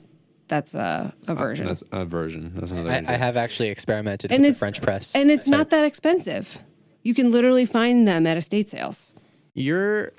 that's 0.49 0.75
a, 0.75 1.13
a 1.27 1.31
uh, 1.31 1.35
version. 1.35 1.67
That's 1.67 1.85
a 1.93 2.05
version. 2.05 2.53
That's 2.55 2.73
another. 2.73 2.91
I, 2.91 2.95
way 2.95 3.01
to 3.03 3.11
I 3.11 3.15
it. 3.15 3.21
have 3.21 3.37
actually 3.37 3.69
experimented 3.69 4.33
And 4.33 4.43
with 4.43 4.47
the 4.47 4.49
it's- 4.49 4.59
French 4.59 4.83
press. 4.83 5.15
and 5.15 5.31
it's 5.31 5.49
not 5.49 5.71
that 5.71 5.85
expensive. 5.85 6.63
You 7.03 7.15
can 7.15 7.31
literally 7.31 7.65
find 7.67 8.07
them 8.09 8.27
at 8.27 8.37
estate 8.37 8.69
sales. 8.71 9.15
you're 9.55 10.13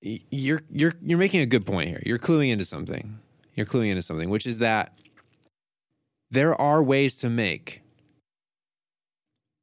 you're 0.00 0.62
you're 0.70 0.94
you're 1.02 1.18
making 1.18 1.40
a 1.42 1.46
good 1.46 1.64
point 1.66 1.88
here. 1.88 2.02
You're 2.04 2.18
cluing 2.18 2.50
into 2.50 2.64
something. 2.64 3.18
You're 3.54 3.66
cluing 3.66 3.88
into 3.90 4.02
something, 4.02 4.30
which 4.30 4.46
is 4.46 4.58
that 4.58 4.98
there 6.30 6.60
are 6.60 6.82
ways 6.82 7.14
to 7.16 7.28
make 7.28 7.82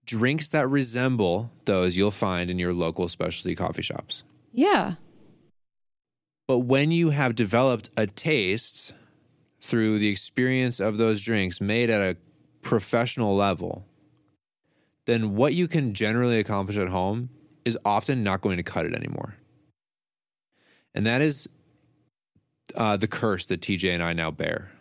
drinks 0.05 0.47
that 0.49 0.67
resemble 0.69 1.51
those 1.65 1.97
you'll 1.97 2.11
find 2.11 2.49
in 2.49 2.57
your 2.59 2.73
local 2.73 3.07
specialty 3.07 3.55
coffee 3.55 3.82
shops. 3.82 4.23
Yeah. 4.53 4.95
But 6.47 6.59
when 6.59 6.91
you 6.91 7.09
have 7.11 7.36
developed 7.36 7.89
a 7.97 8.07
taste 8.07 8.93
through 9.62 9.99
the 9.99 10.07
experience 10.07 10.80
of 10.80 10.97
those 10.97 11.22
drinks 11.22 11.60
made 11.60 11.89
at 11.89 12.01
a 12.01 12.18
professional 12.62 13.36
level, 13.36 13.86
then 15.05 15.36
what 15.36 15.53
you 15.53 15.68
can 15.68 15.93
generally 15.93 16.39
accomplish 16.39 16.78
at 16.78 16.88
home 16.88 17.30
is 17.66 17.78
often 17.84 18.24
not 18.24 18.41
going 18.41 18.57
to 18.57 18.64
cut 18.64 18.86
it 18.86 18.93
anymore. 18.93 19.36
And 20.93 21.05
that 21.05 21.22
is 21.22 21.47
uh, 22.76 22.97
the 22.97 23.07
curse 23.07 23.45
that 23.47 23.62
TJ 23.62 23.93
and 23.93 24.03
I 24.03 24.14
now 24.14 24.32
bear. 24.32 24.72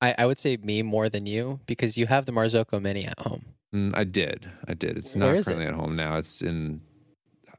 I, 0.00 0.14
I 0.18 0.26
would 0.26 0.38
say 0.38 0.56
me 0.58 0.82
more 0.82 1.08
than 1.08 1.26
you 1.26 1.60
because 1.66 1.98
you 1.98 2.06
have 2.06 2.26
the 2.26 2.32
Marzocco 2.32 2.80
Mini 2.80 3.04
at 3.04 3.18
home. 3.18 3.44
Mm, 3.74 3.94
I 3.96 4.04
did. 4.04 4.48
I 4.66 4.74
did. 4.74 4.96
It's 4.96 5.16
not 5.16 5.34
is 5.34 5.46
it? 5.46 5.50
currently 5.50 5.66
at 5.66 5.74
home 5.74 5.96
now. 5.96 6.16
It's 6.16 6.40
in. 6.40 6.80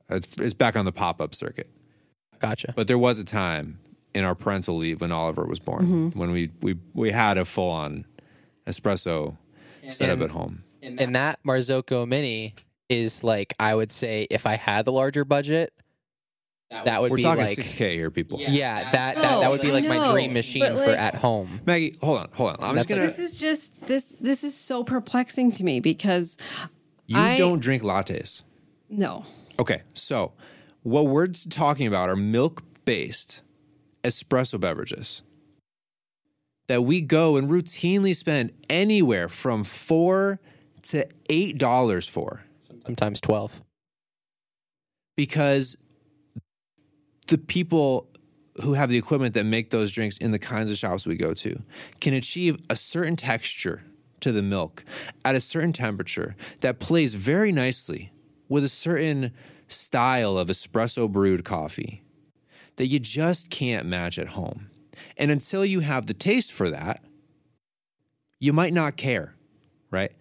It's, 0.10 0.40
it's 0.40 0.54
back 0.54 0.76
on 0.76 0.86
the 0.86 0.92
pop 0.92 1.22
up 1.22 1.36
circuit. 1.36 1.70
Gotcha. 2.40 2.74
But 2.76 2.88
there 2.88 2.98
was 2.98 3.20
a 3.20 3.26
time 3.26 3.80
in 4.14 4.24
our 4.24 4.36
parental 4.36 4.78
leave 4.78 5.02
when 5.02 5.12
Oliver 5.12 5.46
was 5.46 5.60
born 5.60 5.86
mm-hmm. 5.86 6.20
when 6.20 6.32
we 6.32 6.52
we 6.62 6.78
we 6.94 7.12
had 7.12 7.38
a 7.38 7.46
full 7.46 7.70
on 7.70 8.06
espresso 8.68 9.38
set 9.88 10.10
up 10.10 10.22
at 10.22 10.32
home. 10.32 10.64
And 10.82 11.16
that 11.16 11.40
Marzocco 11.44 12.08
Mini 12.08 12.56
is 12.88 13.24
like 13.24 13.54
I 13.60 13.76
would 13.76 13.92
say 13.92 14.28
if 14.30 14.46
I 14.46 14.56
had 14.56 14.86
the 14.86 14.92
larger 14.92 15.26
budget, 15.26 15.74
that 16.70 17.02
would 17.02 17.12
We're 17.12 17.18
be 17.18 17.24
talking 17.24 17.46
like 17.46 17.56
six 17.56 17.74
k 17.74 17.96
here, 17.96 18.12
people. 18.12 18.40
yeah, 18.40 18.92
that, 18.92 19.16
that 19.16 19.40
that 19.40 19.52
would 19.52 19.62
be 19.62 19.72
like 19.72 19.86
I 19.86 19.98
my 19.98 20.12
dream 20.12 20.34
machine 20.34 20.62
but, 20.76 20.86
for 20.86 20.92
at 20.92 21.16
home. 21.16 21.62
Maggie, 21.66 21.96
hold 22.02 22.20
on, 22.20 22.30
hold 22.34 22.52
on. 22.52 22.58
I'm 22.62 22.76
just 22.76 22.88
gonna. 22.88 23.02
This 23.02 23.20
is 23.20 23.40
just 23.40 23.88
this 23.88 24.16
this 24.20 24.44
is 24.44 24.56
so 24.56 24.84
perplexing 24.84 25.52
to 25.54 25.64
me 25.64 25.80
because 25.80 26.38
you 27.08 27.18
I- 27.18 27.36
don't 27.36 27.60
drink 27.60 27.84
lattes. 27.84 28.44
no. 28.90 29.26
Okay, 29.60 29.82
so 29.94 30.32
what 30.84 31.08
we're 31.08 31.28
talking 31.28 31.86
about 31.86 32.08
are 32.08 32.16
milk 32.16 32.64
based 32.86 33.42
espresso 34.04 34.60
beverages. 34.60 35.24
That 36.68 36.84
we 36.84 37.02
go 37.02 37.36
and 37.36 37.50
routinely 37.50 38.16
spend 38.16 38.52
anywhere 38.70 39.28
from 39.28 39.64
four 39.64 40.40
to 40.84 41.08
eight 41.30 41.58
dollars 41.58 42.08
for. 42.08 42.44
Sometimes 42.86 43.20
twelve. 43.22 43.62
because 45.16 45.76
the 47.28 47.38
people 47.38 48.08
who 48.64 48.74
have 48.74 48.90
the 48.90 48.98
equipment 48.98 49.34
that 49.36 49.46
make 49.46 49.70
those 49.70 49.92
drinks 49.92 50.18
in 50.18 50.32
the 50.32 50.40
kinds 50.40 50.72
of 50.72 50.78
shops 50.78 51.06
we 51.06 51.16
go 51.16 51.34
to 51.34 51.62
can 52.00 52.14
achieve 52.14 52.58
a 52.70 52.76
certain 52.76 53.16
texture 53.16 53.84
to 54.22 54.32
the 54.32 54.42
milk 54.42 54.84
at 55.24 55.36
a 55.36 55.40
certain 55.42 55.72
temperature 55.74 56.36
that 56.62 56.80
plays 56.80 57.14
very 57.16 57.52
nicely 57.52 58.12
with 58.50 58.64
a 58.64 58.68
certain 58.70 59.32
style 59.68 60.38
of 60.38 60.48
espresso 60.50 61.10
brewed 61.10 61.46
coffee 61.46 62.02
that 62.80 62.88
you 62.88 62.98
just 62.98 63.50
can't 63.50 63.86
match 63.86 64.18
at 64.18 64.30
home. 64.30 64.70
And 65.18 65.30
until 65.30 65.66
you 65.66 65.82
have 65.82 66.06
the 66.06 66.14
taste 66.14 66.54
for 66.54 66.70
that, 66.70 67.04
you 68.40 68.54
might 68.54 68.72
not 68.72 68.96
care, 68.96 69.36
right? 69.92 70.14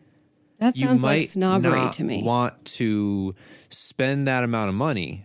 That 0.59 0.77
sounds 0.77 1.05
like 1.05 1.29
snobbery 1.29 1.89
to 1.93 2.03
me. 2.03 2.21
want 2.25 2.65
to 2.65 3.37
spend 3.69 4.27
that 4.27 4.43
amount 4.43 4.71
of 4.71 4.75
money, 4.75 5.25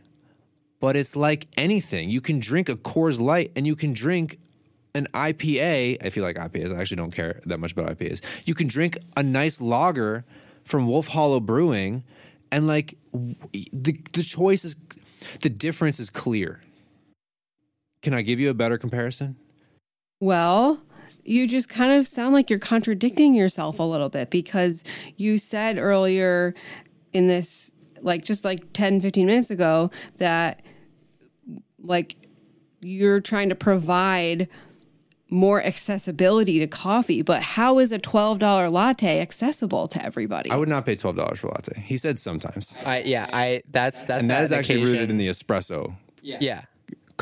but 0.79 0.95
it's 0.95 1.15
like 1.15 1.47
anything. 1.57 2.11
You 2.11 2.21
can 2.21 2.39
drink 2.39 2.69
a 2.69 2.75
Coors 2.75 3.19
Light 3.19 3.51
and 3.55 3.65
you 3.65 3.75
can 3.75 3.93
drink 3.93 4.37
an 4.93 5.07
IPA. 5.15 6.05
I 6.05 6.11
feel 6.11 6.23
like 6.23 6.35
IPAs. 6.35 6.71
I 6.71 6.79
actually 6.79 6.97
don't 6.97 7.15
care 7.15 7.39
that 7.47 7.59
much 7.59 7.71
about 7.71 7.97
IPAs. 7.97 8.21
You 8.45 8.53
can 8.53 8.67
drink 8.67 8.99
a 9.17 9.23
nice 9.23 9.59
lager 9.59 10.23
from 10.63 10.85
Wolf 10.85 11.07
Hollow 11.07 11.39
Brewing, 11.39 12.03
and 12.51 12.67
like 12.67 12.95
the 13.11 13.97
the 14.13 14.21
choice 14.21 14.63
is, 14.63 14.75
the 15.41 15.49
difference 15.49 15.99
is 15.99 16.11
clear. 16.11 16.61
Can 18.03 18.13
I 18.13 18.21
give 18.21 18.39
you 18.39 18.49
a 18.49 18.53
better 18.53 18.77
comparison? 18.77 19.37
Well, 20.19 20.79
you 21.23 21.47
just 21.47 21.69
kind 21.69 21.93
of 21.93 22.05
sound 22.05 22.33
like 22.33 22.49
you're 22.49 22.59
contradicting 22.59 23.33
yourself 23.33 23.79
a 23.79 23.83
little 23.83 24.09
bit 24.09 24.29
because 24.29 24.83
you 25.17 25.37
said 25.37 25.77
earlier 25.77 26.53
in 27.13 27.27
this, 27.27 27.71
like 28.01 28.25
just 28.25 28.43
like 28.43 28.73
10, 28.73 29.01
15 29.01 29.25
minutes 29.25 29.49
ago, 29.49 29.89
that 30.17 30.61
like 31.81 32.17
you're 32.81 33.21
trying 33.21 33.49
to 33.49 33.55
provide 33.55 34.49
more 35.29 35.63
accessibility 35.63 36.59
to 36.59 36.67
coffee. 36.67 37.21
But 37.21 37.41
how 37.41 37.79
is 37.79 37.91
a 37.93 37.99
$12 37.99 38.71
latte 38.71 39.21
accessible 39.21 39.87
to 39.87 40.03
everybody? 40.03 40.51
I 40.51 40.57
would 40.57 40.69
not 40.69 40.85
pay 40.85 40.95
twelve 40.95 41.15
dollars 41.15 41.39
for 41.39 41.47
a 41.47 41.51
latte. 41.51 41.81
He 41.81 41.97
said 41.97 42.19
sometimes, 42.19 42.77
I 42.85 42.99
yeah, 42.99 43.27
I 43.33 43.63
that's 43.71 44.05
that's 44.05 44.21
and 44.21 44.29
that 44.29 44.43
is 44.43 44.51
not 44.51 44.59
actually 44.59 44.83
rooted 44.83 45.09
in 45.09 45.17
the 45.17 45.27
espresso 45.27 45.95
yeah. 46.23 46.37
yeah. 46.39 46.61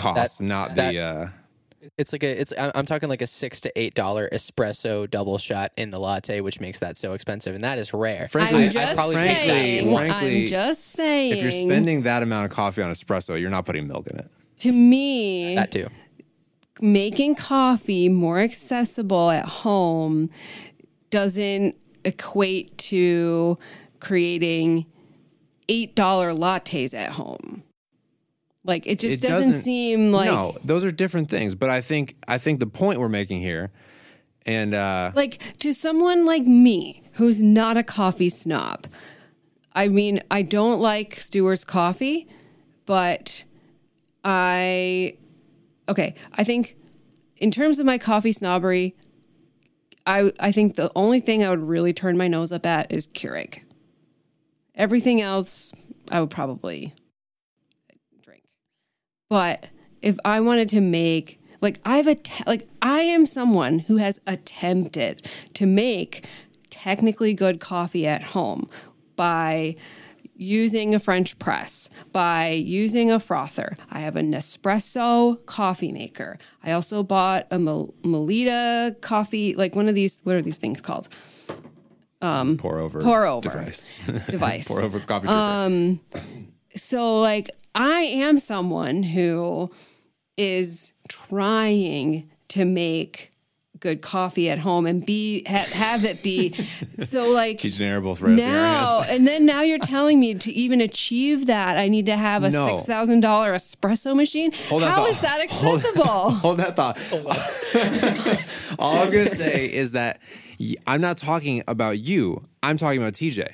Cost, 0.02 0.40
That- 0.40 0.44
not 0.44 0.76
that- 0.76 0.92
the. 0.94 1.00
Uh, 1.00 1.30
It's 1.98 2.14
like 2.14 2.22
a 2.24 2.40
it's 2.40 2.54
I'm 2.60 2.72
I'm 2.76 2.86
talking 2.86 3.10
like 3.10 3.24
a 3.24 3.28
six 3.28 3.60
to 3.62 3.72
eight 3.76 3.96
dollar 3.96 4.30
espresso 4.32 5.10
double 5.10 5.40
shot 5.40 5.72
in 5.78 5.90
the 5.90 5.98
latte, 6.00 6.40
which 6.40 6.60
makes 6.60 6.78
that 6.80 6.96
so 6.96 7.14
expensive, 7.14 7.56
and 7.56 7.64
that 7.64 7.80
is 7.80 7.92
rare. 7.92 8.28
Frankly- 8.30 8.64
I'm 8.66 8.70
I- 8.70 8.74
just 8.74 8.94
probably 8.94 9.16
frankly- 9.16 9.48
saying. 9.48 9.96
frankly, 9.96 10.42
I'm 10.44 10.48
just 10.48 10.92
saying. 10.92 11.32
if 11.34 11.42
you're 11.42 11.50
spending 11.52 12.04
that 12.04 12.22
amount 12.22 12.46
of 12.46 12.52
coffee 12.52 12.84
on 12.84 12.92
espresso, 12.92 13.40
you're 13.40 13.50
not 13.50 13.66
putting 13.66 13.88
milk 13.88 14.06
in 14.08 14.18
it. 14.20 14.28
to 14.58 14.72
me, 14.72 15.56
that 15.56 15.72
too. 15.72 15.88
making 16.82 17.34
coffee 17.34 18.10
more 18.10 18.40
accessible 18.40 19.32
at 19.32 19.46
home 19.46 20.30
doesn't 21.10 21.76
equate 22.06 22.78
to 22.78 23.58
creating 24.00 24.86
$8 25.68 25.96
lattes 25.96 26.94
at 26.94 27.14
home. 27.14 27.64
Like 28.64 28.86
it 28.86 29.00
just 29.00 29.24
It 29.24 29.28
doesn't, 29.28 29.52
doesn't- 29.52 29.64
seem 29.64 30.12
like 30.12 30.30
no, 30.30 30.56
those 30.64 30.86
are 30.86 30.92
different 30.92 31.30
things. 31.30 31.56
But 31.56 31.70
I 31.70 31.82
think 31.82 32.16
I 32.28 32.38
think 32.38 32.60
the 32.60 32.68
point 32.68 33.00
we're 33.00 33.10
making 33.10 33.42
here, 33.42 33.72
and 34.46 34.74
uh, 34.74 35.12
like 35.16 35.42
to 35.60 35.74
someone 35.74 36.26
like 36.26 36.44
me 36.44 37.04
who's 37.14 37.42
not 37.42 37.76
a 37.78 37.84
coffee 37.84 38.30
snob. 38.30 38.86
I 39.74 39.88
mean, 39.88 40.22
I 40.30 40.42
don't 40.42 40.80
like 40.80 41.16
Stewart's 41.16 41.64
coffee, 41.64 42.28
but 42.86 43.44
I 44.24 45.18
okay, 45.90 46.14
I 46.34 46.44
think 46.44 46.76
in 47.38 47.50
terms 47.52 47.80
of 47.80 47.86
my 47.86 47.98
coffee 47.98 48.32
snobbery, 48.32 48.96
I 50.06 50.32
I 50.40 50.52
think 50.52 50.76
the 50.76 50.92
only 50.96 51.20
thing 51.20 51.44
I 51.44 51.50
would 51.50 51.64
really 51.64 51.94
turn 51.94 52.16
my 52.18 52.28
nose 52.28 52.52
up 52.52 52.66
at 52.66 52.92
is 52.92 53.08
Keurig. 53.08 53.64
Everything 54.76 55.20
else 55.20 55.72
I 56.12 56.20
would 56.20 56.30
probably. 56.30 56.94
But 59.32 59.68
if 60.02 60.18
I 60.26 60.42
wanted 60.42 60.68
to 60.70 60.82
make 60.82 61.40
like 61.62 61.80
I've 61.86 62.08
att- 62.08 62.42
like 62.46 62.68
I 62.82 63.00
am 63.02 63.26
someone 63.26 63.80
who 63.80 63.96
has 63.96 64.20
attempted 64.28 65.26
to 65.54 65.66
make 65.66 66.26
technically 66.70 67.34
good 67.34 67.62
coffee 67.62 68.06
at 68.06 68.24
home 68.36 68.68
by 69.16 69.76
using 70.36 70.94
a 70.96 71.00
French 71.00 71.38
press, 71.40 71.90
by 72.12 72.50
using 72.50 73.10
a 73.12 73.20
frother. 73.20 73.74
I 73.90 74.00
have 74.02 74.18
a 74.18 74.22
Nespresso 74.22 75.46
coffee 75.46 75.92
maker. 75.94 76.36
I 76.64 76.72
also 76.74 77.02
bought 77.04 77.48
a 77.52 77.58
Mel- 77.60 77.94
Melitta 78.04 79.00
coffee, 79.02 79.54
like 79.56 79.76
one 79.78 79.88
of 79.88 79.96
these. 79.96 80.20
What 80.24 80.36
are 80.36 80.42
these 80.42 80.58
things 80.58 80.82
called? 80.82 81.08
Um, 82.22 82.58
pour 82.58 82.80
over, 82.80 83.02
Pour 83.02 83.26
over. 83.26 83.50
device, 83.50 84.02
Device. 84.28 84.68
pour 84.68 84.82
over 84.82 85.00
coffee. 85.00 85.28
dripper. 85.28 86.00
so 86.76 87.20
like 87.20 87.50
I 87.76 88.02
am 88.02 88.38
someone 88.38 89.04
who 89.04 89.72
is 90.38 90.94
trying 91.08 92.30
to 92.50 92.66
make 92.66 93.30
good 93.80 94.02
coffee 94.02 94.48
at 94.48 94.60
home 94.60 94.86
and 94.86 95.04
be 95.04 95.44
ha- 95.48 95.66
have 95.74 96.06
it 96.06 96.22
be 96.22 96.54
so 97.04 97.32
like 97.32 97.58
Teach 97.58 97.80
and 97.80 98.04
both 98.04 98.22
raising 98.22 98.46
now 98.46 99.00
hands. 99.00 99.12
and 99.12 99.28
then 99.28 99.44
now 99.46 99.62
you're 99.62 99.80
telling 99.80 100.20
me 100.20 100.36
to 100.36 100.52
even 100.52 100.82
achieve 100.82 101.48
that 101.48 101.78
I 101.78 101.88
need 101.88 102.06
to 102.06 102.16
have 102.16 102.44
a 102.44 102.52
No. 102.52 102.68
six 102.68 102.86
thousand 102.86 103.22
dollar 103.22 103.54
espresso 103.54 104.16
machine. 104.16 104.52
Hold 104.70 104.84
that 104.84 104.94
How 104.94 105.06
thought. 105.06 105.22
that 105.24 105.42
accessible? 105.42 106.32
Hold 106.32 106.58
that 106.58 106.76
thought. 106.76 108.76
All 108.80 109.00
I'm 109.00 109.12
gonna 109.12 109.34
say 109.36 109.66
is 109.72 109.94
that 109.94 110.20
I'm 110.86 111.02
not 111.02 111.18
talking 111.18 111.64
about 111.68 111.98
you. 112.00 112.46
I'm 112.62 112.78
talking 112.78 113.02
about 113.02 113.14
TJ. 113.14 113.48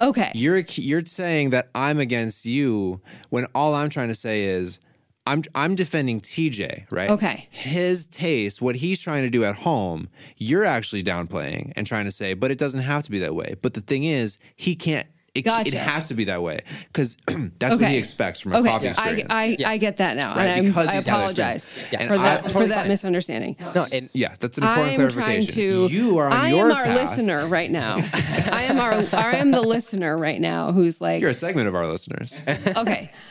Okay. 0.00 0.32
You're 0.34 0.62
you're 0.74 1.04
saying 1.04 1.50
that 1.50 1.68
I'm 1.74 1.98
against 1.98 2.46
you 2.46 3.00
when 3.30 3.46
all 3.54 3.74
I'm 3.74 3.90
trying 3.90 4.08
to 4.08 4.14
say 4.14 4.44
is 4.44 4.80
I'm 5.26 5.42
I'm 5.54 5.74
defending 5.74 6.20
TJ, 6.20 6.86
right? 6.90 7.10
Okay. 7.10 7.46
His 7.50 8.06
taste, 8.06 8.60
what 8.60 8.76
he's 8.76 9.00
trying 9.00 9.22
to 9.24 9.30
do 9.30 9.44
at 9.44 9.56
home, 9.56 10.08
you're 10.36 10.64
actually 10.64 11.02
downplaying 11.02 11.72
and 11.76 11.86
trying 11.86 12.06
to 12.06 12.10
say, 12.10 12.34
but 12.34 12.50
it 12.50 12.58
doesn't 12.58 12.80
have 12.80 13.02
to 13.04 13.10
be 13.10 13.18
that 13.20 13.34
way. 13.34 13.54
But 13.60 13.74
the 13.74 13.80
thing 13.80 14.04
is, 14.04 14.38
he 14.56 14.74
can't. 14.74 15.06
It, 15.32 15.42
Gotcha. 15.42 15.68
it 15.68 15.74
has 15.74 16.08
to 16.08 16.14
be 16.14 16.24
that 16.24 16.42
way 16.42 16.62
because 16.92 17.16
that's 17.60 17.76
what 17.76 17.88
he 17.88 17.96
expects 17.98 18.40
from 18.40 18.52
a 18.52 18.58
Okay, 18.58 18.68
coffee 18.68 18.86
I, 18.88 18.90
experience. 18.90 19.28
I, 19.30 19.56
I 19.64 19.76
get 19.78 19.98
that 19.98 20.16
now, 20.16 20.34
Right, 20.34 20.46
and 20.46 20.58
I'm, 20.58 20.64
because 20.66 20.88
I 20.88 20.94
he's 20.94 21.06
apologize. 21.06 21.88
Yeah. 21.92 22.08
for 22.08 22.18
that 22.18 22.46
I- 22.46 22.48
for 22.48 22.66
that 22.66 22.78
fine. 22.80 22.88
misunderstanding. 22.88 23.56
No, 23.74 23.86
and 23.92 24.08
yeah, 24.12 24.34
that's 24.40 24.58
an 24.58 24.64
important 24.64 24.90
I'm 25.00 25.08
trying 25.10 25.46
clarification. 25.46 25.54
to. 25.88 25.94
you 25.94 26.18
are 26.18 26.26
on 26.26 26.32
I 26.32 26.50
your 26.50 26.70
am 26.72 26.76
our 26.76 26.84
path. 26.84 26.96
listener 27.16 27.46
right 27.46 27.70
now. 27.70 27.96
I 28.12 28.62
am 28.64 28.80
our. 28.80 28.92
I 29.12 29.36
am 29.36 29.52
the 29.52 29.62
listener 29.62 30.18
right 30.18 30.40
now 30.40 30.72
who's 30.72 31.00
like, 31.00 31.20
You're 31.20 31.30
a 31.30 31.34
segment 31.34 31.68
of 31.68 31.76
our 31.76 31.86
listeners, 31.86 32.42
okay, 32.48 33.12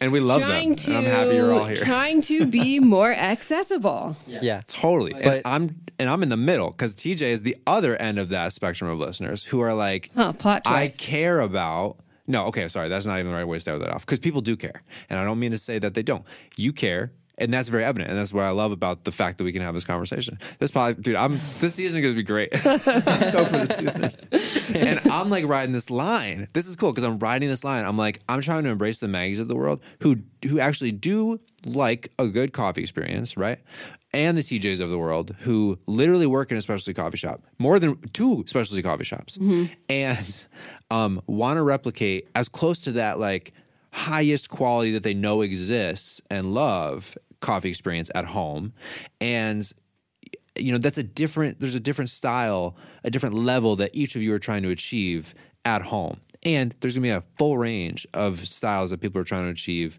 and 0.00 0.12
we 0.12 0.20
love 0.20 0.40
them. 0.40 0.48
trying 0.50 0.68
And 0.70 0.78
to 0.78 0.96
I'm 0.96 1.04
happy 1.04 1.34
you're 1.36 1.52
all 1.54 1.64
here. 1.64 1.76
trying 1.78 2.22
to 2.22 2.46
be 2.46 2.78
more 2.96 3.12
accessible. 3.12 4.16
yeah. 4.26 4.62
Totally. 4.66 5.14
and 5.14 5.42
I'm 5.44 5.70
and 5.98 6.10
I'm 6.10 6.22
in 6.22 6.28
the 6.28 6.36
middle 6.36 6.70
because 6.70 6.94
TJ 6.96 7.22
is 7.22 7.42
the 7.42 7.56
other 7.66 7.96
end 7.96 8.18
of 8.18 8.30
that 8.30 8.52
spectrum 8.52 8.90
of 8.90 8.98
listeners 8.98 9.44
who 9.44 9.60
are 9.60 9.74
like, 9.74 10.10
Huh, 10.14 10.32
plot 10.32 10.62
I 10.66 10.88
care 10.98 11.40
about. 11.40 11.98
No, 12.26 12.46
okay, 12.46 12.68
sorry, 12.68 12.88
that's 12.88 13.04
not 13.06 13.18
even 13.18 13.30
the 13.30 13.36
right 13.36 13.44
way 13.46 13.58
to 13.58 13.60
start 13.60 13.80
that 13.80 13.90
off 13.90 14.04
because 14.06 14.18
people 14.18 14.40
do 14.40 14.56
care, 14.56 14.82
and 15.10 15.18
I 15.18 15.24
don't 15.24 15.38
mean 15.38 15.50
to 15.50 15.58
say 15.58 15.78
that 15.78 15.92
they 15.94 16.02
don't. 16.02 16.24
You 16.56 16.72
care, 16.72 17.12
and 17.38 17.52
that's 17.52 17.68
very 17.68 17.84
evident, 17.84 18.10
and 18.10 18.18
that's 18.18 18.32
what 18.32 18.44
I 18.44 18.50
love 18.50 18.72
about 18.72 19.04
the 19.04 19.10
fact 19.12 19.38
that 19.38 19.44
we 19.44 19.52
can 19.52 19.62
have 19.62 19.74
this 19.74 19.84
conversation. 19.84 20.38
This 20.58 20.70
probably, 20.70 21.02
dude, 21.02 21.16
I'm 21.16 21.32
this 21.32 21.74
season 21.74 21.98
is 21.98 22.02
going 22.02 22.14
to 22.14 22.16
be 22.16 22.22
great. 22.22 22.50
I'm 22.66 23.20
stoked 23.30 23.50
for 23.50 23.64
this 23.64 23.76
season, 23.76 24.10
and 24.88 25.00
I'm 25.10 25.30
like 25.30 25.46
riding 25.46 25.72
this 25.72 25.90
line. 25.90 26.48
This 26.52 26.68
is 26.68 26.76
cool 26.76 26.90
because 26.90 27.04
I'm 27.04 27.18
riding 27.18 27.48
this 27.48 27.64
line. 27.64 27.84
I'm 27.84 27.98
like, 27.98 28.20
I'm 28.28 28.40
trying 28.40 28.64
to 28.64 28.70
embrace 28.70 28.98
the 28.98 29.08
Maggies 29.08 29.40
of 29.40 29.48
the 29.48 29.56
world 29.56 29.80
who 30.00 30.18
who 30.48 30.60
actually 30.60 30.92
do 30.92 31.40
like 31.66 32.12
a 32.18 32.28
good 32.28 32.52
coffee 32.52 32.82
experience, 32.82 33.36
right? 33.36 33.58
And 34.12 34.36
the 34.36 34.42
TJs 34.42 34.80
of 34.80 34.90
the 34.90 34.98
world 34.98 35.34
who 35.40 35.78
literally 35.88 36.26
work 36.26 36.52
in 36.52 36.56
a 36.56 36.62
specialty 36.62 36.94
coffee 36.94 37.16
shop, 37.16 37.42
more 37.58 37.80
than 37.80 37.96
two 38.12 38.44
specialty 38.46 38.82
coffee 38.82 39.04
shops, 39.04 39.38
and 39.88 40.46
um, 40.90 41.20
want 41.26 41.56
to 41.56 41.62
replicate 41.62 42.28
as 42.36 42.48
close 42.48 42.84
to 42.84 42.92
that 42.92 43.18
like 43.18 43.52
highest 43.94 44.50
quality 44.50 44.90
that 44.90 45.04
they 45.04 45.14
know 45.14 45.40
exists 45.40 46.20
and 46.28 46.52
love 46.52 47.14
coffee 47.40 47.68
experience 47.68 48.10
at 48.14 48.26
home. 48.26 48.72
And 49.20 49.70
you 50.58 50.72
know 50.72 50.78
that's 50.78 50.98
a 50.98 51.02
different 51.02 51.60
there's 51.60 51.74
a 51.74 51.80
different 51.80 52.10
style 52.10 52.76
a 53.02 53.10
different 53.10 53.34
level 53.34 53.74
that 53.76 53.90
each 53.92 54.14
of 54.14 54.22
you 54.22 54.32
are 54.34 54.38
trying 54.38 54.62
to 54.64 54.70
achieve 54.70 55.32
at 55.64 55.82
home. 55.82 56.20
And 56.44 56.74
there's 56.80 56.94
going 56.94 57.02
to 57.04 57.08
be 57.08 57.10
a 57.10 57.22
full 57.38 57.56
range 57.56 58.06
of 58.12 58.38
styles 58.38 58.90
that 58.90 59.00
people 59.00 59.20
are 59.20 59.24
trying 59.24 59.44
to 59.44 59.50
achieve 59.50 59.98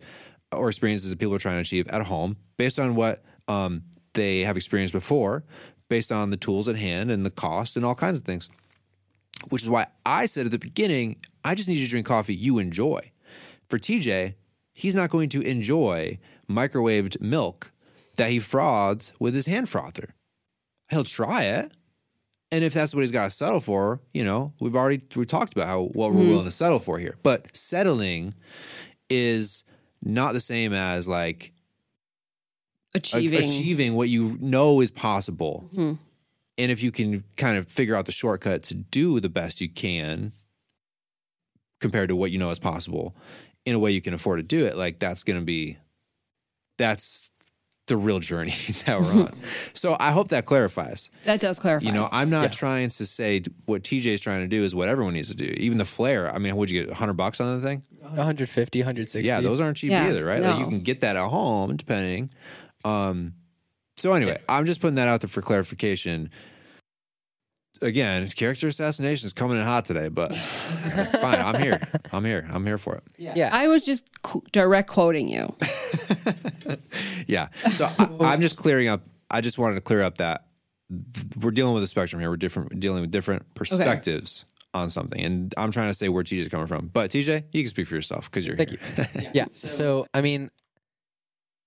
or 0.51 0.67
experiences 0.67 1.09
that 1.09 1.17
people 1.17 1.33
are 1.33 1.39
trying 1.39 1.55
to 1.55 1.61
achieve 1.61 1.87
at 1.87 2.03
home 2.03 2.35
based 2.57 2.79
on 2.79 2.95
what 2.95 3.21
um, 3.47 3.81
they 4.13 4.41
have 4.41 4.57
experienced 4.57 4.93
before 4.93 5.43
based 5.87 6.11
on 6.11 6.31
the 6.31 6.37
tools 6.37 6.67
at 6.67 6.75
hand 6.75 7.11
and 7.11 7.25
the 7.25 7.31
cost 7.31 7.77
and 7.77 7.85
all 7.85 7.95
kinds 7.95 8.19
of 8.19 8.25
things. 8.25 8.49
Which 9.49 9.61
is 9.61 9.69
why 9.69 9.87
i 10.05 10.25
said 10.25 10.45
at 10.45 10.51
the 10.51 10.59
beginning 10.59 11.17
i 11.43 11.55
just 11.55 11.69
need 11.69 11.77
you 11.77 11.85
to 11.85 11.89
drink 11.89 12.05
coffee 12.05 12.35
you 12.35 12.57
enjoy 12.57 13.11
for 13.69 13.77
tj 13.77 14.35
he's 14.73 14.95
not 14.95 15.09
going 15.09 15.29
to 15.29 15.41
enjoy 15.41 16.17
microwaved 16.49 17.19
milk 17.21 17.71
that 18.17 18.29
he 18.29 18.39
frauds 18.39 19.13
with 19.19 19.33
his 19.33 19.45
hand 19.45 19.67
frother 19.69 20.15
he'll 20.89 21.03
try 21.03 21.43
it. 21.43 21.75
And 22.51 22.63
if 22.63 22.73
that's 22.73 22.93
what 22.93 23.01
he's 23.01 23.11
got 23.11 23.25
to 23.25 23.29
settle 23.29 23.59
for, 23.59 23.99
you 24.13 24.23
know, 24.23 24.53
we've 24.59 24.75
already 24.75 25.01
we 25.15 25.25
talked 25.25 25.53
about 25.53 25.67
how 25.67 25.83
what 25.83 26.11
we're 26.11 26.21
mm-hmm. 26.21 26.29
willing 26.29 26.45
to 26.45 26.51
settle 26.51 26.79
for 26.79 26.99
here. 26.99 27.15
But 27.23 27.55
settling 27.55 28.33
is 29.09 29.63
not 30.01 30.33
the 30.33 30.39
same 30.39 30.73
as 30.73 31.07
like 31.07 31.51
a- 32.93 32.99
Achieving. 32.99 33.39
achieving 33.39 33.93
what 33.95 34.09
you 34.09 34.37
know 34.39 34.81
is 34.81 34.91
possible. 34.91 35.65
Mm-hmm. 35.73 35.93
And 36.57 36.71
if 36.71 36.81
you 36.81 36.91
can 36.91 37.23
kind 37.35 37.57
of 37.57 37.67
figure 37.67 37.95
out 37.95 38.05
the 38.05 38.13
shortcut 38.13 38.63
to 38.63 38.75
do 38.75 39.19
the 39.19 39.27
best 39.27 39.59
you 39.59 39.67
can 39.67 40.31
compared 41.81 42.07
to 42.07 42.15
what 42.15 42.31
you 42.31 42.37
know 42.37 42.51
is 42.51 42.59
possible 42.59 43.13
in 43.65 43.75
a 43.75 43.79
way 43.79 43.91
you 43.91 44.01
can 44.01 44.13
afford 44.13 44.39
to 44.39 44.43
do 44.43 44.65
it, 44.65 44.77
like 44.77 44.99
that's 44.99 45.23
going 45.23 45.39
to 45.39 45.45
be 45.45 45.77
that's 46.77 47.31
the 47.87 47.97
real 47.97 48.19
journey 48.19 48.51
that 48.85 48.99
we're 48.99 49.23
on. 49.23 49.41
so 49.73 49.95
I 49.99 50.11
hope 50.11 50.29
that 50.29 50.45
clarifies. 50.45 51.11
that 51.23 51.39
does 51.39 51.59
clarify. 51.59 51.85
You 51.85 51.91
know, 51.91 52.09
I'm 52.11 52.29
not 52.29 52.51
trying 52.51 52.89
to 52.89 53.05
say 53.05 53.43
what 53.65 53.83
TJ 53.83 54.07
is 54.07 54.21
trying 54.21 54.41
to 54.41 54.47
do 54.47 54.63
is 54.63 54.73
what 54.73 54.89
everyone 54.89 55.13
needs 55.13 55.29
to 55.29 55.35
do. 55.35 55.45
Even 55.57 55.77
the 55.77 55.85
Flair. 55.85 56.33
I 56.33 56.39
mean, 56.39 56.55
would 56.55 56.69
you 56.69 56.79
get 56.79 56.89
100 56.89 57.13
bucks 57.13 57.39
on 57.39 57.59
the 57.59 57.67
thing? 57.67 57.83
150, 58.01 58.79
160. 58.79 59.27
Yeah, 59.27 59.41
those 59.41 59.61
aren't 59.61 59.77
cheap 59.77 59.91
Yeah, 59.91 60.07
either, 60.07 60.25
right? 60.25 60.41
Like 60.41 60.59
you 60.59 60.65
can 60.67 60.81
get 60.81 61.01
that 61.01 61.15
at 61.15 61.27
home, 61.27 61.75
depending. 61.75 62.31
Um, 62.83 63.33
so 63.97 64.13
anyway, 64.13 64.39
I'm 64.49 64.65
just 64.65 64.81
putting 64.81 64.95
that 64.95 65.07
out 65.07 65.21
there 65.21 65.29
for 65.29 65.41
clarification. 65.41 66.29
Again, 67.81 68.27
character 68.29 68.67
assassination 68.67 69.25
is 69.25 69.33
coming 69.33 69.57
in 69.57 69.63
hot 69.63 69.85
today, 69.85 70.07
but 70.07 70.31
it's 70.85 71.17
fine. 71.17 71.39
I'm 71.39 71.61
here. 71.61 71.79
I'm 72.11 72.23
here. 72.23 72.47
I'm 72.51 72.65
here 72.65 72.77
for 72.77 72.95
it. 72.95 73.03
Yeah. 73.17 73.49
I 73.51 73.67
was 73.67 73.85
just 73.85 74.09
qu- 74.23 74.43
direct 74.51 74.89
quoting 74.89 75.27
you. 75.27 75.55
Yeah. 77.27 77.49
So 77.73 77.89
I, 77.97 78.07
I'm 78.21 78.41
just 78.41 78.57
clearing 78.57 78.87
up. 78.87 79.01
I 79.29 79.41
just 79.41 79.57
wanted 79.57 79.75
to 79.75 79.81
clear 79.81 80.01
up 80.03 80.19
that 80.19 80.45
th- 80.89 81.25
we're 81.41 81.51
dealing 81.51 81.73
with 81.73 81.83
a 81.83 81.87
spectrum 81.87 82.19
here. 82.19 82.29
We're 82.29 82.37
different. 82.37 82.71
We're 82.73 82.79
dealing 82.79 83.01
with 83.01 83.11
different 83.11 83.51
perspectives 83.55 84.45
on 84.73 84.89
something, 84.89 85.21
and 85.23 85.53
I'm 85.57 85.71
trying 85.71 85.89
to 85.89 85.93
say 85.93 86.09
where 86.09 86.23
TJ 86.23 86.39
is 86.39 86.47
coming 86.49 86.67
from. 86.67 86.87
But 86.87 87.11
TJ, 87.11 87.45
you 87.51 87.63
can 87.63 87.69
speak 87.69 87.87
for 87.87 87.95
yourself 87.95 88.29
because 88.29 88.45
you're 88.45 88.57
Thank 88.57 88.79
here. 88.79 89.31
yeah. 89.33 89.45
So, 89.51 90.05
I 90.13 90.21
mean, 90.21 90.51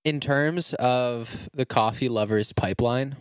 in 0.05 0.19
terms 0.19 0.73
of 0.75 1.49
the 1.53 1.65
coffee 1.65 2.09
lovers 2.09 2.53
pipeline, 2.53 3.15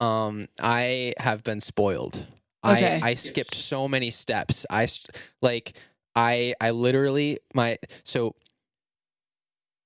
um, 0.00 0.46
I 0.60 1.14
have 1.18 1.42
been 1.42 1.60
spoiled. 1.60 2.26
Okay. 2.64 3.00
I 3.02 3.10
I 3.10 3.14
skipped 3.14 3.54
so 3.54 3.88
many 3.88 4.10
steps. 4.10 4.66
I 4.68 4.84
s- 4.84 5.06
like 5.40 5.76
I 6.14 6.54
I 6.60 6.70
literally 6.70 7.38
my 7.54 7.78
so 8.04 8.34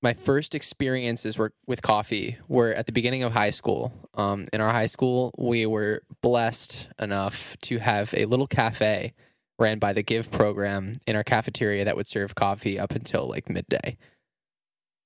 my 0.03 0.13
first 0.13 0.55
experiences 0.55 1.39
were 1.39 1.53
with 1.67 1.81
coffee 1.81 2.37
were 2.47 2.73
at 2.75 2.87
the 2.87 2.93
beginning 2.93 3.23
of 3.23 3.33
high 3.33 3.51
school. 3.51 3.93
Um, 4.15 4.47
in 4.53 4.61
our 4.61 4.71
high 4.71 4.87
school, 4.87 5.33
we 5.39 5.65
were 5.67 6.03
blessed 6.21 6.89
enough 6.99 7.57
to 7.63 7.79
have 7.79 8.13
a 8.15 8.27
little 8.27 8.47
cafe 8.47 9.15
ran 9.59 9.79
by 9.79 9.93
the 9.93 10.03
Give 10.03 10.31
program 10.31 10.93
in 11.07 11.17
our 11.17 11.23
cafeteria 11.25 11.85
that 11.87 11.97
would 11.97 12.07
serve 12.07 12.35
coffee 12.35 12.79
up 12.79 12.93
until 12.93 13.29
like 13.29 13.49
midday 13.49 13.97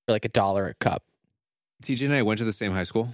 for 0.07 0.13
like 0.13 0.25
a 0.25 0.29
dollar 0.31 0.67
a 0.69 0.75
cup. 0.75 1.05
TJ 1.83 2.07
and 2.07 2.15
I 2.15 2.23
went 2.23 2.39
to 2.39 2.45
the 2.45 2.53
same 2.53 2.73
high 2.73 2.83
school, 2.85 3.11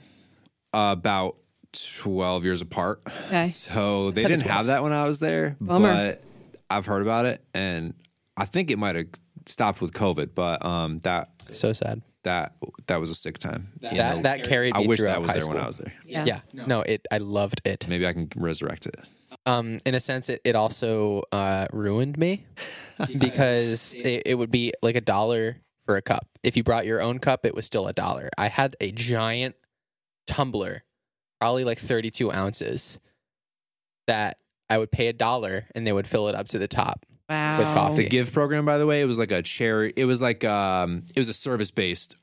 uh, 0.72 0.94
about 0.96 1.36
12 1.74 2.44
years 2.44 2.60
apart. 2.62 3.00
Okay. 3.26 3.44
So 3.44 4.10
they 4.10 4.22
didn't 4.22 4.42
have 4.42 4.66
that 4.66 4.82
when 4.82 4.92
I 4.92 5.04
was 5.04 5.18
there, 5.18 5.56
Bummer. 5.60 5.88
but 5.92 6.24
I've 6.70 6.86
heard 6.86 7.02
about 7.02 7.26
it, 7.26 7.42
and 7.54 7.94
I 8.36 8.44
think 8.44 8.70
it 8.70 8.78
might 8.78 8.96
have 8.96 9.06
stopped 9.46 9.80
with 9.80 9.92
COVID. 9.92 10.34
But 10.34 10.64
um, 10.64 11.00
that 11.00 11.30
So 11.52 11.72
sad. 11.72 12.02
that 12.22 12.52
that 12.86 13.00
was 13.00 13.10
a 13.10 13.14
sick 13.14 13.38
time. 13.38 13.68
You 13.80 13.90
That 13.90 14.16
know, 14.16 14.22
that 14.22 14.44
carried 14.44 14.74
I 14.74 14.78
me 14.80 14.84
I 14.84 14.88
wish 14.88 15.00
throughout 15.00 15.12
that 15.14 15.22
was 15.22 15.30
high 15.30 15.34
there 15.34 15.40
school. 15.42 15.54
when 15.54 15.62
I 15.64 15.66
was 15.66 15.78
there. 15.78 15.92
Yeah. 16.06 16.24
Yeah. 16.26 16.40
No, 16.66 16.80
it 16.80 17.06
I 17.10 17.18
loved 17.18 17.60
it. 17.64 17.86
Maybe 17.88 18.06
I 18.06 18.12
can 18.12 18.28
resurrect 18.36 18.86
it. 18.86 18.96
Um, 19.46 19.78
in 19.84 19.94
a 19.94 20.00
sense, 20.00 20.28
it, 20.30 20.40
it 20.44 20.54
also 20.56 21.22
uh, 21.32 21.66
ruined 21.72 22.16
me 22.16 22.46
because 23.18 23.94
it, 23.94 24.22
it 24.26 24.34
would 24.38 24.50
be 24.50 24.72
like 24.80 24.96
a 24.96 25.00
dollar 25.02 25.56
for 25.84 25.96
a 25.96 26.02
cup. 26.02 26.26
If 26.42 26.56
you 26.56 26.62
brought 26.62 26.86
your 26.86 27.02
own 27.02 27.18
cup, 27.18 27.44
it 27.44 27.54
was 27.54 27.66
still 27.66 27.86
a 27.86 27.92
dollar. 27.92 28.30
I 28.38 28.48
had 28.48 28.74
a 28.80 28.90
giant 28.92 29.54
tumbler, 30.26 30.84
probably 31.44 31.64
like 31.64 31.78
32 31.78 32.32
ounces, 32.32 32.98
that 34.06 34.38
I 34.70 34.78
would 34.78 34.90
pay 34.90 35.08
a 35.08 35.12
dollar 35.12 35.66
and 35.74 35.86
they 35.86 35.92
would 35.92 36.06
fill 36.08 36.28
it 36.28 36.34
up 36.34 36.48
to 36.48 36.58
the 36.58 36.66
top. 36.68 37.04
Wow. 37.28 37.58
With 37.58 37.66
coffee. 37.68 38.02
The 38.04 38.08
Give 38.08 38.32
program, 38.32 38.64
by 38.64 38.78
the 38.78 38.86
way, 38.86 39.02
it 39.02 39.04
was 39.04 39.18
like 39.18 39.30
a 39.30 39.42
charity. 39.42 39.92
It 39.96 40.06
was 40.06 40.20
like 40.22 40.42
um, 40.44 41.04
it 41.14 41.18
was 41.20 41.28
a 41.28 41.32
service 41.34 41.70
based 41.70 42.16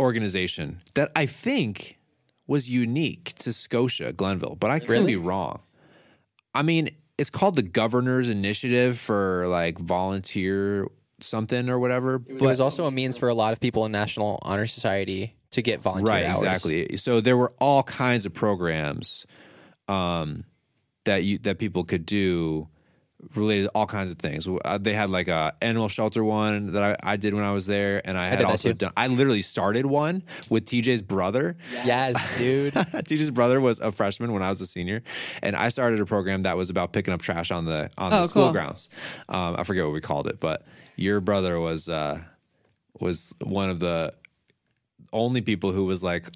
organization 0.00 0.80
that 0.94 1.10
I 1.16 1.24
think 1.26 1.98
was 2.46 2.70
unique 2.70 3.32
to 3.38 3.52
Scotia, 3.52 4.12
Glenville, 4.12 4.56
but 4.60 4.70
I 4.70 4.78
could 4.78 4.88
Really? 4.90 5.06
be 5.12 5.16
wrong. 5.16 5.60
I 6.54 6.62
mean, 6.62 6.90
it's 7.16 7.30
called 7.30 7.54
the 7.54 7.62
Governor's 7.62 8.28
Initiative 8.28 8.98
for 8.98 9.46
like 9.48 9.78
volunteer 9.78 10.86
something 11.20 11.68
or 11.70 11.78
whatever. 11.78 12.16
It 12.16 12.38
But 12.38 12.42
was 12.42 12.60
also 12.60 12.86
a 12.86 12.90
means 12.90 13.16
for 13.16 13.28
a 13.28 13.34
lot 13.34 13.52
of 13.52 13.60
people 13.60 13.84
in 13.86 13.92
National 13.92 14.38
Honor 14.42 14.66
Society 14.66 15.34
to 15.52 15.62
get 15.62 15.80
volunteer 15.80 16.14
right 16.14 16.26
hours. 16.26 16.38
exactly 16.42 16.96
so 16.96 17.20
there 17.20 17.36
were 17.36 17.52
all 17.60 17.82
kinds 17.82 18.24
of 18.26 18.32
programs 18.32 19.26
um, 19.88 20.44
that 21.04 21.24
you 21.24 21.38
that 21.38 21.58
people 21.58 21.84
could 21.84 22.06
do 22.06 22.68
related 23.34 23.64
to 23.64 23.70
all 23.74 23.84
kinds 23.86 24.10
of 24.10 24.16
things 24.18 24.48
Uh, 24.64 24.78
they 24.78 24.94
had 24.94 25.10
like 25.10 25.28
a 25.28 25.52
animal 25.60 25.88
shelter 25.88 26.24
one 26.24 26.72
that 26.72 26.82
I, 26.82 27.12
I 27.12 27.16
did 27.16 27.34
when 27.34 27.44
i 27.44 27.52
was 27.52 27.66
there 27.66 28.00
and 28.06 28.16
i 28.16 28.28
had 28.28 28.42
also 28.44 28.72
done 28.72 28.92
i 28.96 29.08
literally 29.08 29.42
started 29.42 29.84
one 29.84 30.22
with 30.48 30.64
tj's 30.64 31.02
brother 31.02 31.56
Yes, 31.84 32.38
dude. 32.38 32.72
TJ's 32.74 33.30
brother 33.30 33.60
was 33.60 33.78
a 33.80 33.90
freshman 33.92 34.32
when 34.32 34.42
I 34.42 34.48
was 34.48 34.60
a 34.60 34.66
senior, 34.66 35.02
and 35.42 35.56
I 35.56 35.68
started 35.70 35.98
a 36.00 36.06
program 36.06 36.42
that 36.42 36.56
was 36.56 36.68
about 36.70 36.92
picking 36.92 37.12
up 37.14 37.20
trash 37.22 37.50
on 37.50 37.64
the 37.64 37.90
on 37.98 38.12
Oh, 38.12 38.22
the 38.22 38.28
school 38.28 38.44
cool. 38.44 38.52
grounds. 38.52 38.88
Um, 39.28 39.56
I 39.58 39.64
forget 39.64 39.84
what 39.84 39.92
we 39.94 40.00
called 40.00 40.26
it, 40.28 40.38
but 40.40 40.64
your 40.96 41.20
brother 41.20 41.58
was 41.58 41.88
uh, 41.88 42.20
was 43.00 43.34
one 43.42 43.70
of 43.70 43.80
the 43.80 44.12
only 45.12 45.40
people 45.40 45.72
who 45.72 45.84
was 45.84 46.02
like 46.02 46.28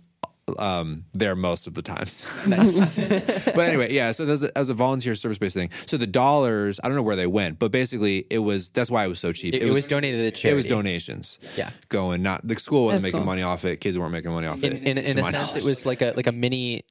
um, 0.58 1.04
there 1.14 1.34
most 1.34 1.66
of 1.66 1.74
the 1.74 1.82
times. 1.82 2.24
but 3.54 3.58
anyway, 3.60 3.92
yeah. 3.92 4.12
So 4.12 4.26
there's 4.26 4.44
a, 4.44 4.56
as 4.56 4.68
a 4.68 4.74
volunteer 4.74 5.14
service 5.14 5.38
based 5.38 5.54
thing. 5.54 5.70
So 5.86 5.96
the 5.96 6.06
dollars, 6.06 6.78
I 6.84 6.88
don't 6.88 6.96
know 6.96 7.02
where 7.02 7.16
they 7.16 7.26
went, 7.26 7.58
but 7.58 7.70
basically 7.72 8.26
it 8.30 8.38
was. 8.40 8.68
That's 8.70 8.90
why 8.90 9.04
it 9.04 9.08
was 9.08 9.18
so 9.18 9.32
cheap. 9.32 9.54
It, 9.54 9.62
it 9.62 9.72
was 9.72 9.86
donated 9.86 10.20
to 10.34 10.40
charity. 10.40 10.52
It 10.52 10.56
was 10.56 10.64
donations. 10.66 11.38
Yeah. 11.56 11.70
going. 11.88 12.22
Not 12.22 12.46
the 12.46 12.56
school 12.56 12.84
wasn't 12.84 13.02
That's 13.02 13.12
making 13.12 13.20
cool. 13.20 13.26
money 13.26 13.42
off 13.42 13.64
it. 13.64 13.78
Kids 13.80 13.98
weren't 13.98 14.12
making 14.12 14.32
money 14.32 14.46
off 14.46 14.62
In, 14.62 14.72
it. 14.74 14.82
in, 14.82 14.98
in 14.98 15.14
to 15.14 15.20
a 15.20 15.24
sense, 15.24 15.32
knowledge. 15.32 15.56
it 15.56 15.64
was 15.64 15.86
like 15.86 16.02
a 16.02 16.12
like 16.16 16.26
a 16.26 16.32
mini 16.32 16.84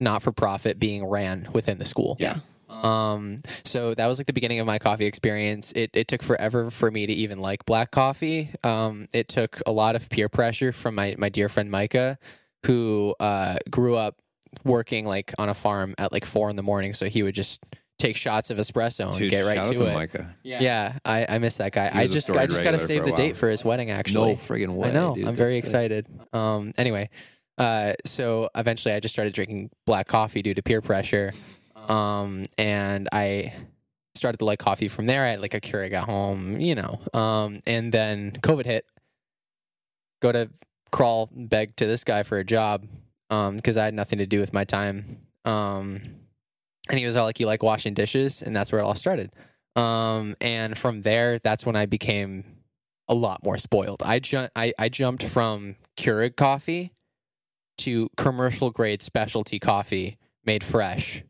not 0.00 0.22
for 0.22 0.32
profit 0.32 0.78
being 0.78 1.04
ran 1.04 1.48
within 1.52 1.78
the 1.78 1.84
school. 1.84 2.16
Yeah. 2.20 2.38
Um, 2.72 3.40
so 3.64 3.94
that 3.94 4.06
was 4.06 4.18
like 4.18 4.26
the 4.26 4.32
beginning 4.32 4.60
of 4.60 4.66
my 4.66 4.78
coffee 4.78 5.06
experience. 5.06 5.72
It 5.76 5.90
it 5.94 6.08
took 6.08 6.22
forever 6.22 6.70
for 6.70 6.90
me 6.90 7.06
to 7.06 7.12
even 7.12 7.38
like 7.38 7.64
black 7.66 7.90
coffee. 7.90 8.50
Um, 8.64 9.08
it 9.12 9.28
took 9.28 9.60
a 9.66 9.72
lot 9.72 9.96
of 9.96 10.08
peer 10.10 10.28
pressure 10.28 10.72
from 10.72 10.94
my 10.94 11.14
my 11.18 11.28
dear 11.28 11.48
friend 11.48 11.70
Micah, 11.70 12.18
who 12.66 13.14
uh 13.20 13.56
grew 13.70 13.96
up 13.96 14.16
working 14.64 15.06
like 15.06 15.32
on 15.38 15.48
a 15.48 15.54
farm 15.54 15.94
at 15.98 16.12
like 16.12 16.24
four 16.24 16.50
in 16.50 16.56
the 16.56 16.62
morning. 16.62 16.92
So 16.92 17.06
he 17.06 17.22
would 17.22 17.34
just 17.34 17.64
take 17.98 18.16
shots 18.16 18.50
of 18.50 18.58
espresso 18.58 19.06
and 19.10 19.16
Dude, 19.16 19.30
get 19.30 19.42
right 19.44 19.56
shout 19.56 19.66
out 19.66 19.72
to, 19.72 19.78
to 19.78 19.90
it. 19.90 19.94
Micah. 19.94 20.36
Yeah, 20.42 20.98
I, 21.04 21.24
I 21.28 21.38
miss 21.38 21.58
that 21.58 21.72
guy. 21.72 21.88
I 21.92 22.06
just 22.06 22.28
I 22.30 22.46
just 22.46 22.64
gotta 22.64 22.78
save 22.78 23.04
the 23.04 23.12
date 23.12 23.36
for 23.36 23.48
his 23.48 23.64
wedding. 23.64 23.90
Actually, 23.90 24.32
No 24.32 24.36
friggin' 24.36 24.74
way. 24.74 24.88
I 24.88 24.92
know. 24.92 25.14
dude. 25.14 25.28
I'm 25.28 25.36
very 25.36 25.50
That's 25.60 25.66
sick. 25.70 25.74
excited. 25.92 26.08
Um, 26.32 26.72
anyway, 26.76 27.10
uh, 27.58 27.92
so 28.04 28.48
eventually 28.56 28.92
I 28.94 28.98
just 29.00 29.14
started 29.14 29.34
drinking 29.34 29.70
black 29.86 30.08
coffee 30.08 30.42
due 30.42 30.54
to 30.54 30.62
peer 30.62 30.80
pressure. 30.80 31.32
Um, 31.88 32.44
and 32.58 33.08
I 33.12 33.52
started 34.14 34.38
to 34.38 34.44
like 34.44 34.58
coffee 34.58 34.88
from 34.88 35.06
there. 35.06 35.24
I 35.24 35.30
had 35.30 35.40
like 35.40 35.54
a 35.54 35.60
Keurig 35.60 35.92
at 35.92 36.04
home, 36.04 36.60
you 36.60 36.74
know. 36.74 37.00
Um, 37.12 37.60
and 37.66 37.92
then 37.92 38.32
COVID 38.32 38.66
hit. 38.66 38.86
Go 40.20 40.30
to 40.30 40.50
crawl, 40.92 41.28
beg 41.32 41.74
to 41.76 41.86
this 41.86 42.04
guy 42.04 42.22
for 42.22 42.38
a 42.38 42.44
job 42.44 42.86
um, 43.30 43.56
because 43.56 43.76
I 43.76 43.84
had 43.84 43.94
nothing 43.94 44.18
to 44.18 44.26
do 44.26 44.38
with 44.38 44.52
my 44.52 44.64
time. 44.64 45.18
Um, 45.44 46.00
and 46.88 46.98
he 46.98 47.04
was 47.04 47.16
all 47.16 47.24
like, 47.24 47.40
"You 47.40 47.46
like 47.46 47.62
washing 47.62 47.94
dishes," 47.94 48.42
and 48.42 48.54
that's 48.54 48.70
where 48.70 48.80
it 48.80 48.84
all 48.84 48.94
started. 48.94 49.32
Um, 49.74 50.36
and 50.40 50.76
from 50.76 51.02
there, 51.02 51.38
that's 51.38 51.64
when 51.64 51.74
I 51.74 51.86
became 51.86 52.44
a 53.08 53.14
lot 53.14 53.42
more 53.42 53.58
spoiled. 53.58 54.02
I 54.04 54.18
ju- 54.18 54.48
I, 54.54 54.72
I 54.78 54.88
jumped 54.88 55.22
from 55.22 55.76
Keurig 55.96 56.36
coffee 56.36 56.92
to 57.78 58.08
commercial 58.16 58.70
grade 58.70 59.02
specialty 59.02 59.58
coffee 59.58 60.18
made 60.44 60.62
fresh. 60.62 61.22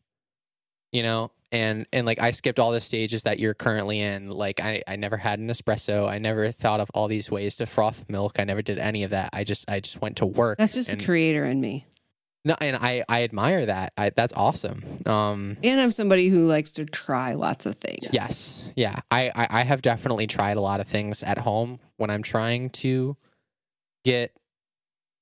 You 0.93 1.03
know, 1.03 1.31
and 1.51 1.87
and 1.93 2.07
like 2.07 2.21
I 2.21 2.31
skipped 2.31 2.59
all 2.59 2.73
the 2.73 2.81
stages 2.81 3.23
that 3.25 3.39
you're 3.39 3.55
currently 3.55 4.01
in. 4.01 4.31
Like 4.31 4.61
I, 4.61 4.83
I 4.87 4.97
never 4.97 5.17
had 5.17 5.39
an 5.39 5.49
espresso. 5.49 6.09
I 6.09 6.19
never 6.19 6.51
thought 6.51 6.81
of 6.81 6.91
all 6.95 7.09
these 7.09 7.31
ways 7.31 7.57
to 7.57 7.67
froth 7.67 8.09
milk. 8.09 8.37
I 8.39 8.45
never 8.45 8.63
did 8.63 8.79
any 8.79 9.05
of 9.05 9.11
that. 9.11 9.31
I 9.33 9.45
just 9.45 9.71
I 9.71 9.81
just 9.81 10.01
went 10.01 10.17
to 10.19 10.27
work. 10.27 10.59
That's 10.59 10.75
just 10.75 10.91
and, 10.91 11.01
the 11.01 11.05
creator 11.05 11.45
in 11.45 11.61
me. 11.61 11.87
no, 12.45 12.57
and 12.61 12.77
I 12.77 13.05
I 13.09 13.23
admire 13.23 13.67
that. 13.67 13.93
I, 13.97 14.11
that's 14.11 14.33
awesome. 14.35 14.83
Um, 15.07 15.57
And 15.63 15.81
I'm 15.81 15.91
somebody 15.91 16.29
who 16.29 16.47
likes 16.47 16.73
to 16.73 16.85
try 16.85 17.35
lots 17.35 17.67
of 17.67 17.77
things. 17.77 18.09
Yes. 18.13 18.63
Yeah. 18.75 19.01
I, 19.11 19.31
I, 19.35 19.61
I 19.61 19.63
have 19.65 19.83
definitely 19.83 20.27
tried 20.27 20.57
a 20.57 20.61
lot 20.61 20.81
of 20.81 20.89
things 20.89 21.23
at 21.23 21.39
home 21.39 21.79
when 21.99 22.11
I'm 22.11 22.23
trying 22.23 22.71
to 22.71 23.17
get 24.05 24.37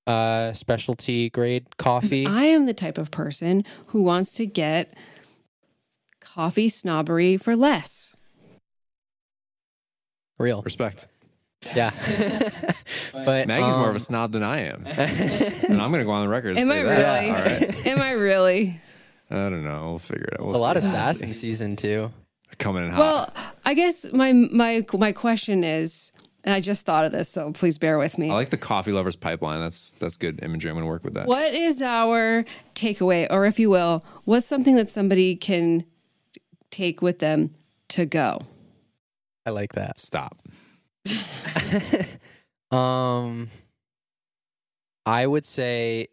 uh 0.07 0.53
specialty 0.55 1.29
grade 1.29 1.77
coffee. 1.77 2.27
I 2.27 2.45
am 2.45 2.67
the 2.67 2.73
type 2.73 2.99
of 2.99 3.11
person 3.11 3.65
who 3.89 4.03
wants 4.03 4.33
to 4.33 4.47
get 4.47 4.95
coffee 6.35 6.69
snobbery 6.69 7.37
for 7.37 7.57
less. 7.57 8.17
Real. 10.39 10.63
Respect. 10.63 11.07
Yeah. 11.75 11.91
but 13.13 13.47
Maggie's 13.47 13.77
more 13.77 13.85
of 13.85 13.91
um, 13.91 13.97
a 13.97 14.01
snob 14.01 14.33
than 14.33 14.43
I 14.43 14.61
am, 14.63 14.85
and 14.87 15.81
I'm 15.81 15.91
going 15.91 15.99
to 15.99 16.05
go 16.05 16.13
on 16.13 16.23
the 16.23 16.31
record. 16.31 16.57
And 16.57 16.61
Am 16.61 16.69
say 16.69 16.81
I 16.81 16.85
that. 16.85 17.21
really? 17.21 17.31
All 17.31 17.37
right. 17.37 17.87
Am 17.87 18.01
I 18.01 18.11
really? 18.13 18.81
I 19.31 19.35
don't 19.35 19.63
know. 19.63 19.91
We'll 19.91 19.99
figure 19.99 20.25
it 20.25 20.41
out. 20.41 20.47
We'll 20.47 20.57
a 20.57 20.59
lot 20.59 20.77
of 20.79 20.83
sass 20.83 21.21
in 21.21 21.35
season 21.35 21.77
two. 21.77 22.11
coming 22.59 22.85
in 22.85 22.91
hot. 22.91 22.99
Well, 22.99 23.53
I 23.65 23.75
guess 23.75 24.11
my 24.13 24.33
my 24.33 24.87
my 24.95 25.13
question 25.13 25.63
is, 25.63 26.13
and 26.45 26.55
I 26.55 26.61
just 26.61 26.87
thought 26.87 27.05
of 27.05 27.13
this, 27.13 27.29
so 27.29 27.53
please 27.53 27.77
bear 27.77 27.99
with 27.99 28.17
me. 28.17 28.31
I 28.31 28.35
like 28.35 28.51
the 28.51 28.57
coffee 28.57 28.93
lovers 28.93 29.17
pipeline. 29.17 29.61
That's 29.61 29.93
that's 29.93 30.17
good 30.17 30.43
imagery. 30.43 30.71
I'm 30.71 30.77
going 30.77 30.87
to 30.87 30.89
work 30.89 31.05
with 31.05 31.15
that. 31.15 31.27
What 31.27 31.53
is 31.53 31.83
our 31.83 32.47
takeaway, 32.75 33.27
or 33.29 33.45
if 33.45 33.59
you 33.59 33.69
will, 33.69 34.03
what's 34.25 34.47
something 34.47 34.77
that 34.77 34.91
somebody 34.91 35.37
can 35.37 35.85
take 36.71 37.03
with 37.03 37.19
them 37.19 37.55
to 37.91 38.07
go? 38.07 38.41
I 39.47 39.51
like 39.51 39.73
that. 39.75 39.99
Stop. 39.99 40.37
Um 42.71 43.49
I 45.05 45.27
would 45.27 45.45
say 45.45 46.07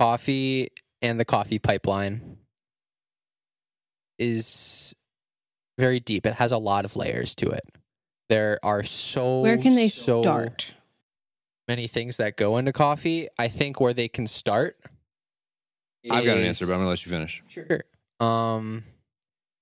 coffee 0.00 0.70
and 1.00 1.20
the 1.20 1.24
coffee 1.24 1.60
pipeline 1.60 2.38
is 4.18 4.94
very 5.78 6.00
deep. 6.00 6.26
It 6.26 6.34
has 6.34 6.50
a 6.52 6.58
lot 6.58 6.84
of 6.84 6.96
layers 6.96 7.34
to 7.36 7.50
it. 7.50 7.62
There 8.28 8.58
are 8.62 8.82
so 8.82 9.40
Where 9.40 9.58
can 9.58 9.74
they 9.76 9.88
so 9.88 10.22
start? 10.22 10.74
many 11.68 11.86
things 11.86 12.16
that 12.16 12.36
go 12.36 12.56
into 12.56 12.72
coffee. 12.72 13.28
I 13.38 13.48
think 13.48 13.80
where 13.80 13.92
they 13.94 14.08
can 14.08 14.26
start. 14.26 14.78
I've 16.10 16.24
got 16.24 16.36
an 16.38 16.42
is- 16.42 16.48
answer, 16.48 16.66
but 16.66 16.72
I'm 16.72 16.78
going 16.78 16.86
to 16.86 16.90
let 16.90 17.06
you 17.06 17.10
finish. 17.12 17.42
Sure. 17.46 17.84
Um, 18.22 18.84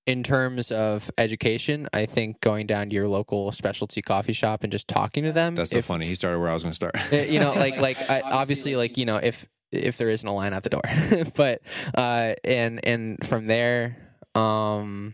in 0.07 0.23
terms 0.23 0.71
of 0.71 1.09
education, 1.17 1.87
I 1.93 2.05
think 2.05 2.41
going 2.41 2.67
down 2.67 2.89
to 2.89 2.95
your 2.95 3.07
local 3.07 3.51
specialty 3.51 4.01
coffee 4.01 4.33
shop 4.33 4.63
and 4.63 4.71
just 4.71 4.87
talking 4.87 5.23
to 5.23 5.31
them. 5.31 5.55
That's 5.55 5.71
so 5.71 5.77
if- 5.77 5.85
funny. 5.85 6.05
He 6.07 6.15
started 6.15 6.39
where 6.39 6.49
I 6.49 6.53
was 6.53 6.63
going 6.63 6.71
to 6.71 6.75
start. 6.75 6.95
uh, 7.13 7.17
you 7.17 7.39
know, 7.39 7.53
like 7.53 7.77
like 7.79 7.97
I, 8.09 8.21
obviously, 8.21 8.75
like 8.75 8.97
you 8.97 9.05
know, 9.05 9.17
if 9.17 9.47
if 9.71 9.97
there 9.97 10.09
isn't 10.09 10.27
a 10.27 10.33
line 10.33 10.53
out 10.53 10.63
the 10.63 10.69
door, 10.69 10.81
but 11.35 11.61
uh, 11.95 12.33
and 12.43 12.85
and 12.85 13.25
from 13.25 13.45
there, 13.47 13.97
um, 14.35 15.13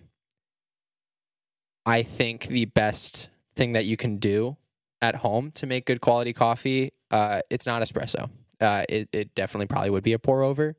I 1.85 2.03
think 2.03 2.47
the 2.47 2.65
best 2.65 3.29
thing 3.55 3.73
that 3.73 3.85
you 3.85 3.97
can 3.97 4.17
do 4.17 4.57
at 5.01 5.15
home 5.15 5.51
to 5.51 5.67
make 5.67 5.85
good 5.85 6.01
quality 6.01 6.33
coffee, 6.33 6.91
uh, 7.11 7.41
it's 7.49 7.65
not 7.65 7.81
espresso. 7.81 8.29
Uh, 8.59 8.83
it 8.89 9.09
it 9.11 9.35
definitely 9.35 9.67
probably 9.67 9.89
would 9.91 10.03
be 10.03 10.13
a 10.13 10.19
pour 10.19 10.43
over. 10.43 10.75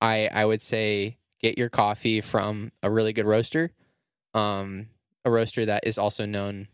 I 0.00 0.28
I 0.32 0.44
would 0.44 0.60
say 0.62 1.18
get 1.42 1.58
your 1.58 1.68
coffee 1.68 2.20
from 2.20 2.70
a 2.82 2.90
really 2.90 3.12
good 3.12 3.26
roaster, 3.26 3.72
um, 4.34 4.86
a 5.24 5.30
roaster 5.30 5.66
that 5.66 5.86
is 5.86 5.98
also 5.98 6.24
known 6.24 6.68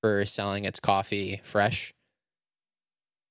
for 0.00 0.24
selling 0.24 0.64
its 0.64 0.80
coffee 0.80 1.40
fresh. 1.42 1.92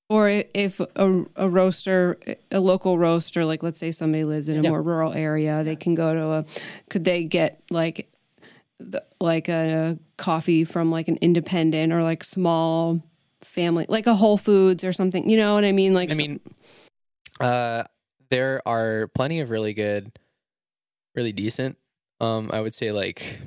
Or 0.10 0.28
if 0.54 0.82
a, 0.82 1.26
a 1.38 1.48
roaster, 1.48 2.20
a 2.52 2.60
local 2.60 2.98
roaster, 2.98 3.46
like 3.46 3.64
let's 3.64 3.80
say 3.80 3.92
somebody 3.92 4.26
lives 4.26 4.50
in 4.50 4.58
a 4.58 4.64
Yeah. 4.64 4.70
more 4.70 4.82
rural 4.82 5.14
area, 5.14 5.64
they 5.64 5.78
can 5.78 5.96
go 5.96 6.14
to 6.14 6.24
a. 6.32 6.46
Could 6.90 7.06
they 7.06 7.24
get 7.24 7.62
like, 7.70 8.12
the, 8.78 9.04
like 9.22 9.48
a, 9.48 9.98
coffee 10.18 10.66
from 10.66 10.92
like 10.92 11.08
an 11.08 11.18
independent 11.22 11.94
or 11.94 12.04
like 12.04 12.24
small 12.24 13.02
family, 13.40 13.86
like 13.88 14.06
a 14.06 14.14
Whole 14.14 14.38
Foods 14.38 14.84
or 14.84 14.92
something? 14.92 15.30
You 15.30 15.38
know 15.38 15.54
what 15.54 15.64
I 15.64 15.72
mean? 15.72 15.94
Like, 15.94 16.12
I 16.12 16.16
mean, 16.16 16.42
uh, 17.40 17.84
there 18.30 18.62
are 18.66 19.08
plenty 19.16 19.40
of 19.40 19.50
really 19.50 19.74
good, 19.74 20.12
really 21.16 21.32
decent. 21.32 21.78
Um, 22.20 22.50
I 22.54 22.62
would 22.62 22.76
say 22.76 22.92
like 22.92 23.40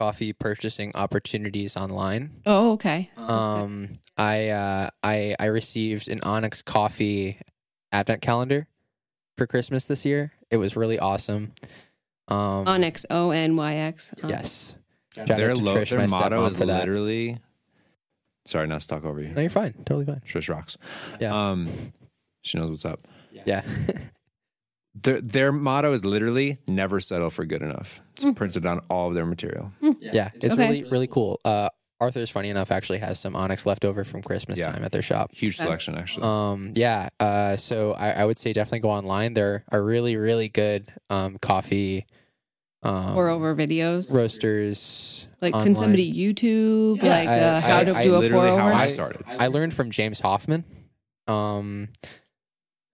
coffee 0.00 0.32
purchasing 0.32 0.92
opportunities 0.94 1.76
online. 1.76 2.42
oh, 2.46 2.72
okay. 2.72 3.10
Um, 3.16 3.90
I 4.16 4.48
uh, 4.48 4.88
I 5.02 5.34
I 5.38 5.46
received 5.46 6.08
an 6.08 6.20
Onyx 6.22 6.62
Coffee 6.62 7.38
advent 7.92 8.20
calendar 8.22 8.68
for 9.36 9.46
Christmas 9.46 9.86
this 9.86 10.04
year. 10.04 10.32
It 10.50 10.56
was 10.58 10.76
really 10.76 10.98
awesome. 10.98 11.52
Um, 12.28 12.68
Onyx, 12.68 13.06
O 13.10 13.30
N 13.30 13.56
Y 13.56 13.74
X. 13.74 14.14
Oh. 14.22 14.28
yes. 14.28 14.76
Shout 15.14 15.30
out 15.30 15.36
their 15.38 15.54
to 15.54 15.60
lo- 15.60 15.74
Trish, 15.74 15.90
their 15.90 15.98
my 16.00 16.06
motto 16.06 16.42
stepmom, 16.42 16.46
is 16.48 16.58
for 16.58 16.66
that. 16.66 16.80
literally. 16.80 17.38
Sorry, 18.46 18.66
not 18.66 18.80
to 18.82 18.86
talk 18.88 19.04
over 19.04 19.20
you. 19.20 19.28
No, 19.30 19.40
you're 19.40 19.50
fine. 19.50 19.72
Totally 19.84 20.04
fine. 20.04 20.20
Trish 20.26 20.48
rocks. 20.48 20.76
Yeah. 21.20 21.34
Um, 21.34 21.66
she 22.42 22.58
knows 22.58 22.70
what's 22.70 22.84
up. 22.84 23.00
Yeah. 23.32 23.62
Their 25.02 25.20
their 25.20 25.52
motto 25.52 25.92
is 25.92 26.04
literally 26.04 26.58
never 26.66 27.00
settle 27.00 27.30
for 27.30 27.44
good 27.44 27.62
enough. 27.62 28.00
It's 28.16 28.24
printed 28.34 28.64
on 28.66 28.80
all 28.90 29.08
of 29.08 29.14
their 29.14 29.26
material. 29.26 29.72
Yeah, 30.00 30.30
it's 30.34 30.54
Okay. 30.54 30.68
really 30.68 30.84
really 30.90 31.06
cool. 31.06 31.40
Uh, 31.44 31.68
Arthur's 32.00 32.30
funny 32.30 32.48
enough 32.48 32.70
actually 32.70 32.98
has 32.98 33.18
some 33.18 33.34
Onyx 33.34 33.66
left 33.66 33.84
over 33.84 34.04
from 34.04 34.22
Christmas 34.22 34.60
Yeah. 34.60 34.70
time 34.70 34.84
at 34.84 34.92
their 34.92 35.02
shop. 35.02 35.32
Huge 35.34 35.56
selection, 35.56 35.96
actually. 35.96 36.22
Um, 36.24 36.72
yeah. 36.76 37.08
Uh, 37.18 37.56
so 37.56 37.92
I, 37.92 38.10
I 38.12 38.24
would 38.24 38.38
say 38.38 38.52
definitely 38.52 38.78
go 38.80 38.90
online. 38.90 39.34
There 39.34 39.64
are 39.72 39.82
really, 39.82 40.16
really 40.16 40.48
good 40.48 40.92
um, 41.10 41.38
coffee 41.38 42.06
um, 42.84 43.14
Pour 43.14 43.28
over 43.28 43.52
videos. 43.56 44.14
roasters. 44.14 45.26
Like, 45.42 45.52
can 45.54 45.74
somebody 45.74 46.12
YouTube 46.12 47.02
Yeah, 47.02 47.08
like 47.18 47.28
I- 47.28 47.40
uh, 47.40 47.60
how 47.60 47.76
I- 47.78 47.84
to 47.84 47.92
I 47.96 48.02
do 48.04 48.10
a 48.10 48.12
pour 48.14 48.20
literally 48.22 48.48
how 48.56 48.66
over? 48.68 48.72
I 48.74 48.86
started. 48.86 49.22
I 49.26 49.48
learned 49.48 49.74
from 49.74 49.90
James 49.90 50.20
Hoffmann. 50.20 50.62
Um, 51.26 51.88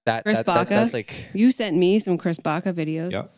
that, 0.07 0.25
Chris 0.25 0.39
that, 0.39 0.47
that- 0.47 0.55
Baca? 0.55 0.75
that's 0.75 0.93
like 0.95 1.31
You 1.35 1.53
sent 1.53 1.77
me 1.77 1.99
some 1.99 2.19
Chris 2.19 2.39
Baca 2.39 2.73
videos. 2.73 3.13
Yep. 3.13 3.35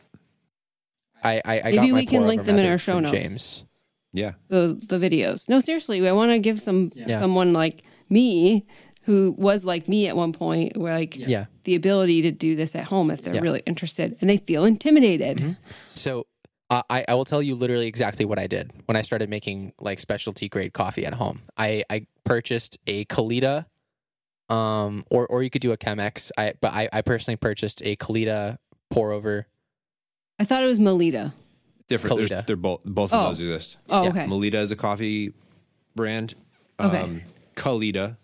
I 1.24 1.40
I, 1.44 1.60
I 1.60 1.62
Maybe 1.72 1.76
got 1.88 1.92
we 1.94 2.06
can 2.06 2.26
link 2.26 2.44
them 2.44 2.58
in 2.58 2.66
our 2.66 2.78
show 2.78 2.98
notes. 3.00 3.12
James. 3.12 3.64
Yeah. 4.12 4.32
The 4.48 4.78
the 4.88 4.98
videos. 4.98 5.48
No, 5.48 5.60
seriously, 5.60 6.06
I 6.08 6.12
want 6.12 6.30
to 6.32 6.38
give 6.38 6.60
some 6.60 6.92
Yeah. 6.94 7.18
someone 7.18 7.52
like 7.52 7.82
me 8.08 8.66
who 9.02 9.34
was 9.38 9.64
like 9.64 9.88
me 9.88 10.08
at 10.08 10.16
one 10.16 10.32
point, 10.32 10.76
where 10.76 10.94
like 10.94 11.16
Yeah. 11.16 11.46
the 11.64 11.74
ability 11.74 12.22
to 12.22 12.32
do 12.32 12.56
this 12.56 12.74
at 12.74 12.84
home 12.84 13.10
if 13.10 13.22
they're 13.22 13.34
Yeah. 13.34 13.40
really 13.40 13.62
interested 13.66 14.16
and 14.20 14.28
they 14.30 14.36
feel 14.36 14.64
intimidated. 14.64 15.56
So 15.86 16.26
uh, 16.70 16.82
I 16.90 17.04
I 17.08 17.14
will 17.14 17.24
tell 17.24 17.42
you 17.42 17.54
literally 17.54 17.86
exactly 17.86 18.24
what 18.24 18.38
I 18.38 18.46
did 18.46 18.72
when 18.86 18.96
I 18.96 19.02
started 19.02 19.30
making 19.30 19.72
like 19.80 20.00
specialty 20.00 20.48
grade 20.48 20.72
coffee 20.72 21.06
at 21.06 21.14
home. 21.14 21.40
I 21.56 21.84
I 21.90 22.06
purchased 22.24 22.78
a 22.86 23.04
Kalita, 23.06 23.66
um, 24.48 25.04
or 25.10 25.26
or 25.26 25.42
you 25.42 25.50
could 25.50 25.62
do 25.62 25.72
a 25.72 25.76
Chemex. 25.76 26.30
I 26.38 26.54
but 26.60 26.72
I 26.72 26.88
I 26.92 27.02
personally 27.02 27.36
purchased 27.36 27.82
a 27.84 27.96
Kalita 27.96 28.58
pour 28.90 29.12
over. 29.12 29.46
I 30.38 30.44
thought 30.44 30.62
it 30.62 30.66
was 30.66 30.78
Melitta. 30.78 31.32
Different. 31.88 32.16
There's- 32.16 32.30
Kalita. 32.30 32.46
They're 32.46 32.56
both 32.56 32.82
both 32.84 33.12
Oh. 33.12 33.18
of 33.20 33.26
those 33.28 33.40
exist. 33.40 33.78
Oh, 33.88 34.02
Yeah. 34.02 34.08
okay. 34.10 34.24
Melitta 34.24 34.54
is 34.54 34.70
a 34.72 34.76
coffee 34.76 35.32
brand. 35.94 36.34
Okay. 36.78 37.22
Kalita 37.54 38.16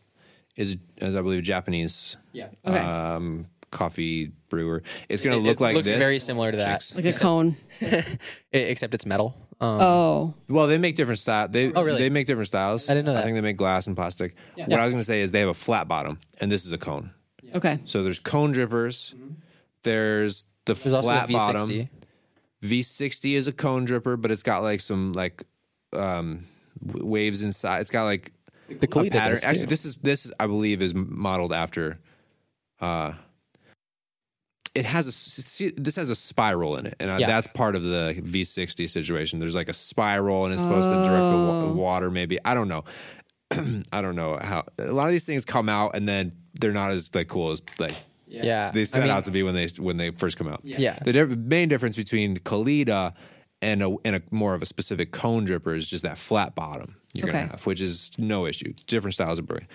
is, 0.57 0.77
is 0.99 1.17
I 1.17 1.23
believe, 1.23 1.39
a 1.39 1.43
Japanese 1.43 2.17
Yeah. 2.33 2.49
Okay. 2.67 2.79
um, 2.79 3.47
coffee 3.71 4.31
brewer. 4.51 4.83
It's 5.09 5.23
going 5.23 5.37
It- 5.39 5.41
to 5.41 5.47
look 5.47 5.61
it 5.61 5.63
like 5.63 5.75
looks 5.77 5.89
this. 5.89 5.99
very 5.99 6.19
similar 6.19 6.51
to 6.51 6.59
that. 6.59 6.81
Chicks. 6.83 6.95
Like 6.95 7.05
a 7.07 7.13
cone. 7.19 7.57
Except 8.53 8.93
it's 8.95 9.07
metal. 9.07 9.35
Um, 9.63 9.81
Oh. 9.81 10.35
Well, 10.49 10.67
they 10.67 10.79
make 10.79 10.97
different 10.97 11.19
style. 11.21 11.49
They 11.49 11.73
Oh, 11.73 11.83
really? 11.83 11.99
they 12.01 12.11
make 12.11 12.27
different 12.27 12.49
styles. 12.49 12.91
I 12.91 12.95
didn't 12.95 13.07
know 13.07 13.15
that. 13.15 13.21
I 13.21 13.23
think 13.25 13.35
they 13.37 13.41
make 13.41 13.57
glass 13.57 13.87
and 13.87 13.95
plastic. 13.97 14.35
What 14.57 14.69
Yeah. 14.69 14.81
I 14.83 14.85
was 14.87 14.93
going 14.93 15.01
to 15.01 15.05
say 15.05 15.21
is 15.21 15.31
they 15.33 15.41
have 15.41 15.49
a 15.49 15.55
flat 15.55 15.87
bottom, 15.89 16.19
and 16.41 16.51
this 16.51 16.67
is 16.67 16.73
a 16.73 16.79
cone. 16.79 17.11
Okay. 17.55 17.79
So 17.85 18.03
there's 18.03 18.19
cone 18.19 18.53
drippers. 18.53 19.15
There's 19.83 20.45
the 20.65 20.75
There's 20.75 20.93
also 20.93 21.09
flat 21.09 21.29
the 21.29 21.35
V60. 21.35 21.37
bottom. 21.37 21.89
V60 22.63 23.35
is 23.35 23.49
a 23.49 23.53
cone 23.53 23.87
dripper, 23.87 24.21
but 24.21 24.31
it's 24.31 24.43
got 24.43 24.63
like 24.63 24.81
some 24.81 25.13
like 25.13 25.43
um, 25.93 26.47
w- 26.85 27.05
waves 27.07 27.43
inside. 27.43 27.81
It's 27.81 27.91
got 27.91 28.05
like 28.05 28.33
The 28.69 28.87
a 28.87 29.11
pattern. 29.11 29.39
Actually, 29.43 29.67
this 29.67 29.85
is 29.85 29.97
this 29.97 30.27
is, 30.27 30.33
I 30.39 30.47
believe 30.47 30.83
is 30.83 30.95
modeled 30.95 31.53
after. 31.53 31.99
Uh, 32.81 33.13
it 34.75 34.85
has 34.87 35.07
a 35.07 35.13
see, 35.13 35.71
this 35.77 35.97
has 35.97 36.09
a 36.11 36.15
spiral 36.15 36.77
in 36.77 36.87
it, 36.87 36.95
and 37.01 37.11
I, 37.11 37.19
Yeah. 37.19 37.27
that's 37.27 37.47
part 37.49 37.77
of 37.77 37.83
the 37.85 38.15
V60 38.23 38.89
situation. 38.89 39.39
There's 39.39 39.55
like 39.55 39.69
a 39.69 39.73
spiral, 39.75 40.45
and 40.45 40.53
it's 40.55 40.63
supposed 40.63 40.89
to 40.89 40.95
direct 40.95 41.09
the 41.11 41.37
wa- 41.37 41.63
Oh. 41.65 41.73
water. 41.73 42.11
Maybe 42.11 42.39
I 42.45 42.55
don't 42.55 42.69
know. 42.69 42.85
I 43.93 44.01
don't 44.01 44.17
know 44.17 44.39
how 44.41 44.65
a 44.79 44.93
lot 44.93 45.07
of 45.07 45.13
these 45.13 45.25
things 45.27 45.45
come 45.45 45.69
out, 45.69 45.95
and 45.95 46.09
then 46.09 46.33
they're 46.59 46.73
not 46.73 46.91
as 46.91 47.15
like 47.15 47.29
cool 47.29 47.51
as 47.51 47.61
like 47.79 47.95
Yeah. 48.27 48.71
they 48.71 48.87
I 48.95 49.01
mean, 49.01 49.11
out 49.11 49.25
to 49.25 49.31
be 49.31 49.43
when 49.43 49.55
they 49.55 49.69
when 49.79 49.99
they 49.99 50.11
first 50.11 50.39
come 50.39 50.49
out. 50.49 50.61
Yeah. 50.65 50.99
The 51.05 51.13
diff- 51.13 51.37
main 51.37 51.69
difference 51.69 51.97
between 51.97 52.39
Kalita 52.39 53.13
and 53.61 53.83
a 53.83 53.95
and 54.07 54.17
a 54.17 54.23
more 54.31 54.55
of 54.55 54.63
a 54.63 54.67
specific 54.67 55.13
cone 55.13 55.47
dripper 55.47 55.77
is 55.77 55.87
just 55.87 56.03
that 56.05 56.17
flat 56.19 56.55
bottom 56.55 56.97
you're 57.15 57.29
Okay. 57.29 57.41
gonna 57.41 57.51
have, 57.51 57.67
which 57.67 57.83
is 57.83 58.11
no 58.17 58.47
issue. 58.47 58.73
Different 58.87 59.13
styles 59.13 59.39
of 59.39 59.47
brewing. 59.47 59.67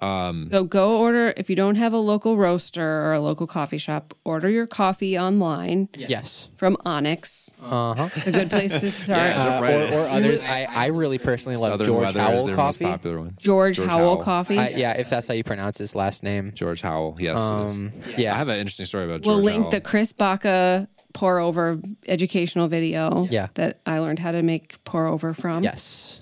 So 0.00 0.64
go 0.68 0.98
order 0.98 1.32
if 1.36 1.48
you 1.48 1.56
don't 1.56 1.76
have 1.76 1.92
a 1.92 1.98
local 1.98 2.36
roaster 2.36 2.86
or 2.86 3.14
a 3.14 3.20
local 3.20 3.46
coffee 3.46 3.78
shop, 3.78 4.14
order 4.24 4.48
your 4.50 4.66
coffee 4.66 5.18
online 5.18 5.88
Yes. 5.96 6.48
from 6.56 6.76
Onyx. 6.84 7.50
Uh 7.62 7.94
huh. 7.94 8.08
It's 8.14 8.26
a 8.26 8.32
good 8.32 8.50
place 8.50 8.78
to 8.80 8.90
start. 8.90 9.18
Yeah, 9.20 9.56
Uh, 9.56 9.60
Right. 9.62 9.92
or, 9.92 10.00
or 10.02 10.06
others. 10.08 10.44
I, 10.44 10.66
I 10.70 10.86
really 10.86 11.18
personally 11.18 11.56
love 11.56 11.72
Southern 11.72 11.86
George 11.86 12.04
Weather 12.06 12.20
is 12.20 12.26
Howell 12.26 12.46
their 12.46 12.54
coffee. 12.56 12.84
most 12.84 12.92
popular 12.92 13.18
one. 13.20 13.36
George, 13.38 13.76
George 13.76 13.88
Howell, 13.88 14.00
Howell. 14.16 14.16
Coffee. 14.22 14.58
I, 14.58 14.68
yeah, 14.68 14.92
if 14.98 15.08
that's 15.08 15.28
how 15.28 15.34
you 15.34 15.44
pronounce 15.44 15.78
his 15.78 15.94
last 15.94 16.22
name. 16.22 16.52
George 16.54 16.82
Howell, 16.82 17.16
yes. 17.18 17.40
it 17.40 17.44
is. 17.44 17.50
Um, 17.50 17.92
I 18.18 18.22
have 18.36 18.48
an 18.48 18.58
interesting 18.58 18.86
story 18.86 19.04
about 19.04 19.22
George. 19.22 19.26
we'll 19.26 19.36
George 19.36 19.44
link 19.46 19.58
Howell. 19.62 19.70
the 19.70 19.80
Chris 19.80 20.12
Baca 20.12 20.88
pour 21.14 21.38
over 21.38 21.80
educational 22.06 22.68
video 22.68 23.26
Yeah. 23.30 23.48
that 23.54 23.80
I 23.86 24.00
learned 24.00 24.18
how 24.18 24.32
to 24.32 24.42
make 24.42 24.82
pour 24.84 25.06
over 25.06 25.32
from. 25.32 25.64
Yes. 25.64 26.20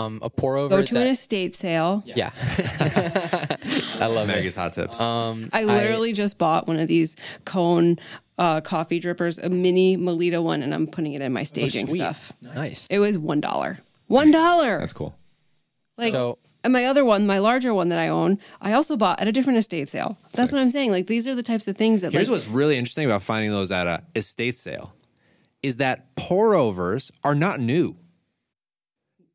Um, 0.00 0.18
a 0.22 0.28
pour 0.28 0.56
over. 0.56 0.76
Go 0.78 0.82
to 0.82 1.00
an 1.00 1.06
estate 1.06 1.54
sale. 1.54 2.02
yeah. 2.04 2.30
I 4.00 4.06
love 4.06 4.26
Maggie's 4.26 4.56
it. 4.56 4.60
hot 4.60 4.72
tips. 4.72 5.00
Um, 5.00 5.48
I 5.52 5.62
literally 5.62 6.12
just 6.12 6.38
bought 6.38 6.66
one 6.66 6.78
of 6.78 6.88
these 6.88 7.16
cone 7.44 7.98
uh, 8.38 8.60
coffee 8.62 9.00
drippers, 9.00 9.38
a 9.42 9.48
mini 9.48 9.96
Melitta 9.96 10.42
one, 10.42 10.62
and 10.62 10.74
I'm 10.74 10.86
putting 10.88 11.12
it 11.12 11.22
in 11.22 11.32
my 11.32 11.44
staging 11.44 11.86
Oh, 11.90 11.94
stuff. 11.94 12.32
nice. 12.42 12.86
It 12.90 12.98
was 12.98 13.16
one 13.16 13.40
dollar. 13.40 13.78
One 14.08 14.30
dollar. 14.32 14.78
That's 14.80 14.92
cool. 14.92 15.16
Like 15.96 16.10
So- 16.10 16.38
and 16.64 16.72
my 16.72 16.86
other 16.86 17.04
one, 17.04 17.28
my 17.28 17.38
larger 17.38 17.72
one 17.72 17.90
that 17.90 17.98
I 18.00 18.08
own, 18.08 18.40
I 18.60 18.72
also 18.72 18.96
bought 18.96 19.20
at 19.20 19.28
a 19.28 19.32
different 19.32 19.60
estate 19.60 19.88
sale. 19.88 20.18
That's 20.32 20.50
what 20.50 20.60
I'm 20.60 20.68
saying. 20.70 20.90
Like 20.90 21.06
these 21.06 21.28
are 21.28 21.34
the 21.36 21.42
types 21.44 21.68
of 21.68 21.76
things 21.76 22.00
that 22.00 22.12
Here's 22.12 22.28
like 22.28 22.34
what's 22.38 22.48
really 22.48 22.76
interesting 22.76 23.06
about 23.06 23.22
finding 23.22 23.52
those 23.52 23.70
at 23.70 23.86
a 23.86 24.02
estate 24.16 24.56
sale 24.56 24.92
is 25.62 25.76
that 25.76 26.16
pour 26.16 26.56
overs 26.56 27.12
are 27.22 27.36
not 27.36 27.60
new. 27.60 27.94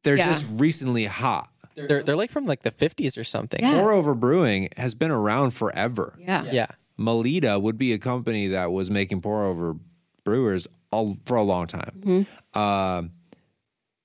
They're 0.03 0.17
Yeah. 0.17 0.27
just 0.27 0.47
recently 0.51 1.05
hot. 1.05 1.49
They're 1.75 2.03
they're 2.03 2.15
like 2.17 2.31
from 2.31 2.43
like 2.45 2.63
the 2.63 2.71
50s 2.71 3.17
or 3.17 3.23
something. 3.23 3.59
Yeah. 3.61 3.79
Pour 3.79 3.91
over 3.91 4.13
brewing 4.13 4.69
has 4.77 4.93
been 4.93 5.11
around 5.11 5.51
forever. 5.51 6.15
yeah. 6.19 6.43
Yeah. 6.51 6.67
Melitta 6.99 7.59
would 7.61 7.77
be 7.77 7.93
a 7.93 7.97
company 7.97 8.47
that 8.49 8.71
was 8.71 8.91
making 8.91 9.21
pour 9.21 9.43
over 9.45 9.75
brewers 10.23 10.67
all, 10.91 11.15
for 11.25 11.37
a 11.37 11.41
long 11.43 11.65
time. 11.67 12.27
Um, 12.53 13.11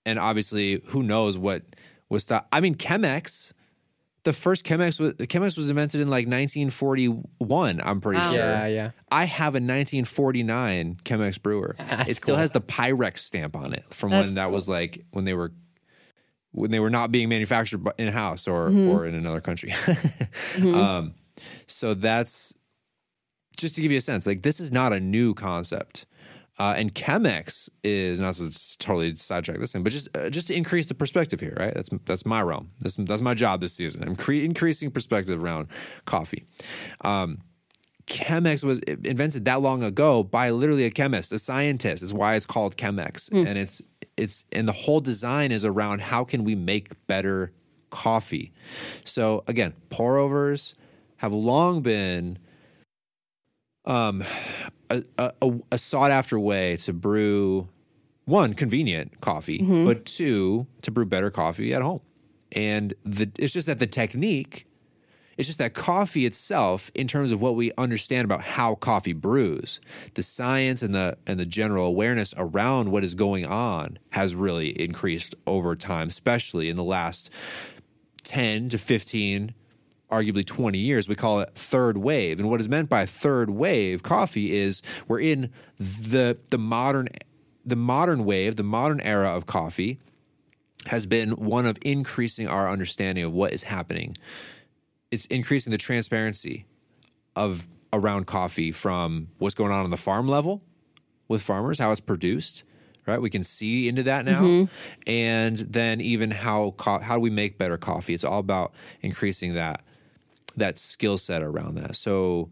and 0.07 0.19
obviously, 0.19 0.81
who 0.87 1.03
knows 1.03 1.37
what 1.37 1.63
was 2.09 2.23
stop? 2.23 2.47
I 2.53 2.61
mean, 2.61 2.75
Chemex. 2.77 3.53
The 4.23 4.33
first 4.33 4.65
Chemex 4.65 4.99
was 4.99 5.13
Chemex 5.15 5.57
was 5.57 5.69
invented 5.71 6.01
in 6.01 6.09
like 6.09 6.27
1941. 6.27 7.81
I'm 7.85 8.01
pretty 8.01 8.19
Wow. 8.21 8.31
sure. 8.31 8.39
Yeah, 8.41 8.67
yeah. 8.67 8.91
I 9.11 9.25
have 9.25 9.55
a 9.55 9.61
1949 9.61 10.99
Chemex 11.05 11.41
brewer. 11.43 11.77
That's 11.79 12.09
it 12.11 12.17
still 12.17 12.35
cool. 12.35 12.41
has 12.41 12.51
the 12.53 12.61
Pyrex 12.61 13.19
stamp 13.19 13.55
on 13.57 13.73
it 13.73 13.85
from 13.91 14.11
That's 14.11 14.27
when 14.27 14.35
that 14.35 14.45
cool. 14.45 14.53
was 14.53 14.69
like 14.69 15.05
when 15.13 15.25
they 15.25 15.35
were 15.35 15.53
when 16.57 16.71
they 16.71 16.81
were 16.81 16.91
not 16.91 17.13
being 17.13 17.29
manufactured 17.29 17.87
in 17.99 18.09
house 18.09 18.49
or 18.49 18.69
Mm-hmm. 18.71 18.89
or 18.91 19.07
in 19.07 19.15
another 19.15 19.41
country. 19.41 19.73
um, 20.75 21.15
so 21.67 21.95
that's 21.95 22.55
just 23.57 23.75
to 23.77 23.83
give 23.83 23.91
you 23.93 23.99
a 23.99 24.01
sense. 24.03 24.27
Like 24.27 24.43
this 24.43 24.59
is 24.61 24.73
not 24.73 24.93
a 24.93 25.01
new 25.01 25.35
concept. 25.35 26.07
Uh, 26.59 26.73
and 26.79 26.95
Chemex 26.95 27.69
is 27.85 28.19
not 28.19 28.33
to 28.35 28.51
totally 28.79 29.15
sidetrack 29.17 29.59
this 29.59 29.73
thing, 29.73 29.83
but 29.83 29.93
just 29.93 30.09
uh, 30.17 30.31
just 30.31 30.49
to 30.49 30.55
increase 30.57 30.87
the 30.87 30.95
perspective 30.95 31.39
here, 31.39 31.55
right? 31.61 31.75
That's 31.75 31.91
that's 32.07 32.25
my 32.25 32.41
realm. 32.41 32.71
That's 32.81 32.97
that's 32.97 33.21
my 33.21 33.35
job 33.35 33.61
this 33.61 33.75
season. 33.75 34.03
I'm 34.03 34.17
cre- 34.17 34.33
increasing 34.51 34.91
perspective 34.91 35.43
around 35.45 35.69
coffee. 36.07 36.47
Um, 37.03 37.43
Chemex 38.07 38.65
was 38.65 38.79
invented 38.81 39.45
that 39.45 39.61
long 39.61 39.83
ago 39.83 40.23
by 40.23 40.49
literally 40.51 40.85
a 40.85 40.91
chemist, 40.91 41.31
a 41.33 41.39
scientist. 41.39 42.03
Is 42.03 42.15
why 42.15 42.37
it's 42.37 42.47
called 42.47 42.77
Chemex, 42.79 43.31
and 43.33 43.59
it's 43.59 43.83
it's 44.17 44.45
and 44.53 44.67
the 44.67 44.73
whole 44.73 45.01
design 45.01 45.53
is 45.53 45.65
around 45.65 46.01
how 46.01 46.25
can 46.25 46.45
we 46.45 46.55
make 46.55 46.89
better 47.07 47.53
coffee. 47.91 48.53
So 49.05 49.45
again, 49.47 49.75
pour 49.91 50.17
overs 50.19 50.75
have 51.19 51.33
long 51.33 51.81
been 51.83 52.39
um, 53.85 54.23
a, 54.91 55.03
a, 55.19 55.33
a- 55.43 55.61
a 55.73 55.79
sought 55.79 56.11
after 56.11 56.39
way 56.39 56.77
to 56.79 56.93
brew 56.93 57.69
one 58.25 58.55
convenient 58.55 59.21
coffee, 59.21 59.63
but 59.85 60.05
two 60.05 60.67
to 60.83 60.91
brew 60.91 61.07
better 61.07 61.31
coffee 61.31 61.73
at 61.73 61.83
home. 61.83 62.01
And 62.53 62.95
the 63.05 63.31
it's 63.39 63.53
just 63.53 63.67
that 63.67 63.79
the 63.79 63.87
technique 63.87 64.67
it's 65.37 65.49
just 65.49 65.59
that 65.59 65.75
coffee 65.75 66.25
itself, 66.25 66.91
in 66.95 67.07
terms 67.07 67.31
of 67.31 67.41
what 67.41 67.57
we 67.57 67.71
understand 67.77 68.25
about 68.25 68.43
how 68.43 68.75
coffee 68.75 69.13
brews, 69.13 69.81
the 70.15 70.23
science 70.23 70.83
and 70.83 70.95
the 70.95 71.19
and 71.27 71.39
the 71.39 71.47
general 71.47 71.87
awareness 71.87 72.33
around 72.39 72.91
what 72.91 73.05
is 73.05 73.15
going 73.15 73.45
on 73.45 73.99
has 74.11 74.35
really 74.35 74.71
increased 74.81 75.35
over 75.47 75.77
time, 75.77 76.09
especially 76.09 76.71
in 76.71 76.77
the 76.77 76.85
last 76.85 77.31
10 78.25 78.71
to 78.71 78.79
15, 78.79 79.55
arguably 80.11 80.45
20 80.45 80.79
years. 80.79 81.09
We 81.09 81.15
call 81.15 81.41
it 81.41 81.51
third 81.55 81.99
wave. 81.99 82.41
And 82.41 82.49
what 82.49 82.61
is 82.61 82.69
meant 82.69 82.89
by 82.89 83.05
third 83.05 83.51
wave 83.51 84.03
coffee 84.03 84.57
is 84.57 84.81
we're 85.07 85.21
in 85.21 85.51
the 85.79 86.39
the 86.49 86.59
modern 86.59 87.09
the 87.65 87.77
modern 87.77 88.25
wave, 88.25 88.57
the 88.57 88.63
modern 88.63 89.01
era 89.01 89.29
of 89.29 89.45
coffee 89.45 89.99
has 90.87 91.05
been 91.05 91.33
one 91.33 91.67
of 91.67 91.77
increasing 91.83 92.47
our 92.47 92.71
understanding 92.71 93.25
of 93.25 93.33
what 93.33 93.53
is 93.53 93.65
happening 93.65 94.17
it's 95.11 95.27
increasing 95.27 95.71
the 95.71 95.79
transparency 95.79 96.67
of 97.35 97.69
around 97.93 98.27
coffee 98.27 98.73
from 98.73 99.29
what's 99.39 99.55
going 99.55 99.73
on 99.73 99.85
on 99.85 99.91
the 99.91 99.97
farm 99.97 100.29
level 100.29 100.63
with 101.29 101.43
farmers, 101.43 101.79
how 101.79 101.91
it's 101.91 102.01
produced, 102.01 102.65
right? 103.07 103.21
We 103.21 103.31
can 103.31 103.45
see 103.45 103.89
into 103.89 104.03
that 104.05 104.25
now, 104.25 104.43
Mm-hmm. 104.43 104.73
and 105.11 105.59
then 105.59 106.01
even 106.01 106.31
how 106.31 106.73
co- 106.77 106.99
how 106.99 107.15
do 107.17 107.21
we 107.21 107.31
make 107.31 107.59
better 107.59 107.77
coffee? 107.77 108.15
It's 108.15 108.25
all 108.25 108.41
about 108.41 108.73
increasing 109.03 109.55
that 109.55 109.83
that 110.57 110.79
skill 110.79 111.19
set 111.19 111.43
around 111.43 111.77
that. 111.77 111.97
So. 111.97 112.51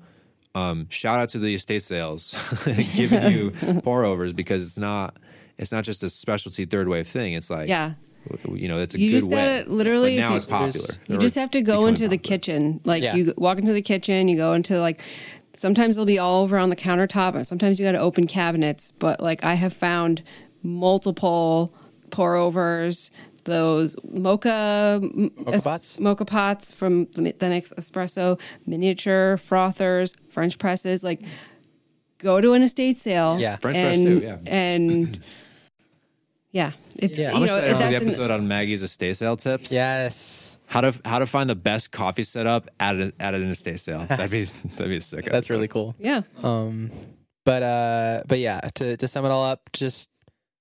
Um, 0.57 0.87
shout 0.89 1.19
out 1.19 1.31
to 1.31 1.41
the 1.41 1.53
estate 1.53 1.83
sales 1.83 2.33
giving 2.95 3.29
you 3.33 3.51
pour 3.83 4.05
overs 4.05 4.33
because 4.33 4.65
it's 4.65 4.79
not 4.79 5.17
it's 5.59 5.73
not 5.73 5.83
just 5.83 6.05
a 6.05 6.09
specialty 6.09 6.65
third 6.65 6.87
wave 6.87 7.09
thing. 7.09 7.33
It's 7.33 7.51
like 7.51 7.69
Yeah. 7.69 7.95
You 8.53 8.69
know, 8.69 8.79
it's 8.81 8.95
a 8.95 9.01
You 9.01 9.11
good 9.11 9.19
just 9.21 9.31
gotta 9.31 9.65
literally- 9.67 10.17
But 10.17 10.29
now 10.31 10.37
it's 10.37 10.47
you- 10.47 10.51
popular. 10.51 10.87
You 11.09 11.17
or 11.17 11.19
just 11.19 11.37
have 11.37 11.51
to 11.53 11.63
go 11.63 11.87
into 11.87 12.09
the 12.09 12.17
popular. 12.19 12.23
kitchen. 12.39 12.81
Like 12.85 13.03
Yeah. 13.03 13.15
you 13.17 13.35
walk 13.37 13.59
into 13.59 13.73
the 13.73 13.83
kitchen, 13.83 14.29
you 14.29 14.37
go 14.37 14.53
into 14.55 14.81
like 14.81 15.01
sometimes 15.57 15.97
they'll 15.97 16.05
be 16.05 16.19
all 16.19 16.43
over 16.43 16.59
on 16.59 16.69
the 16.71 16.77
countertop 16.77 17.35
and 17.35 17.47
sometimes 17.47 17.79
you 17.79 17.85
got 17.87 17.93
to 17.93 17.99
open 18.01 18.27
cabinets, 18.27 18.93
but 18.99 19.21
like 19.21 19.45
I 19.45 19.55
have 19.55 19.73
found 19.73 20.23
multiple 20.63 21.73
pour 22.11 22.35
overs, 22.37 23.11
those 23.45 23.95
mocha 24.13 25.01
moka 25.03 25.63
pots? 25.63 25.99
moka 25.99 26.27
pots 26.27 26.71
from 26.75 27.07
the 27.13 27.23
Mi- 27.23 27.35
mix 27.43 27.73
espresso, 27.77 28.41
miniature 28.67 29.37
frothers, 29.37 30.15
French 30.31 30.57
presses, 30.59 31.05
like 31.05 31.21
go 32.19 32.41
to 32.41 32.55
an 32.55 32.63
estate 32.63 32.99
sale. 32.99 33.37
Yeah. 33.39 33.57
French 33.57 33.77
press 33.77 33.97
too, 33.99 34.21
yeah. 34.25 34.39
And 34.47 35.21
yeah, 36.55 36.71
if 36.97 37.19
Yeah. 37.19 37.33
you 37.33 37.35
I'm 37.35 37.41
know, 37.41 37.45
excited 37.45 37.65
if 37.65 37.73
for 37.73 37.79
the 37.85 37.91
that's 37.91 37.97
an- 38.01 38.09
episode 38.09 38.31
on 38.31 38.49
Maggie's 38.49 38.83
estate 38.83 39.17
sale 39.19 39.37
tips. 39.37 39.71
Yes. 39.71 40.59
How 40.67 40.81
to 40.81 40.99
how 41.05 41.19
to 41.19 41.27
find 41.27 41.51
the 41.51 41.55
best 41.55 41.93
coffee 41.93 42.23
setup 42.23 42.71
at 42.81 42.97
a, 42.97 43.13
at 43.21 43.35
an 43.35 43.51
estate 43.51 43.79
sale. 43.79 44.07
That'd 44.09 44.31
be 44.31 44.45
that'd 44.45 44.89
be 44.89 44.97
a 44.97 45.01
sick. 45.03 45.27
That's 45.27 45.37
episode. 45.37 45.55
really 45.55 45.69
cool. 45.69 45.95
yeah. 45.99 46.23
Um, 46.43 46.91
but 47.45 47.63
uh, 47.63 48.23
but 48.27 48.39
yeah, 48.39 48.61
to 48.77 48.97
to 48.97 49.07
sum 49.07 49.27
it 49.27 49.29
all 49.31 49.45
up, 49.45 49.69
just 49.75 50.09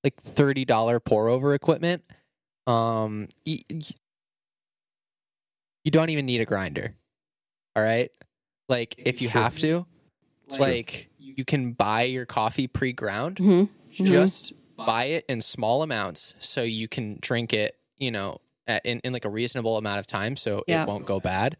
like 0.03 0.19
thirty 0.19 0.65
dollar 0.65 0.99
pour 0.99 1.29
over 1.29 1.53
equipment. 1.53 2.03
Um, 2.67 3.27
y- 3.47 3.59
y- 3.71 3.79
you 5.85 5.91
don't 5.91 6.09
even 6.09 6.25
need 6.25 6.41
a 6.41 6.45
grinder. 6.45 6.93
All 7.75 7.83
right, 7.83 8.11
like 8.69 8.95
if 8.97 9.21
you 9.21 9.29
have 9.29 9.57
to, 9.59 9.85
like 10.59 11.09
you 11.17 11.43
can 11.45 11.71
buy 11.73 12.03
your 12.03 12.25
coffee 12.25 12.67
pre 12.67 12.93
ground. 12.93 13.37
Mhm. 13.37 13.69
Just 13.91 14.53
buy 14.77 15.05
it 15.05 15.25
in 15.29 15.41
small 15.41 15.83
amounts 15.83 16.35
so 16.39 16.61
you 16.63 16.87
can 16.87 17.17
drink 17.21 17.53
it. 17.53 17.75
You 17.97 18.11
know, 18.11 18.39
at, 18.67 18.85
in 18.85 18.99
in 19.03 19.13
like 19.13 19.25
a 19.25 19.29
reasonable 19.29 19.77
amount 19.77 19.99
of 19.99 20.07
time, 20.07 20.35
so 20.35 20.63
Yeah. 20.67 20.83
it 20.83 20.87
won't 20.87 21.05
go 21.05 21.19
bad. 21.19 21.57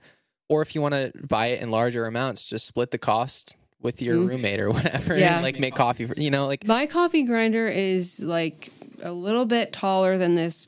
Or 0.50 0.62
if 0.62 0.76
you 0.76 0.82
want 0.82 0.94
to 0.94 1.12
buy 1.26 1.48
it 1.48 1.62
in 1.62 1.70
larger 1.72 2.06
amounts, 2.06 2.46
just 2.46 2.66
split 2.66 2.92
the 2.92 2.98
cost 2.98 3.56
with 3.82 4.02
your 4.02 4.18
roommate 4.20 4.60
or 4.60 4.70
whatever, 4.78 5.18
Yeah. 5.18 5.36
and 5.36 5.44
like 5.44 5.60
make 5.60 5.76
coffee. 5.76 6.06
For, 6.06 6.14
you 6.18 6.32
know, 6.32 6.48
like 6.48 6.66
My 6.68 6.86
coffee 6.86 7.24
grinder 7.24 7.68
is 7.68 8.20
like 8.22 8.70
a 9.02 9.12
little 9.12 9.46
bit 9.46 9.72
taller 9.74 10.18
than 10.18 10.36
this 10.36 10.68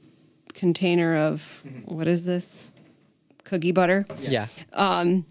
container 0.54 1.16
of 1.18 1.62
what 1.86 2.08
is 2.08 2.26
this? 2.26 2.72
Cookie 3.44 3.72
butter. 3.74 4.06
yeah, 4.22 4.48
Um 4.74 5.26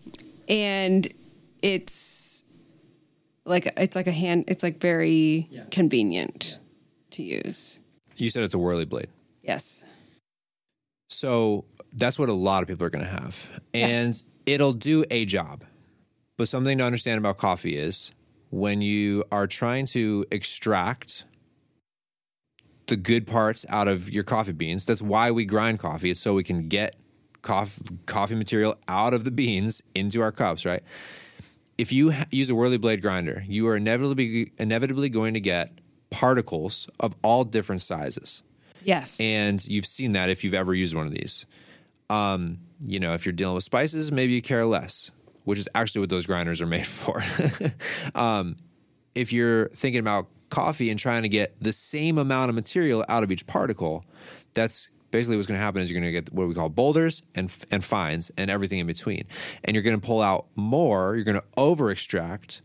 And 0.49 1.09
it's 1.63 2.45
like 3.45 3.73
it's 3.77 3.97
like 3.97 4.07
a 4.07 4.13
hand 4.13 4.45
it's 4.49 4.63
like 4.63 4.81
very 4.81 5.49
convenient 5.71 6.59
to 7.15 7.23
use. 7.23 7.81
You 8.17 8.29
said 8.29 8.45
it's 8.45 8.55
a 8.55 8.59
whirly 8.59 8.85
blade. 8.85 9.09
Yes. 9.43 9.85
So 11.09 11.65
that's 11.93 12.19
what 12.19 12.29
a 12.29 12.35
lot 12.35 12.63
of 12.63 12.69
people 12.69 12.87
are 12.87 12.91
going 12.91 13.05
to 13.05 13.11
have. 13.11 13.61
And 13.73 14.21
it'll 14.47 14.73
do 14.73 15.05
a 15.11 15.25
job. 15.25 15.65
But 16.37 16.49
something 16.49 16.79
to 16.79 16.85
understand 16.85 17.19
about 17.19 17.39
coffee 17.39 17.77
is 17.77 18.13
when 18.51 18.83
you 18.83 19.25
are 19.31 19.47
trying 19.47 19.87
to 19.87 20.27
extract 20.31 21.25
the 22.87 22.97
good 22.97 23.27
parts 23.27 23.65
out 23.69 23.89
of 23.89 24.11
your 24.11 24.25
coffee 24.25 24.53
beans, 24.53 24.85
that's 24.85 25.03
why 25.03 25.31
we 25.31 25.45
grind 25.45 25.79
coffee. 25.79 26.11
It's 26.11 26.21
so 26.21 26.35
we 26.35 26.45
can 26.45 26.69
get 26.69 26.97
coffee, 27.43 27.83
coffee 28.07 28.35
material 28.35 28.77
out 28.89 29.15
of 29.15 29.25
the 29.25 29.31
beans 29.31 29.83
into 29.95 30.21
our 30.21 30.33
cups, 30.33 30.67
right? 30.67 30.83
If 31.79 31.93
you 31.93 32.11
ha- 32.11 32.27
use 32.31 32.51
a 32.51 32.55
whirly 32.55 32.79
blade 32.79 33.03
grinder, 33.03 33.45
you 33.47 33.67
are 33.69 33.77
inevitably 33.77 34.53
inevitably 34.59 35.09
going 35.09 35.35
to 35.35 35.41
get 35.41 35.73
particles 36.15 36.89
of 37.01 37.17
all 37.23 37.43
different 37.45 37.83
sizes 37.83 38.43
Yes. 38.85 39.19
and 39.21 39.65
you've 39.67 39.87
seen 39.87 40.13
that 40.13 40.31
if 40.31 40.45
you've 40.45 40.55
ever 40.55 40.75
used 40.75 40.95
one 40.95 41.07
of 41.07 41.13
these. 41.13 41.47
Um, 42.11 42.59
you 42.81 43.01
know, 43.01 43.15
if 43.15 43.25
you're 43.27 43.33
dealing 43.33 43.55
with 43.55 43.65
spices, 43.65 44.13
maybe 44.13 44.33
you 44.35 44.43
care 44.43 44.65
less, 44.65 45.11
which 45.45 45.59
is 45.59 45.69
actually 45.75 46.01
what 46.03 46.11
those 46.11 46.27
grinders 46.27 46.61
are 46.61 46.67
made 46.67 46.87
for. 47.03 47.23
um, 48.15 48.57
if 49.15 49.33
you're 49.33 49.69
thinking 49.71 50.01
about 50.01 50.29
coffee 50.51 50.91
and 50.91 50.99
trying 51.01 51.23
to 51.23 51.29
get 51.29 51.57
the 51.61 51.73
same 51.73 52.19
amount 52.19 52.51
of 52.51 52.55
material 52.55 53.05
out 53.09 53.23
of 53.25 53.33
each 53.33 53.47
particle, 53.47 54.05
that's 54.53 54.91
basically 55.11 55.37
what's 55.37 55.49
going 55.49 55.59
to 55.59 55.65
happen 55.65 55.81
is 55.81 55.91
you're 55.91 56.01
going 56.01 56.13
to 56.13 56.21
get 56.21 56.33
what 56.33 56.47
we 56.47 56.55
call 56.55 56.69
boulders 56.69 57.23
and 57.35 57.57
and 57.71 57.83
fines 57.85 58.31
and 58.37 58.51
everything 58.51 58.79
in 58.81 58.87
between, 58.87 59.23
and 59.65 59.75
you're 59.75 59.83
going 59.83 59.99
to 59.99 60.07
pull 60.07 60.21
out 60.21 60.47
more. 60.57 61.15
You're 61.17 61.25
going 61.25 61.41
to 61.41 61.45
over 61.57 61.91
extract 61.91 62.63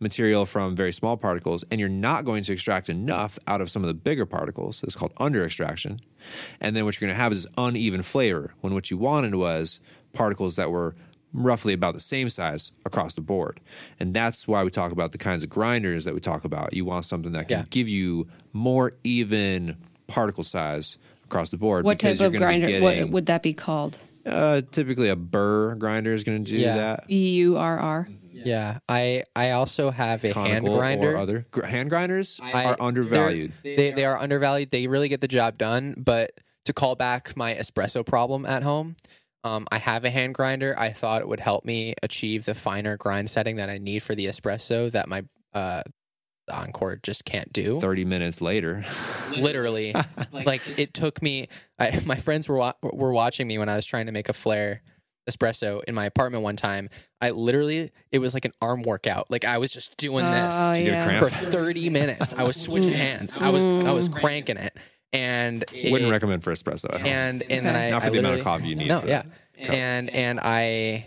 material 0.00 0.44
from 0.44 0.76
very 0.76 0.92
small 0.92 1.16
particles, 1.16 1.64
and 1.70 1.80
you're 1.80 1.88
not 1.88 2.24
going 2.24 2.42
to 2.44 2.52
extract 2.52 2.88
enough 2.88 3.38
out 3.46 3.60
of 3.60 3.70
some 3.70 3.82
of 3.82 3.88
the 3.88 3.94
bigger 3.94 4.26
particles. 4.26 4.82
It's 4.82 4.94
called 4.94 5.14
under 5.16 5.44
extraction. 5.44 6.00
And 6.60 6.76
then 6.76 6.84
what 6.84 7.00
you're 7.00 7.06
going 7.08 7.16
to 7.16 7.20
have 7.22 7.32
is 7.32 7.44
this 7.44 7.52
uneven 7.56 8.02
flavor 8.02 8.54
when 8.60 8.74
what 8.74 8.90
you 8.90 8.98
wanted 8.98 9.34
was 9.34 9.80
particles 10.12 10.56
that 10.56 10.70
were 10.70 10.94
roughly 11.32 11.72
about 11.72 11.94
the 11.94 12.00
same 12.00 12.28
size 12.28 12.72
across 12.84 13.14
the 13.14 13.20
board. 13.20 13.60
And 14.00 14.12
that's 14.14 14.46
why 14.48 14.64
we 14.64 14.70
talk 14.70 14.92
about 14.92 15.12
the 15.12 15.18
kinds 15.18 15.42
of 15.42 15.50
grinders 15.50 16.04
that 16.04 16.14
we 16.14 16.20
talk 16.20 16.44
about. 16.44 16.72
You 16.74 16.84
want 16.84 17.04
something 17.04 17.32
that 17.32 17.48
can 17.48 17.58
Yeah. 17.60 17.64
give 17.70 17.88
you 17.88 18.26
more 18.52 18.92
even 19.04 19.76
particle 20.06 20.44
size 20.44 20.98
across 21.24 21.50
the 21.50 21.56
board. 21.58 21.84
what 21.84 21.98
type 21.98 22.20
of 22.20 22.32
you're 22.32 22.40
grinder 22.40 22.80
what 22.80 23.10
would 23.10 23.26
that 23.26 23.42
be 23.42 23.52
called? 23.52 23.98
uh, 24.24 24.60
typically 24.72 25.08
a 25.08 25.16
burr 25.16 25.74
grinder 25.76 26.12
is 26.12 26.24
going 26.24 26.42
to 26.44 26.50
do 26.50 26.58
Yeah. 26.58 26.76
that. 26.76 27.04
E 27.10 27.30
U 27.36 27.56
R 27.58 27.78
R. 27.78 28.08
yeah. 28.44 28.78
I 28.88 29.24
I 29.34 29.50
also 29.52 29.90
have 29.90 30.24
a 30.24 30.32
hand 30.32 30.64
grinder. 30.66 31.14
or 31.14 31.16
other 31.16 31.46
Gr- 31.50 31.64
hand 31.64 31.90
grinders 31.90 32.40
I- 32.42 32.64
are 32.64 32.76
undervalued. 32.80 33.52
They're- 33.62 33.76
They 33.76 33.90
they 33.92 34.04
are 34.04 34.18
undervalued. 34.18 34.70
They 34.70 34.86
really 34.86 35.08
get 35.08 35.20
the 35.20 35.28
job 35.28 35.56
done. 35.58 35.94
But 35.96 36.32
to 36.66 36.72
call 36.72 36.94
back 36.96 37.36
my 37.36 37.54
espresso 37.54 38.04
problem 38.04 38.44
at 38.44 38.62
home, 38.62 38.96
um, 39.44 39.66
I 39.70 39.78
have 39.78 40.04
a 40.04 40.10
hand 40.10 40.34
grinder. 40.34 40.74
I 40.78 40.90
thought 40.90 41.22
it 41.22 41.28
would 41.28 41.40
help 41.40 41.64
me 41.64 41.94
achieve 42.02 42.44
the 42.44 42.54
finer 42.54 42.96
grind 42.96 43.30
setting 43.30 43.56
that 43.56 43.70
I 43.70 43.78
need 43.78 44.02
for 44.02 44.14
the 44.14 44.26
espresso 44.26 44.90
that 44.90 45.08
my 45.08 45.22
uh, 45.54 45.82
Encore 46.48 46.96
just 47.02 47.24
can't 47.24 47.52
do. 47.52 47.80
30 47.80 48.04
minutes 48.04 48.40
later. 48.40 48.84
Literally, 49.36 49.92
like 50.32 50.62
it 50.78 50.94
took 50.94 51.20
me. 51.20 51.48
I, 51.78 52.00
my 52.06 52.14
friends 52.16 52.48
were 52.48 52.56
wa- 52.56 52.74
were 52.82 53.12
watching 53.12 53.48
me 53.48 53.58
when 53.58 53.68
I 53.68 53.74
was 53.74 53.84
trying 53.84 54.06
to 54.06 54.12
make 54.12 54.28
a 54.28 54.32
Flair 54.32 54.82
espresso 55.30 55.82
in 55.84 55.94
my 55.94 56.06
apartment 56.06 56.42
one 56.42 56.56
time. 56.56 56.88
I 57.20 57.30
literally, 57.30 57.90
it 58.12 58.18
was 58.18 58.34
like 58.34 58.44
an 58.44 58.52
arm 58.62 58.82
workout. 58.82 59.30
Like 59.30 59.44
I 59.44 59.58
was 59.58 59.70
just 59.72 59.96
doing 59.96 60.24
Oh, 60.24 60.30
this 60.30 60.78
you 60.78 60.84
get 60.86 61.08
a 61.08 61.12
yeah. 61.12 61.18
for 61.20 61.30
30 61.30 61.90
minutes. 61.90 62.32
I 62.34 62.42
was 62.44 62.60
switching 62.60 62.92
hands. 62.94 63.36
I 63.38 63.50
was 63.50 63.66
I 63.66 63.92
was 63.92 64.08
mm. 64.08 64.20
cranking 64.20 64.56
it, 64.56 64.76
and 65.12 65.64
it, 65.72 65.90
Wouldn't 65.92 66.10
recommend 66.10 66.44
for 66.44 66.52
espresso 66.52 66.92
at 66.92 67.00
home. 67.00 67.06
and 67.08 67.42
and 67.42 67.66
then 67.66 67.74
Okay. 67.76 67.86
I 67.88 67.90
Not 67.90 68.02
for 68.02 68.08
I 68.08 68.10
the 68.10 68.18
amount 68.18 68.38
of 68.38 68.44
coffee 68.44 68.68
you 68.68 68.76
need 68.76 68.88
No, 68.88 69.02
yeah, 69.04 69.22
that 69.58 69.70
and 69.70 70.10
and 70.10 70.40
I 70.42 71.06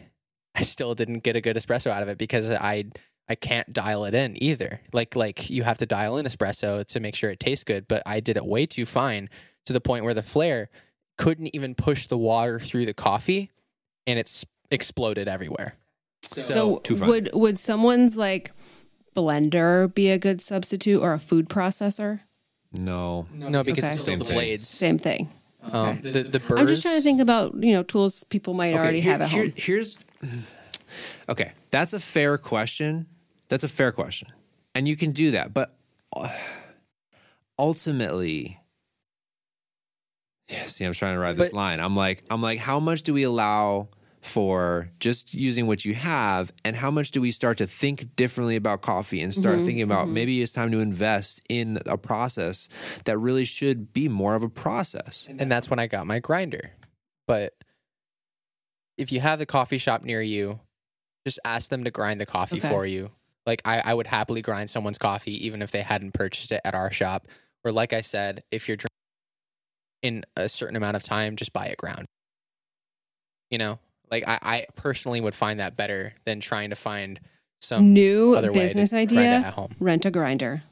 I 0.56 0.64
still 0.64 0.96
didn't 0.96 1.20
get 1.24 1.36
a 1.36 1.42
good 1.42 1.56
espresso 1.56 1.92
out 1.92 2.02
of 2.04 2.10
it 2.10 2.18
because 2.18 2.50
I 2.50 2.86
I 3.30 3.36
can't 3.36 3.72
dial 3.72 4.06
it 4.06 4.16
in 4.16 4.42
either. 4.44 4.82
Like 4.92 5.16
like 5.16 5.50
you 5.50 5.64
have 5.64 5.78
to 5.78 5.86
dial 5.86 6.18
in 6.18 6.26
espresso 6.26 6.84
to 6.88 7.00
make 7.00 7.16
sure 7.16 7.30
it 7.30 7.40
tastes 7.40 7.64
good, 7.64 7.88
but 7.88 8.02
I 8.06 8.20
did 8.20 8.36
it 8.38 8.46
way 8.46 8.66
too 8.66 8.86
fine 8.88 9.30
to 9.68 9.74
the 9.74 9.80
point 9.82 10.04
where 10.04 10.16
the 10.16 10.24
Flair 10.24 10.70
couldn't 11.20 11.54
even 11.54 11.76
push 11.76 12.08
the 12.08 12.18
water 12.18 12.60
through 12.60 12.86
the 12.88 12.94
coffee, 12.94 13.52
and 14.10 14.20
it's 14.20 14.46
exploded 14.72 15.28
everywhere. 15.28 15.76
So, 16.24 16.82
So 16.86 16.96
would 17.06 17.30
would 17.34 17.58
someone's 17.60 18.18
like 18.18 18.52
blender 19.16 19.94
be 19.94 20.10
a 20.10 20.18
good 20.18 20.42
substitute 20.42 21.02
or 21.02 21.14
a 21.14 21.20
food 21.20 21.48
processor? 21.50 22.22
no. 22.72 23.26
no, 23.34 23.64
because 23.64 23.84
Okay. 23.84 23.92
it's 23.94 24.02
still 24.02 24.12
Same 24.14 24.20
the 24.20 24.26
thing. 24.26 24.34
blades. 24.36 24.68
Same 24.68 24.98
thing. 24.98 25.30
Um, 25.62 26.00
the 26.02 26.24
the 26.24 26.40
burrs. 26.40 26.60
I'm 26.60 26.68
just 26.68 26.82
trying 26.84 26.98
to 26.98 27.02
think 27.02 27.20
about 27.22 27.54
you 27.64 27.74
know 27.74 27.84
tools 27.84 28.24
people 28.26 28.54
might 28.54 28.74
already 28.76 29.02
here- 29.02 29.12
have 29.14 29.22
at 29.22 29.30
here- 29.30 29.44
home. 29.46 29.54
Here's 29.58 29.98
okay. 31.28 31.52
That's 31.72 31.94
a 31.94 32.00
fair 32.00 32.38
question. 32.38 33.08
That's 33.50 33.64
a 33.64 33.68
fair 33.68 33.92
question, 33.92 34.30
and 34.76 34.88
you 34.88 34.96
can 34.96 35.12
do 35.12 35.32
that. 35.32 35.54
But 35.54 35.76
uh, 36.16 36.30
ultimately, 37.58 38.60
yeah. 40.50 40.66
See, 40.66 40.86
I'm 40.86 40.94
trying 40.94 41.16
to 41.16 41.20
ride 41.20 41.38
this 41.38 41.50
But- 41.50 41.56
line. 41.58 41.80
I'm 41.80 41.96
like, 41.96 42.24
I'm 42.30 42.42
like, 42.42 42.60
how 42.60 42.80
much 42.80 43.04
do 43.04 43.14
we 43.14 43.24
allow 43.24 43.90
for 44.22 44.90
just 45.00 45.34
using 45.34 45.68
what 45.68 45.86
you 45.86 45.94
have, 45.96 46.52
and 46.66 46.76
how 46.76 46.92
much 46.92 47.12
do 47.12 47.22
we 47.22 47.32
start 47.32 47.58
to 47.58 47.66
think 47.66 48.16
differently 48.16 48.56
about 48.56 48.82
coffee 48.82 49.22
and 49.22 49.34
start 49.34 49.56
mm-hmm, 49.56 49.66
thinking 49.66 49.84
about 49.84 50.06
mm-hmm. 50.06 50.16
maybe 50.16 50.42
it's 50.42 50.52
time 50.52 50.72
to 50.72 50.80
invest 50.80 51.42
in 51.50 51.80
a 51.86 51.98
process 51.98 52.68
that 53.06 53.18
really 53.18 53.46
should 53.46 53.94
be 53.94 54.10
more 54.10 54.36
of 54.36 54.44
a 54.44 54.50
process. 54.50 55.28
and 55.30 55.52
that's 55.52 55.70
when 55.70 55.80
I 55.80 55.88
got 55.88 56.06
my 56.06 56.20
grinder. 56.20 56.72
But 57.28 57.54
if 58.98 59.12
you 59.12 59.20
have 59.22 59.40
the 59.40 59.46
coffee 59.46 59.78
shop 59.78 60.04
near 60.04 60.22
you, 60.22 60.60
just 61.26 61.40
ask 61.46 61.70
them 61.70 61.84
to 61.86 61.92
grind 61.92 62.20
the 62.20 62.26
coffee 62.26 62.58
Okay. 62.58 62.70
for 62.70 62.86
you. 62.86 63.12
Like 63.46 63.62
I, 63.66 63.82
I 63.86 63.94
would 63.94 64.08
happily 64.08 64.42
grind 64.42 64.70
someone's 64.70 64.98
coffee 64.98 65.46
even 65.46 65.62
if 65.62 65.72
they 65.72 65.82
hadn't 65.82 66.14
purchased 66.14 66.52
it 66.52 66.62
at 66.66 66.76
our 66.76 66.92
shop. 66.92 67.28
or 67.64 67.72
like 67.72 67.94
I 67.94 68.02
said, 68.02 68.42
if 68.52 68.68
you're 68.68 68.78
drinking 68.78 68.90
in 70.02 70.24
a 70.36 70.48
certain 70.50 70.76
amount 70.76 70.96
of 70.96 71.04
time, 71.04 71.36
just 71.36 71.54
buy 71.54 71.68
it 71.68 71.78
ground. 71.78 72.06
You 73.50 73.58
know, 73.58 73.80
like 74.12 74.28
I, 74.28 74.40
I 74.42 74.66
personally 74.76 75.22
would 75.22 75.36
find 75.36 75.60
that 75.60 75.76
better 75.78 76.14
than 76.26 76.40
trying 76.40 76.70
to 76.72 76.76
find 76.76 77.20
some 77.60 77.94
New 77.94 78.36
other 78.36 78.52
way 78.52 78.54
to 78.54 78.60
business 78.66 78.94
idea 78.94 79.22
at 79.22 79.54
home. 79.54 79.76
rent 79.80 80.06
a 80.06 80.12
grinder. 80.12 80.64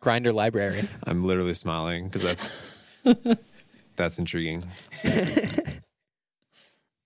Grinder 0.00 0.32
library. 0.32 0.88
I'm 1.06 1.22
literally 1.22 1.54
smiling 1.54 2.08
because 2.08 2.22
that's 2.22 2.78
that's 3.96 4.18
intriguing. 4.18 4.64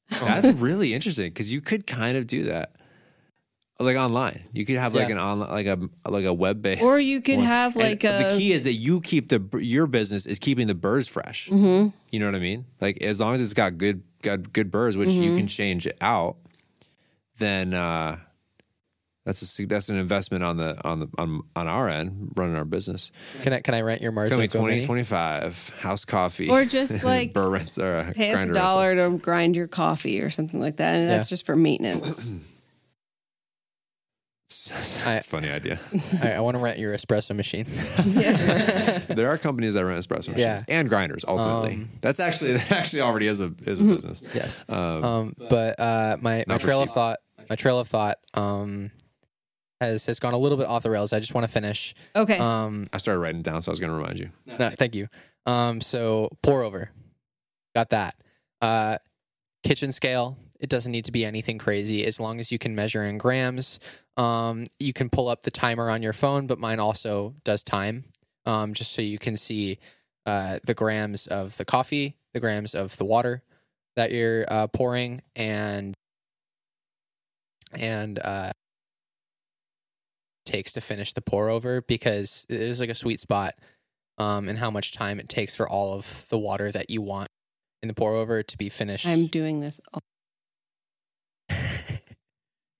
That's 0.09 0.47
really 0.61 0.95
interesting 0.95 1.31
because 1.31 1.53
you 1.53 1.61
could 1.61 1.85
kind 1.85 2.17
of 2.17 2.29
do 2.29 2.45
that, 2.45 2.77
like 3.79 3.97
online. 3.97 4.45
You 4.53 4.65
could 4.65 4.77
have 4.77 4.95
like 4.95 5.09
Yeah. 5.09 5.17
an 5.17 5.21
online, 5.21 5.51
like 5.51 5.67
a 5.67 5.79
like 6.11 6.25
a 6.25 6.33
web 6.33 6.63
based, 6.63 6.83
Or 6.83 6.99
you 6.99 7.21
could 7.21 7.39
have 7.41 7.77
like 7.77 8.05
a. 8.05 8.31
the 8.31 8.35
key 8.39 8.53
is 8.53 8.63
that 8.65 8.75
you 8.75 9.01
keep 9.01 9.29
the 9.29 9.41
your 9.61 9.87
business 9.87 10.25
is 10.27 10.39
keeping 10.39 10.67
the 10.67 10.75
burrs 10.75 11.09
fresh. 11.09 11.49
Mhm. 11.51 11.93
You 12.11 12.21
know 12.21 12.27
what 12.27 12.35
I 12.35 12.39
mean? 12.41 12.65
Like 12.81 13.03
as 13.03 13.21
long 13.21 13.35
as 13.35 13.43
it's 13.43 13.55
got 13.55 13.77
good 13.79 14.03
got 14.23 14.53
good 14.53 14.71
burrs, 14.71 14.97
which 14.97 15.11
you 15.13 15.33
Mhm. 15.33 15.37
can 15.37 15.47
change 15.47 15.87
it 15.87 15.97
out, 16.01 16.37
then 17.39 17.75
uh, 17.75 18.17
that's 19.27 19.43
a 19.43 19.47
sig- 19.47 19.69
that's 19.69 19.89
an 19.91 19.97
investment 19.97 20.43
on 20.43 20.57
the 20.57 20.79
on 20.89 21.01
the 21.01 21.09
on 21.19 21.43
on 21.55 21.67
our 21.69 21.89
end 21.89 22.33
running 22.37 22.57
our 22.57 22.65
business. 22.65 23.13
Can 23.43 23.53
I 23.53 23.61
can 23.61 23.75
I 23.75 23.83
rent 23.83 24.01
your 24.01 24.11
Mars? 24.13 24.31
Coming 24.31 24.45
Eco 24.47 24.61
20, 24.61 24.75
Mini? 24.77 24.87
25, 24.87 25.75
house 25.81 26.05
coffee, 26.07 26.49
Or 26.49 26.65
just, 26.65 27.05
like, 27.05 27.35
burr 27.35 27.51
rents 27.51 27.77
or 27.79 27.97
uh, 27.99 28.13
Pay 28.15 28.31
us 28.31 28.35
a 28.35 28.37
grinder 28.37 28.53
rental. 28.55 28.55
dollar 28.71 28.97
to 28.97 29.19
grind 29.19 29.55
your 29.57 29.67
coffee 29.67 30.21
or 30.23 30.31
something 30.31 30.61
like 30.61 30.77
that. 30.77 30.99
And 30.99 31.11
that's 31.11 31.29
Yeah. 31.29 31.35
just 31.35 31.45
for 31.45 31.55
maintenance. 31.57 32.37
That's 34.49 35.07
I- 35.07 35.15
a 35.17 35.21
funny 35.23 35.51
idea. 35.51 35.81
I, 36.23 36.33
I 36.35 36.41
want 36.41 36.57
to 36.57 36.61
rent 36.63 36.79
your 36.79 36.95
espresso 36.95 37.35
machine. 37.35 37.65
there 39.15 39.29
are 39.29 39.39
companies 39.39 39.75
that 39.75 39.85
rent 39.85 39.99
espresso 40.05 40.29
machines 40.29 40.39
Yeah. 40.39 40.61
and 40.69 40.89
grinders. 40.89 41.25
Ultimately, 41.27 41.75
Um, 41.75 41.89
that's 42.01 42.21
actually 42.21 42.53
that 42.59 42.71
actually 42.73 43.03
already 43.03 43.27
is 43.27 43.41
a 43.41 43.53
is 43.63 43.81
a 43.81 43.83
Mm-hmm. 43.83 43.95
business. 43.95 44.23
yes. 44.35 44.65
Um, 44.69 45.05
Um, 45.05 45.35
but 45.51 45.79
uh, 45.81 46.17
my 46.21 46.39
my 46.39 46.55
Not 46.55 46.61
for 46.61 46.67
trail 46.69 46.83
of 46.83 46.91
thought, 46.91 47.19
my 47.51 47.57
trail 47.57 47.79
of 47.81 47.89
thought, 47.89 48.19
um, 48.35 48.91
has 49.81 50.07
has 50.07 50.21
gone 50.21 50.33
a 50.33 50.39
little 50.39 50.59
bit 50.59 50.67
off 50.69 50.83
the 50.85 50.91
rails. 50.91 51.13
I 51.13 51.19
just 51.21 51.35
want 51.35 51.45
to 51.47 51.53
finish. 51.53 51.95
Okay. 52.15 52.39
Um, 52.39 52.87
I 52.93 52.99
started 52.99 53.21
writing 53.21 53.43
down, 53.43 53.63
so 53.63 53.71
I 53.71 53.73
was 53.73 53.81
going 53.81 53.91
to 53.91 53.97
remind 53.97 54.19
you. 54.19 54.31
no, 54.47 54.71
thank 54.79 54.95
you. 54.95 55.09
Um, 55.45 55.81
so 55.81 56.31
pour 56.43 56.63
over, 56.63 56.91
got 57.75 57.91
that. 57.91 58.15
Uh, 58.63 58.99
kitchen 59.65 59.91
scale. 59.93 60.39
It 60.61 60.69
doesn't 60.71 60.91
need 60.93 61.05
to 61.07 61.13
be 61.13 61.25
anything 61.25 61.59
crazy 61.59 62.05
as 62.07 62.19
long 62.19 62.41
as 62.41 62.51
you 62.51 62.59
can 62.59 62.75
measure 62.75 63.03
in 63.05 63.19
grams. 63.19 63.79
Um, 64.17 64.65
you 64.81 64.93
can 64.93 65.11
pull 65.11 65.29
up 65.29 65.43
the 65.43 65.51
timer 65.51 65.91
on 65.91 66.03
your 66.03 66.13
phone, 66.15 66.47
but 66.47 66.59
mine 66.59 66.81
also 66.81 67.35
does 67.45 67.63
time. 67.63 68.05
Um, 68.47 68.73
just 68.75 68.93
so 68.93 69.03
you 69.03 69.19
can 69.19 69.37
see 69.37 69.79
uh, 70.25 70.61
the 70.65 70.75
grams 70.75 71.27
of 71.27 71.57
the 71.57 71.65
coffee, 71.65 72.17
the 72.33 72.41
grams 72.41 72.75
of 72.75 72.97
the 72.97 73.05
water 73.05 73.43
that 73.97 74.13
you're 74.13 74.45
uh, 74.49 74.67
pouring, 74.69 75.23
and 75.35 75.95
and 77.73 78.19
uh, 78.19 78.53
takes 80.45 80.73
to 80.73 80.81
finish 80.81 81.13
the 81.13 81.21
pour 81.21 81.49
over 81.49 81.83
because 81.83 82.47
it 82.49 82.61
is 82.61 82.81
like 82.81 82.89
a 82.91 82.95
sweet 82.95 83.21
spot 83.21 83.55
um, 84.19 84.49
and 84.49 84.59
how 84.59 84.71
much 84.71 84.93
time 84.93 85.19
it 85.19 85.29
takes 85.29 85.55
for 85.55 85.69
all 85.69 85.95
of 85.95 86.25
the 86.31 86.39
water 86.39 86.71
that 86.71 86.89
you 86.91 87.03
want 87.03 87.29
in 87.83 87.89
the 87.89 87.95
pour 87.95 88.15
over 88.15 88.43
to 88.43 88.57
be 88.57 88.69
finished. 88.69 89.07
I'm 89.07 89.27
doing 89.27 89.61
this. 89.61 89.81
all- 89.93 90.01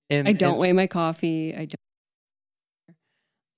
and, 0.09 0.27
I 0.27 0.31
don't 0.33 0.51
and- 0.53 0.59
weigh 0.59 0.73
my 0.73 0.87
coffee. 0.87 1.53
I 1.55 1.65
don't. 1.65 1.75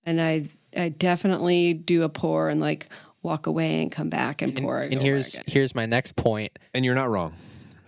And 0.04 0.22
I 0.22 0.50
I 0.76 0.90
definitely 0.90 1.74
do 1.74 2.04
a 2.04 2.10
pour 2.10 2.50
and 2.50 2.60
like 2.62 2.88
walk 3.22 3.48
away 3.48 3.82
and 3.82 3.92
come 3.92 4.10
back 4.10 4.42
and, 4.42 4.58
and, 4.58 4.62
pour. 4.66 4.82
and 4.82 4.94
over 4.96 5.04
here's 5.04 5.34
again. 5.34 5.46
here's 5.48 5.76
my 5.76 5.86
next 5.86 6.16
point. 6.16 6.58
And 6.74 6.86
you're 6.86 6.96
not 6.96 7.10
wrong. 7.10 7.34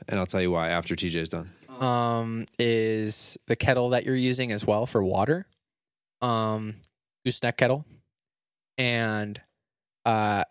And 0.07 0.19
I'll 0.19 0.25
tell 0.25 0.41
you 0.41 0.51
why 0.51 0.69
after 0.69 0.95
TJ's 0.95 1.29
done. 1.29 1.49
Um, 1.79 2.45
is 2.59 3.37
the 3.47 3.55
kettle 3.55 3.89
that 3.89 4.05
you're 4.05 4.15
using 4.15 4.51
as 4.51 4.67
well 4.67 4.85
for 4.85 5.03
water, 5.03 5.47
um, 6.21 6.75
gooseneck 7.25 7.57
kettle, 7.57 7.85
and 8.77 9.41
uh, 10.05 10.43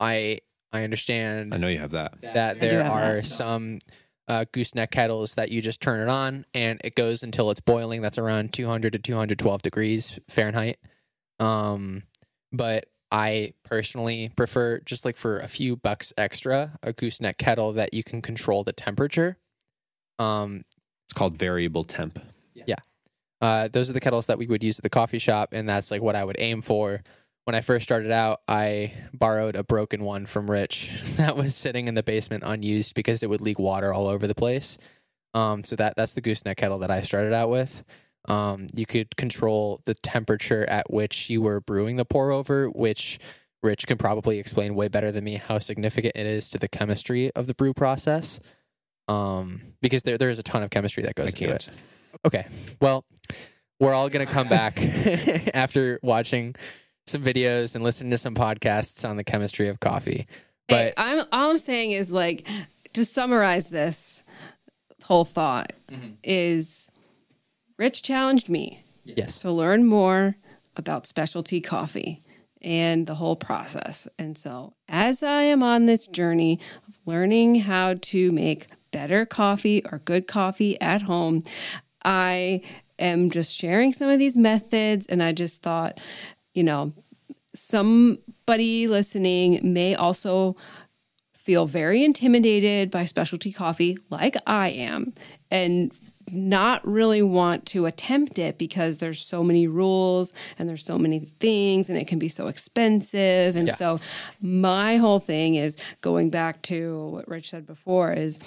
I 0.00 0.38
I 0.72 0.82
understand 0.82 1.54
I 1.54 1.58
know 1.58 1.68
you 1.68 1.78
have 1.78 1.92
that. 1.92 2.20
that 2.22 2.56
I 2.56 2.58
there 2.58 2.84
are 2.84 3.16
that. 3.16 3.24
some 3.26 3.78
uh, 4.28 4.44
gooseneck 4.52 4.90
kettles 4.90 5.34
that 5.34 5.50
you 5.50 5.60
just 5.60 5.80
turn 5.80 6.00
it 6.00 6.08
on 6.08 6.46
and 6.54 6.80
it 6.84 6.94
goes 6.94 7.22
until 7.22 7.50
it's 7.50 7.60
boiling. 7.60 8.00
That's 8.02 8.18
around 8.18 8.52
200 8.52 8.94
to 8.94 8.98
212 8.98 9.62
degrees 9.62 10.18
Fahrenheit. 10.28 10.78
Um, 11.38 12.04
but 12.52 12.86
I 13.10 13.52
personally 13.64 14.30
prefer 14.34 14.80
just 14.80 15.04
like 15.04 15.16
for 15.16 15.38
a 15.38 15.48
few 15.48 15.76
bucks 15.76 16.12
extra, 16.16 16.78
a 16.82 16.92
gooseneck 16.92 17.38
kettle 17.38 17.72
that 17.74 17.94
you 17.94 18.02
can 18.02 18.22
control 18.22 18.64
the 18.64 18.72
temperature. 18.72 19.36
Um, 20.18 20.62
It's 21.06 21.14
called 21.14 21.38
variable 21.38 21.84
temp. 21.84 22.18
Yeah. 22.66 22.76
Uh, 23.40 23.68
those 23.68 23.90
are 23.90 23.92
the 23.92 24.00
kettles 24.00 24.26
that 24.26 24.38
we 24.38 24.46
would 24.46 24.64
use 24.64 24.78
at 24.78 24.82
the 24.82 24.90
coffee 24.90 25.18
shop, 25.18 25.50
and 25.52 25.68
that's 25.68 25.90
like 25.90 26.00
what 26.02 26.16
I 26.16 26.24
would 26.24 26.36
aim 26.38 26.62
for. 26.62 27.02
When 27.44 27.54
I 27.54 27.60
first 27.60 27.84
started 27.84 28.10
out, 28.10 28.40
I 28.48 28.94
borrowed 29.12 29.54
a 29.54 29.62
broken 29.64 30.02
one 30.02 30.24
from 30.26 30.50
Rich 30.50 30.90
that 31.16 31.36
was 31.36 31.54
sitting 31.54 31.88
in 31.88 31.94
the 31.94 32.02
basement 32.02 32.42
unused 32.46 32.94
because 32.94 33.22
it 33.22 33.28
would 33.28 33.40
leak 33.42 33.58
water 33.58 33.92
all 33.92 34.06
over 34.06 34.26
the 34.26 34.34
place. 34.34 34.78
Um, 35.34 35.64
so 35.64 35.76
that 35.76 35.94
that's 35.96 36.14
the 36.14 36.20
gooseneck 36.20 36.56
kettle 36.56 36.78
that 36.78 36.90
I 36.90 37.02
started 37.02 37.32
out 37.32 37.50
with. 37.50 37.84
Um, 38.26 38.68
you 38.74 38.86
could 38.86 39.14
control 39.16 39.80
the 39.84 39.94
temperature 39.94 40.64
at 40.64 40.90
which 40.90 41.28
you 41.28 41.42
were 41.42 41.60
brewing 41.60 41.96
the 41.96 42.04
pour 42.06 42.30
over, 42.30 42.68
which 42.68 43.18
Rich 43.62 43.86
can 43.86 43.98
probably 43.98 44.38
explain 44.38 44.74
way 44.74 44.88
better 44.88 45.12
than 45.12 45.24
me 45.24 45.34
how 45.34 45.58
significant 45.58 46.16
it 46.16 46.26
is 46.26 46.48
to 46.50 46.58
the 46.58 46.68
chemistry 46.68 47.30
of 47.32 47.46
the 47.46 47.54
brew 47.54 47.74
process. 47.74 48.40
Um, 49.08 49.60
because 49.82 50.02
there 50.04 50.16
there 50.16 50.30
is 50.30 50.38
a 50.38 50.42
ton 50.42 50.62
of 50.62 50.70
chemistry 50.70 51.02
that 51.02 51.14
goes 51.14 51.26
I 51.26 51.28
into 51.28 51.44
it. 51.54 51.64
can't. 51.66 51.70
Okay. 52.24 52.46
Well, 52.80 53.04
we're 53.80 53.92
all 53.92 54.08
going 54.08 54.26
to 54.26 54.32
come 54.32 54.48
back 54.48 54.78
after 55.54 55.98
watching 56.02 56.54
some 57.06 57.22
videos 57.22 57.74
and 57.74 57.84
listening 57.84 58.10
to 58.10 58.18
some 58.18 58.34
podcasts 58.34 59.08
on 59.08 59.16
the 59.16 59.24
chemistry 59.24 59.68
of 59.68 59.80
coffee. 59.80 60.26
Hey, 60.68 60.92
But 60.94 60.94
I'm 60.96 61.24
all 61.32 61.50
I'm 61.50 61.58
saying 61.58 61.92
is 61.92 62.10
like 62.10 62.46
to 62.94 63.04
summarize 63.04 63.70
this 63.70 64.24
whole 65.02 65.24
thought 65.24 65.72
mm-hmm. 65.90 66.14
is 66.22 66.90
Rich 67.76 68.02
challenged 68.02 68.48
me 68.48 68.84
yes. 69.04 69.38
to 69.40 69.50
learn 69.50 69.84
more 69.84 70.36
about 70.76 71.06
specialty 71.06 71.60
coffee 71.60 72.22
and 72.62 73.06
the 73.06 73.16
whole 73.16 73.36
process. 73.36 74.08
And 74.18 74.38
so, 74.38 74.74
as 74.88 75.22
I 75.22 75.42
am 75.42 75.62
on 75.62 75.86
this 75.86 76.06
journey 76.06 76.58
of 76.88 76.98
learning 77.04 77.56
how 77.56 77.96
to 78.00 78.32
make 78.32 78.68
better 78.90 79.26
coffee 79.26 79.84
or 79.90 79.98
good 79.98 80.26
coffee 80.26 80.80
at 80.80 81.02
home, 81.02 81.42
I 82.04 82.62
am 82.98 83.30
just 83.30 83.54
sharing 83.54 83.92
some 83.92 84.08
of 84.08 84.18
these 84.18 84.36
methods. 84.36 85.06
And 85.06 85.22
I 85.22 85.32
just 85.32 85.62
thought, 85.62 86.00
you 86.54 86.62
know, 86.62 86.92
somebody 87.54 88.88
listening 88.88 89.60
may 89.62 89.94
also 89.94 90.56
feel 91.34 91.66
very 91.66 92.02
intimidated 92.02 92.90
by 92.90 93.04
specialty 93.04 93.52
coffee 93.52 93.98
like 94.08 94.34
I 94.46 94.70
am 94.70 95.12
and 95.50 95.92
not 96.32 96.84
really 96.86 97.20
want 97.20 97.66
to 97.66 97.84
attempt 97.84 98.38
it 98.38 98.56
because 98.56 98.96
there's 98.96 99.20
so 99.20 99.44
many 99.44 99.66
rules 99.68 100.32
and 100.58 100.66
there's 100.66 100.82
so 100.84 100.96
many 100.98 101.30
things 101.40 101.90
and 101.90 101.98
it 101.98 102.06
can 102.06 102.18
be 102.18 102.28
so 102.28 102.46
expensive 102.46 103.56
and 103.56 103.68
Yeah. 103.68 103.74
so 103.74 104.00
my 104.40 104.96
whole 104.96 105.18
thing 105.18 105.54
is 105.56 105.76
going 106.00 106.30
back 106.30 106.62
to 106.62 107.08
what 107.08 107.28
Rich 107.28 107.50
said 107.50 107.66
before 107.66 108.12
is 108.14 108.38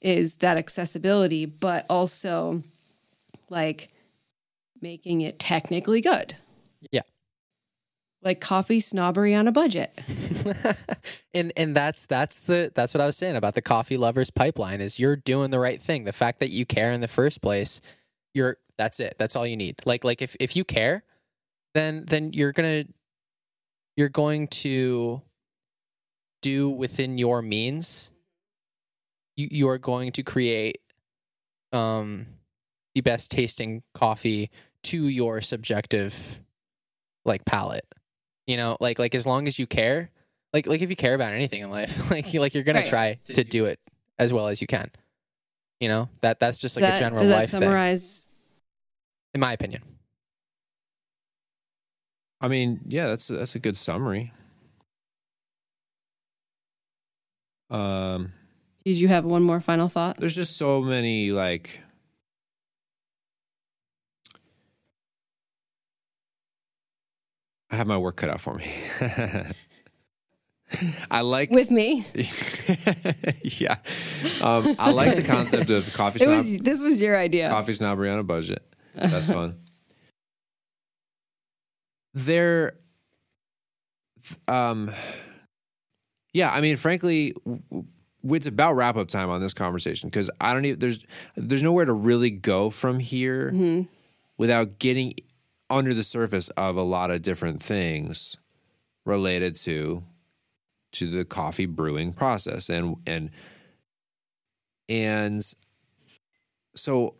is 0.00 0.36
that 0.36 0.56
accessibility 0.56 1.44
but 1.46 1.86
also 1.88 2.64
like 3.48 3.88
making 4.80 5.20
it 5.20 5.38
technically 5.38 6.00
good 6.00 6.34
Yeah. 6.90 7.02
Like 8.22 8.40
coffee 8.40 8.80
snobbery 8.80 9.34
on 9.34 9.48
a 9.48 9.52
budget 9.52 9.98
and 11.34 11.52
and 11.56 11.74
that's 11.74 12.06
that's 12.06 12.40
the 12.40 12.70
that's 12.74 12.94
what 12.94 13.00
I 13.00 13.06
was 13.06 13.16
saying 13.16 13.36
about 13.36 13.54
the 13.54 13.62
coffee 13.62 13.96
lovers 13.96 14.30
pipeline 14.30 14.80
is 14.80 14.98
you're 14.98 15.16
doing 15.16 15.50
the 15.50 15.58
right 15.58 15.80
thing. 15.80 16.04
The 16.04 16.12
fact 16.12 16.40
that 16.40 16.50
you 16.50 16.66
care 16.66 16.92
in 16.92 17.00
the 17.00 17.08
first 17.08 17.40
place, 17.40 17.80
you're 18.34 18.58
that's 18.78 19.00
it. 19.00 19.16
That's 19.18 19.36
all 19.36 19.46
you 19.46 19.56
need. 19.56 19.76
Like 19.86 20.04
like 20.04 20.22
if 20.22 20.36
if 20.40 20.56
you 20.56 20.64
care, 20.64 21.04
then 21.74 22.04
then 22.06 22.32
you're 22.32 22.52
going 22.52 22.84
to 22.84 22.92
you're 23.96 24.08
going 24.08 24.48
to 24.48 25.22
do 26.42 26.70
within 26.70 27.18
your 27.18 27.42
means. 27.42 28.10
You 29.36 29.48
you 29.50 29.68
are 29.68 29.78
going 29.78 30.12
to 30.12 30.22
create 30.22 30.78
um 31.72 32.26
the 32.94 33.00
best 33.00 33.30
tasting 33.30 33.82
coffee 33.94 34.50
to 34.84 35.06
your 35.06 35.40
subjective 35.40 36.40
like 37.24 37.44
palate. 37.44 37.86
You 38.50 38.56
know, 38.56 38.76
like 38.80 38.98
like 38.98 39.14
as 39.14 39.26
long 39.26 39.46
as 39.46 39.58
you 39.60 39.66
care, 39.68 40.10
like 40.52 40.66
like 40.66 40.82
if 40.82 40.90
you 40.90 40.96
care 40.96 41.14
about 41.14 41.32
anything 41.32 41.60
in 41.62 41.70
life, 41.70 42.10
like 42.14 42.34
you 42.34 42.40
like 42.40 42.52
you're 42.54 42.64
gonna 42.64 42.80
Right. 42.80 42.88
try 42.88 43.18
to 43.34 43.44
do 43.44 43.66
it 43.66 43.78
as 44.18 44.32
well 44.32 44.48
as 44.48 44.60
you 44.60 44.66
can. 44.66 44.90
You 45.78 45.88
know 45.88 46.08
that 46.20 46.40
that's 46.40 46.58
just 46.58 46.74
like 46.76 46.82
That- 46.82 46.96
a 46.98 47.00
general 47.00 47.22
does 47.22 47.30
that 47.30 47.36
life 47.36 47.50
thing, 47.50 47.60
summarize 47.60 48.28
in 49.34 49.40
my 49.40 49.52
opinion. 49.52 49.82
I 52.40 52.48
mean, 52.48 52.80
yeah, 52.88 53.06
that's 53.06 53.28
that's 53.28 53.54
a 53.54 53.60
good 53.60 53.76
summary. 53.76 54.32
Um, 57.70 58.32
Did 58.84 58.96
you 58.98 59.08
have 59.08 59.24
one 59.24 59.42
more 59.44 59.60
final 59.60 59.88
thought? 59.88 60.16
there's 60.18 60.34
just 60.34 60.56
so 60.56 60.82
many 60.82 61.30
like 61.30 61.80
I 67.70 67.76
have 67.76 67.86
my 67.86 67.98
work 67.98 68.16
cut 68.16 68.28
out 68.30 68.40
for 68.40 68.54
me. 68.54 68.72
I 71.10 71.22
like 71.22 71.50
With 71.50 71.70
me, 71.70 72.06
yeah. 73.42 73.76
Um, 74.40 74.76
I 74.78 74.92
like 74.92 75.16
the 75.16 75.24
concept 75.26 75.68
of 75.70 75.92
coffee 75.92 76.18
snob, 76.24 76.36
was. 76.36 76.58
This 76.60 76.80
was 76.80 77.00
your 77.00 77.18
idea. 77.18 77.48
coffee 77.48 77.72
snobbery 77.72 78.08
on 78.08 78.20
a 78.20 78.22
budget. 78.22 78.62
That's 78.94 79.26
fun. 79.28 79.56
There, 82.14 82.74
um, 84.48 84.90
yeah. 86.32 86.50
I 86.52 86.60
mean, 86.60 86.76
frankly, 86.76 87.34
it's 88.24 88.46
about 88.46 88.74
wrap 88.74 88.96
up 88.96 89.08
time 89.08 89.30
on 89.30 89.40
this 89.40 89.54
conversation 89.54 90.08
because 90.08 90.30
I 90.40 90.52
don't 90.52 90.64
even 90.64 90.78
there's 90.78 91.04
there's 91.36 91.62
nowhere 91.62 91.84
to 91.84 91.92
really 91.92 92.30
go 92.30 92.70
from 92.70 92.98
here 93.00 93.50
Mhm. 93.52 93.88
without 94.38 94.78
getting 94.78 95.14
under 95.70 95.94
the 95.94 96.02
surface 96.02 96.48
of 96.50 96.76
a 96.76 96.82
lot 96.82 97.10
of 97.10 97.22
different 97.22 97.62
things 97.62 98.36
related 99.06 99.54
to 99.54 100.02
to 100.92 101.08
the 101.08 101.24
coffee 101.24 101.66
brewing 101.66 102.12
process 102.12 102.68
and 102.68 102.96
and 103.06 103.30
and 104.88 105.54
so 106.74 107.14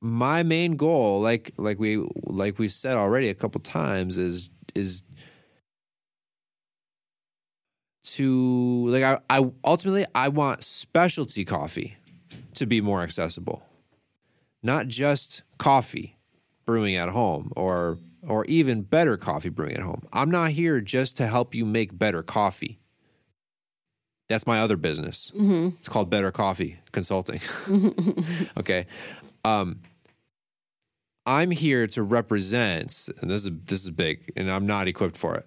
my 0.00 0.42
main 0.42 0.76
goal 0.76 1.20
like 1.20 1.52
like 1.56 1.78
we 1.78 2.04
like 2.24 2.58
we 2.58 2.68
said 2.68 2.96
already 2.96 3.28
a 3.28 3.34
couple 3.34 3.60
times 3.60 4.18
is 4.18 4.50
is 4.74 5.04
to 8.02 8.88
like 8.88 9.02
I, 9.02 9.18
I 9.30 9.50
ultimately 9.64 10.04
I 10.14 10.28
want 10.28 10.64
specialty 10.64 11.44
coffee 11.44 11.96
to 12.54 12.66
be 12.66 12.80
more 12.80 13.02
accessible. 13.02 13.64
Not 14.62 14.86
just 14.86 15.42
coffee 15.58 16.16
brewing 16.64 16.96
at 16.96 17.08
home 17.10 17.52
or 17.56 17.98
or 18.26 18.44
even 18.44 18.82
better 18.82 19.16
coffee 19.16 19.48
brewing 19.48 19.74
at 19.74 19.80
home. 19.82 20.06
I'm 20.12 20.30
not 20.30 20.50
here 20.52 20.80
just 20.80 21.16
to 21.16 21.26
help 21.26 21.54
you 21.54 21.64
make 21.66 21.98
better 21.98 22.22
coffee. 22.22 22.78
That's 24.28 24.46
my 24.46 24.60
other 24.60 24.76
business. 24.76 25.32
Mhm. 25.36 25.76
It's 25.80 25.88
called 25.88 26.08
Better 26.08 26.30
Coffee 26.30 26.78
Consulting. 26.92 27.40
okay. 28.58 28.86
Um 29.44 29.80
I'm 31.26 31.50
here 31.52 31.86
to 31.88 32.02
represent 32.02 33.08
and 33.20 33.30
this 33.30 33.44
is 33.44 33.50
this 33.66 33.84
is 33.84 33.90
big 33.90 34.32
and 34.36 34.50
I'm 34.50 34.66
not 34.66 34.88
equipped 34.88 35.16
for 35.16 35.36
it. 35.36 35.46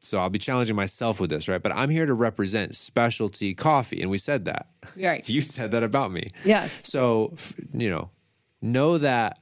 So 0.00 0.18
I'll 0.18 0.30
be 0.30 0.38
challenging 0.38 0.74
myself 0.74 1.20
with 1.20 1.30
this, 1.30 1.46
right? 1.48 1.62
But 1.62 1.70
I'm 1.72 1.88
here 1.90 2.06
to 2.06 2.14
represent 2.14 2.74
specialty 2.74 3.54
coffee 3.54 4.02
and 4.02 4.10
we 4.10 4.18
said 4.18 4.44
that. 4.46 4.66
Right. 4.96 5.28
You 5.32 5.40
said 5.40 5.70
that 5.72 5.82
about 5.82 6.10
me. 6.10 6.30
Yes. 6.44 6.88
So, 6.88 7.34
you 7.72 7.88
know, 7.90 8.10
know 8.60 8.98
that 8.98 9.38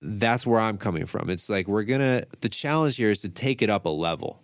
that's 0.00 0.46
where 0.46 0.60
I'm 0.60 0.78
coming 0.78 1.06
from. 1.06 1.30
It's 1.30 1.48
like 1.48 1.66
we're 1.66 1.84
going 1.84 2.00
to, 2.00 2.26
the 2.40 2.48
challenge 2.48 2.96
here 2.96 3.10
is 3.10 3.20
to 3.22 3.28
take 3.28 3.62
it 3.62 3.70
up 3.70 3.84
a 3.84 3.90
level 3.90 4.42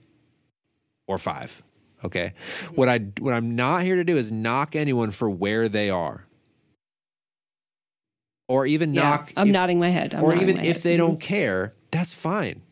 or 1.07 1.19
five. 1.19 1.63
Okay. 2.05 2.35
What 2.75 2.89
I, 2.89 2.99
what 3.21 3.33
I'm 3.33 3.55
not 3.55 3.83
here 3.83 3.97
to 3.97 4.05
do 4.05 4.17
is 4.17 4.31
knock 4.31 4.77
anyone 4.77 5.11
for 5.11 5.31
where 5.31 5.69
they 5.69 5.91
are 5.91 6.27
or 8.49 8.67
even 8.67 8.95
Yeah. 8.95 9.03
knock, 9.03 9.33
I'm 9.37 9.49
if- 9.49 9.53
nodding 9.53 9.81
my 9.81 9.91
head. 9.91 10.15
I'm 10.15 10.25
or 10.25 10.35
even 10.35 10.59
if 10.59 10.77
head. 10.77 10.83
they 10.83 10.97
don't 10.97 11.13
mm-hmm. 11.13 11.35
care, 11.35 11.75
that's 11.91 12.15
fine. 12.15 12.63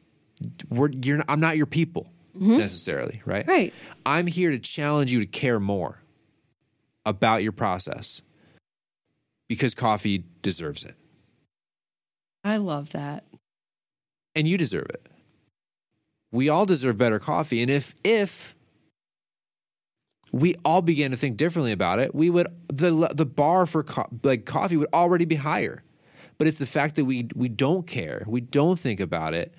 We're, 0.68 0.90
you're, 0.90 1.22
I'm 1.28 1.40
not 1.40 1.56
your 1.56 1.66
people 1.66 2.12
mm-hmm. 2.36 2.58
necessarily, 2.58 3.22
right? 3.24 3.46
Right. 3.46 3.72
I'm 4.04 4.26
here 4.26 4.50
to 4.50 4.58
challenge 4.58 5.12
you 5.12 5.20
to 5.20 5.26
care 5.26 5.60
more 5.60 6.00
about 7.06 7.42
your 7.42 7.52
process 7.52 8.22
because 9.48 9.74
coffee 9.74 10.24
deserves 10.42 10.84
it 10.84 10.94
I 12.44 12.56
love 12.56 12.90
that. 12.90 13.24
and 14.34 14.48
you 14.48 14.56
deserve 14.58 14.86
it. 14.90 15.06
We 16.30 16.48
all 16.48 16.64
deserve 16.66 16.96
better 16.98 17.18
coffee 17.18 17.60
and 17.62 17.70
if 17.70 17.94
if 18.04 18.54
we 20.32 20.54
all 20.64 20.80
began 20.80 21.10
to 21.10 21.16
think 21.16 21.36
differently 21.36 21.72
about 21.72 21.98
it, 21.98 22.14
we 22.14 22.30
would 22.30 22.46
the 22.68 23.10
the 23.14 23.26
bar 23.26 23.66
for 23.66 23.82
co- 23.84 24.08
like 24.22 24.46
coffee 24.46 24.76
would 24.78 24.88
already 24.94 25.26
be 25.26 25.34
higher. 25.36 25.82
But 26.38 26.46
it's 26.46 26.58
the 26.58 26.66
fact 26.66 26.96
that 26.96 27.04
we 27.04 27.28
we 27.36 27.48
don't 27.48 27.86
care. 27.86 28.24
We 28.26 28.40
don't 28.40 28.78
think 28.78 28.98
about 28.98 29.34
it. 29.34 29.54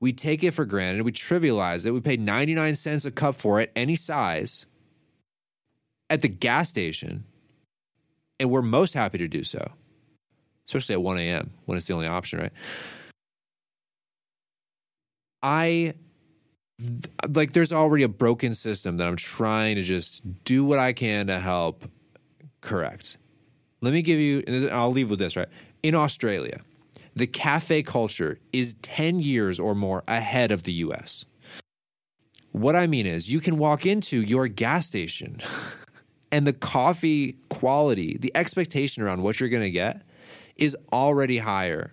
We 0.00 0.12
take 0.12 0.44
it 0.44 0.52
for 0.52 0.64
granted. 0.66 1.02
We 1.04 1.12
trivialize 1.12 1.86
it. 1.86 1.90
We 1.92 2.00
pay 2.00 2.16
99 2.18 2.74
cents 2.76 3.04
a 3.06 3.10
cup 3.10 3.34
for 3.34 3.60
it, 3.60 3.72
any 3.74 3.96
size, 3.96 4.66
at 6.10 6.20
the 6.20 6.28
gas 6.28 6.68
station. 6.68 7.24
And 8.38 8.50
we're 8.50 8.62
most 8.62 8.92
happy 8.94 9.18
to 9.18 9.26
do 9.26 9.42
so, 9.42 9.72
especially 10.68 10.94
at 10.94 11.02
1 11.02 11.18
a.m. 11.18 11.50
when 11.64 11.78
it's 11.78 11.86
the 11.86 11.94
only 11.94 12.06
option, 12.06 12.38
right? 12.38 12.52
I 15.42 15.94
like, 17.28 17.52
there's 17.54 17.72
already 17.72 18.04
a 18.04 18.08
broken 18.08 18.54
system 18.54 18.98
that 18.98 19.08
I'm 19.08 19.16
trying 19.16 19.76
to 19.76 19.82
just 19.82 20.22
do 20.44 20.64
what 20.64 20.78
I 20.78 20.92
can 20.92 21.26
to 21.26 21.40
help 21.40 21.84
correct. 22.60 23.18
Let 23.80 23.92
me 23.92 24.02
give 24.02 24.18
you, 24.18 24.42
and 24.46 24.70
I'll 24.70 24.92
leave 24.92 25.10
with 25.10 25.18
this, 25.18 25.36
right? 25.36 25.48
In 25.82 25.94
Australia, 25.94 26.60
the 27.16 27.26
cafe 27.26 27.82
culture 27.82 28.38
is 28.52 28.74
10 28.82 29.20
years 29.20 29.58
or 29.58 29.74
more 29.74 30.04
ahead 30.06 30.52
of 30.52 30.64
the 30.64 30.72
US. 30.74 31.24
What 32.52 32.76
I 32.76 32.86
mean 32.86 33.06
is, 33.06 33.32
you 33.32 33.40
can 33.40 33.58
walk 33.58 33.86
into 33.86 34.20
your 34.20 34.48
gas 34.48 34.86
station 34.86 35.38
and 36.32 36.46
the 36.46 36.52
coffee 36.52 37.36
quality, 37.48 38.16
the 38.18 38.32
expectation 38.36 39.02
around 39.02 39.22
what 39.22 39.40
you're 39.40 39.48
going 39.48 39.62
to 39.62 39.70
get 39.70 40.02
is 40.58 40.76
already 40.92 41.38
higher. 41.38 41.90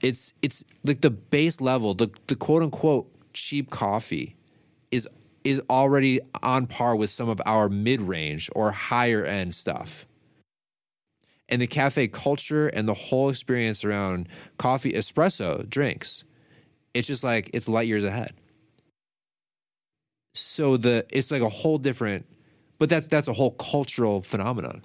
It's 0.00 0.32
it's 0.42 0.64
like 0.84 1.02
the 1.02 1.10
base 1.10 1.60
level, 1.60 1.94
the 1.94 2.10
the 2.26 2.36
quote 2.36 2.62
unquote 2.62 3.10
cheap 3.32 3.70
coffee 3.70 4.36
is 4.90 5.08
is 5.44 5.60
already 5.70 6.20
on 6.42 6.66
par 6.66 6.96
with 6.96 7.10
some 7.10 7.28
of 7.28 7.40
our 7.46 7.68
mid-range 7.68 8.50
or 8.56 8.72
higher 8.72 9.24
end 9.24 9.54
stuff. 9.54 10.06
And 11.48 11.62
the 11.62 11.66
cafe 11.66 12.08
culture 12.08 12.68
and 12.68 12.88
the 12.88 12.94
whole 12.94 13.30
experience 13.30 13.84
around 13.84 14.28
coffee 14.58 14.92
espresso 14.92 15.68
drinks 15.68 16.24
it's 16.94 17.06
just 17.06 17.22
like 17.24 17.50
it's 17.54 17.68
light 17.68 17.86
years 17.86 18.04
ahead. 18.04 18.34
So 20.34 20.76
the 20.76 21.06
it's 21.10 21.30
like 21.30 21.42
a 21.42 21.48
whole 21.48 21.78
different 21.78 22.26
but 22.78 22.88
that's 22.88 23.06
that's 23.06 23.28
a 23.28 23.32
whole 23.32 23.52
cultural 23.52 24.20
phenomenon. 24.20 24.82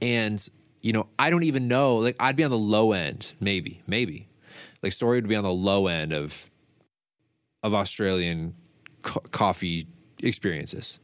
And 0.00 0.46
you 0.80 0.92
know 0.92 1.06
i 1.18 1.30
don't 1.30 1.42
even 1.42 1.68
know 1.68 1.96
like 1.96 2.16
i'd 2.20 2.36
be 2.36 2.44
on 2.44 2.50
the 2.50 2.58
low 2.58 2.92
end 2.92 3.32
maybe 3.40 3.82
maybe 3.86 4.28
like 4.82 4.92
story 4.92 5.18
would 5.18 5.28
be 5.28 5.36
on 5.36 5.44
the 5.44 5.52
low 5.52 5.86
end 5.86 6.12
of 6.12 6.50
of 7.62 7.74
australian 7.74 8.54
co- 9.02 9.22
coffee 9.30 9.86
experiences 10.22 11.00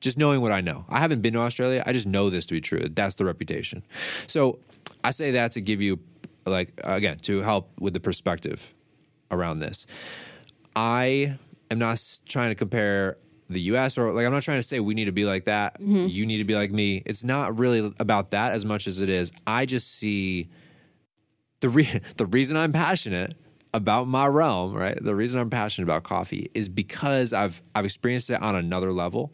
just 0.00 0.16
knowing 0.16 0.40
what 0.40 0.52
I 0.52 0.60
know. 0.60 0.84
I 0.88 0.98
haven't 0.98 1.20
been 1.20 1.34
to 1.34 1.40
Australia. 1.40 1.82
I 1.86 1.92
just 1.92 2.06
know 2.06 2.30
this 2.30 2.46
to 2.46 2.54
be 2.54 2.60
true. 2.60 2.88
That's 2.88 3.14
the 3.14 3.24
reputation. 3.24 3.82
So 4.26 4.58
I 5.04 5.10
say 5.10 5.32
that 5.32 5.52
to 5.52 5.60
give 5.60 5.80
you, 5.80 6.00
like, 6.46 6.72
again, 6.82 7.18
to 7.20 7.42
help 7.42 7.70
with 7.78 7.92
the 7.92 8.00
perspective 8.00 8.74
around 9.30 9.58
this. 9.58 9.86
I 10.74 11.36
am 11.70 11.78
not 11.78 12.02
trying 12.28 12.48
to 12.48 12.54
compare 12.54 13.18
the 13.52 13.60
US 13.62 13.98
or 13.98 14.12
like, 14.12 14.26
I'm 14.26 14.32
not 14.32 14.42
trying 14.42 14.58
to 14.58 14.62
say 14.62 14.80
we 14.80 14.94
need 14.94 15.06
to 15.06 15.12
be 15.12 15.24
like 15.24 15.44
that. 15.44 15.74
Mm-hmm. 15.80 16.06
You 16.06 16.26
need 16.26 16.38
to 16.38 16.44
be 16.44 16.54
like 16.54 16.70
me. 16.70 17.02
It's 17.06 17.24
not 17.24 17.58
really 17.58 17.92
about 17.98 18.30
that 18.30 18.52
as 18.52 18.64
much 18.64 18.86
as 18.86 19.02
it 19.02 19.10
is. 19.10 19.32
I 19.46 19.66
just 19.66 19.94
see 19.94 20.48
the 21.60 21.68
re- 21.68 22.00
the 22.16 22.26
reason 22.26 22.56
I'm 22.56 22.72
passionate 22.72 23.36
about 23.72 24.08
my 24.08 24.26
realm, 24.26 24.74
right? 24.74 24.98
The 25.00 25.14
reason 25.14 25.38
I'm 25.38 25.50
passionate 25.50 25.86
about 25.86 26.02
coffee 26.02 26.50
is 26.54 26.68
because 26.68 27.32
I've 27.32 27.62
I've 27.74 27.84
experienced 27.84 28.30
it 28.30 28.40
on 28.42 28.54
another 28.54 28.92
level. 28.92 29.32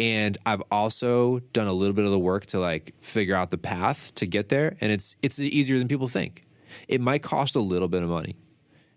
And 0.00 0.36
I've 0.44 0.62
also 0.70 1.38
done 1.52 1.68
a 1.68 1.72
little 1.72 1.94
bit 1.94 2.04
of 2.04 2.10
the 2.10 2.18
work 2.18 2.46
to 2.46 2.58
like 2.58 2.92
figure 3.00 3.36
out 3.36 3.50
the 3.50 3.58
path 3.58 4.12
to 4.16 4.26
get 4.26 4.48
there. 4.48 4.76
And 4.80 4.90
it's 4.90 5.16
it's 5.22 5.38
easier 5.38 5.78
than 5.78 5.88
people 5.88 6.08
think. 6.08 6.42
It 6.88 7.00
might 7.00 7.22
cost 7.22 7.54
a 7.54 7.60
little 7.60 7.88
bit 7.88 8.02
of 8.02 8.08
money, 8.08 8.36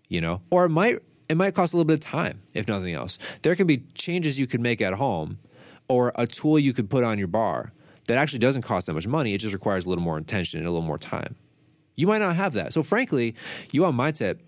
you 0.08 0.20
know, 0.20 0.42
or 0.50 0.64
it 0.64 0.70
might 0.70 0.98
it 1.28 1.36
might 1.36 1.54
cost 1.54 1.72
a 1.72 1.76
little 1.76 1.86
bit 1.86 1.94
of 1.94 2.00
time, 2.00 2.42
if 2.54 2.66
nothing 2.66 2.94
else. 2.94 3.18
There 3.42 3.54
can 3.54 3.66
be 3.66 3.78
changes 3.94 4.38
you 4.38 4.46
could 4.46 4.60
make 4.60 4.80
at 4.80 4.94
home 4.94 5.38
or 5.88 6.12
a 6.14 6.26
tool 6.26 6.58
you 6.58 6.72
could 6.72 6.90
put 6.90 7.04
on 7.04 7.18
your 7.18 7.28
bar 7.28 7.72
that 8.06 8.16
actually 8.16 8.38
doesn't 8.38 8.62
cost 8.62 8.86
that 8.86 8.94
much 8.94 9.06
money. 9.06 9.34
It 9.34 9.38
just 9.38 9.52
requires 9.52 9.86
a 9.86 9.88
little 9.88 10.04
more 10.04 10.18
intention 10.18 10.58
and 10.58 10.66
a 10.66 10.70
little 10.70 10.86
more 10.86 10.98
time. 10.98 11.36
You 11.94 12.06
might 12.06 12.18
not 12.18 12.36
have 12.36 12.54
that. 12.54 12.72
So, 12.72 12.82
frankly, 12.82 13.34
you 13.72 13.84
on 13.84 13.94
my 13.94 14.10
tip, 14.10 14.42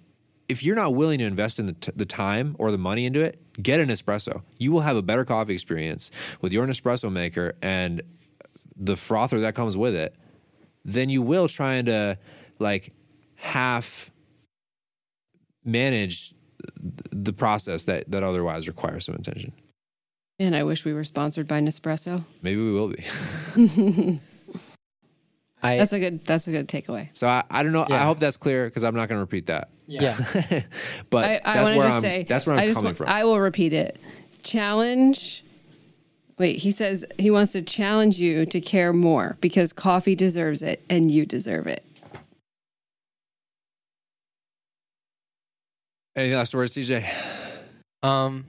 if 0.49 0.63
you're 0.63 0.77
not 0.77 0.95
willing 0.95 1.19
to 1.19 1.25
invest 1.25 1.59
in 1.59 1.67
the, 1.67 1.73
t- 1.75 1.93
the 1.95 2.07
time 2.07 2.57
or 2.59 2.71
the 2.71 2.79
money 2.79 3.05
into 3.05 3.21
it, 3.21 3.41
get 3.63 3.81
a 3.81 3.85
Nespresso. 3.85 4.43
You 4.59 4.73
will 4.73 4.81
have 4.81 4.97
a 4.97 5.03
better 5.03 5.25
coffee 5.25 5.53
experience 5.53 6.11
with 6.41 6.53
your 6.53 6.67
Nespresso 6.67 7.13
maker 7.13 7.55
and 7.61 8.03
the 8.77 8.97
frother 8.97 9.41
that 9.41 9.55
comes 9.55 9.77
with 9.77 9.95
it 9.95 10.15
than 10.85 11.11
you 11.11 11.23
will 11.23 11.49
trying 11.49 11.85
to 11.85 12.19
like 12.59 12.93
half 13.37 14.11
manage 15.65 16.35
the 17.13 17.33
process 17.33 17.85
that 17.85 18.11
that 18.11 18.23
otherwise 18.23 18.69
requires 18.69 19.05
some 19.07 19.15
attention. 19.15 19.53
And 20.39 20.57
I 20.57 20.63
wish 20.63 20.85
we 20.85 20.93
were 20.95 21.05
sponsored 21.05 21.47
by 21.47 21.61
Nespresso. 21.61 22.25
Maybe 22.43 22.63
we 22.63 22.73
will 22.73 22.89
be. 22.89 23.05
I 25.63 25.77
That's 25.77 25.93
a 25.93 26.01
good. 26.01 26.25
That's 26.25 26.49
a 26.49 26.51
good 26.53 26.69
takeaway. 26.69 27.09
So 27.13 27.27
I, 27.27 27.45
I 27.51 27.63
don't 27.63 27.73
know. 27.73 27.85
I 27.91 27.99
hope 27.99 28.19
that's 28.19 28.39
clear 28.39 28.65
because 28.65 28.83
I'm 28.83 28.95
not 28.95 29.09
going 29.11 29.17
to 29.19 29.21
repeat 29.21 29.47
that. 29.47 29.69
yeah. 29.87 30.17
but 31.11 31.25
I, 31.27 31.41
I 31.45 31.55
that's 31.55 31.69
to 31.69 31.77
where 31.77 31.87
just 31.87 31.97
I'm. 31.97 32.01
say 32.03 32.25
that's 32.27 32.47
where 32.47 32.57
I'm 32.57 32.63
I 32.63 32.67
just 32.67 32.77
coming 32.77 32.87
want- 32.87 32.97
from. 32.97 33.09
I 33.09 33.25
will 33.25 33.39
repeat 33.39 33.75
it. 33.75 33.99
Challenge. 34.43 35.45
Wait, 36.39 36.57
he 36.61 36.71
says 36.73 37.05
he 37.19 37.31
wants 37.31 37.53
to 37.53 37.61
challenge 37.61 38.19
you 38.19 38.47
to 38.47 38.63
care 38.63 38.95
more 38.95 39.37
because 39.43 39.75
coffee 39.75 40.15
deserves 40.15 40.63
it 40.63 40.83
and 40.89 41.11
you 41.11 41.27
deserve 41.27 41.67
it. 41.67 41.85
Any 46.17 46.35
last 46.35 46.55
words, 46.55 46.75
TJ? 46.75 47.05
Um, 48.03 48.45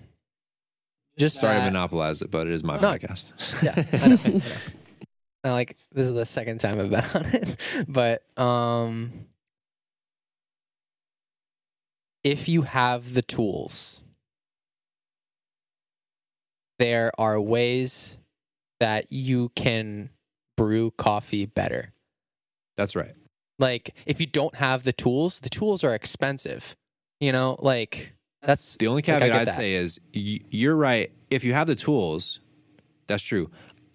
just 1.17 1.37
Sorry, 1.39 1.55
I 1.55 1.59
that- 1.59 1.65
monopolized 1.65 2.21
it, 2.21 2.31
but 2.31 2.47
it 2.47 2.53
is 2.53 2.63
my 2.63 2.79
No. 2.79 2.91
podcast. 2.93 3.63
yeah, 3.63 3.99
I 4.01 4.07
know, 4.07 4.17
I 4.23 4.29
know. 4.37 4.41
I 5.43 5.51
like 5.53 5.75
this 5.91 6.05
is 6.05 6.13
the 6.13 6.25
second 6.25 6.59
time 6.59 6.79
I've 6.79 6.89
been 6.91 7.03
on 7.15 7.25
it, 7.33 7.55
but 7.87 8.21
um, 8.39 9.11
if 12.23 12.47
you 12.47 12.61
have 12.61 13.13
the 13.15 13.23
tools, 13.23 14.01
there 16.77 17.11
are 17.17 17.41
ways 17.41 18.17
that 18.79 19.11
you 19.11 19.49
can 19.55 20.11
brew 20.57 20.91
coffee 20.91 21.47
better. 21.47 21.91
That's 22.77 22.95
right. 22.95 23.13
Like 23.57 23.95
if 24.05 24.19
you 24.21 24.27
don't 24.27 24.55
have 24.55 24.83
the 24.83 24.93
tools, 24.93 25.39
the 25.39 25.49
tools 25.49 25.83
are 25.83 25.93
expensive. 25.95 26.75
You 27.21 27.31
know, 27.31 27.55
like 27.59 28.13
that's 28.43 28.75
The 28.77 28.87
only 28.87 29.03
caveat 29.03 29.21
get 29.29 29.31
I'd 29.41 29.47
that. 29.47 29.55
say 29.55 29.73
is 29.75 29.99
you're 30.11 30.75
right. 30.75 31.11
If 31.29 31.43
you 31.45 31.53
have 31.53 31.67
the 31.67 31.75
tools, 31.75 32.41
that's 33.07 33.23
true. 33.23 33.49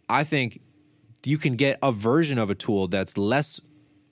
I 0.08 0.24
think 0.24 0.60
you 1.24 1.36
can 1.36 1.56
get 1.56 1.78
a 1.82 1.90
version 1.90 2.38
of 2.38 2.50
a 2.50 2.54
tool 2.54 2.86
that's 2.86 3.18
less, 3.18 3.60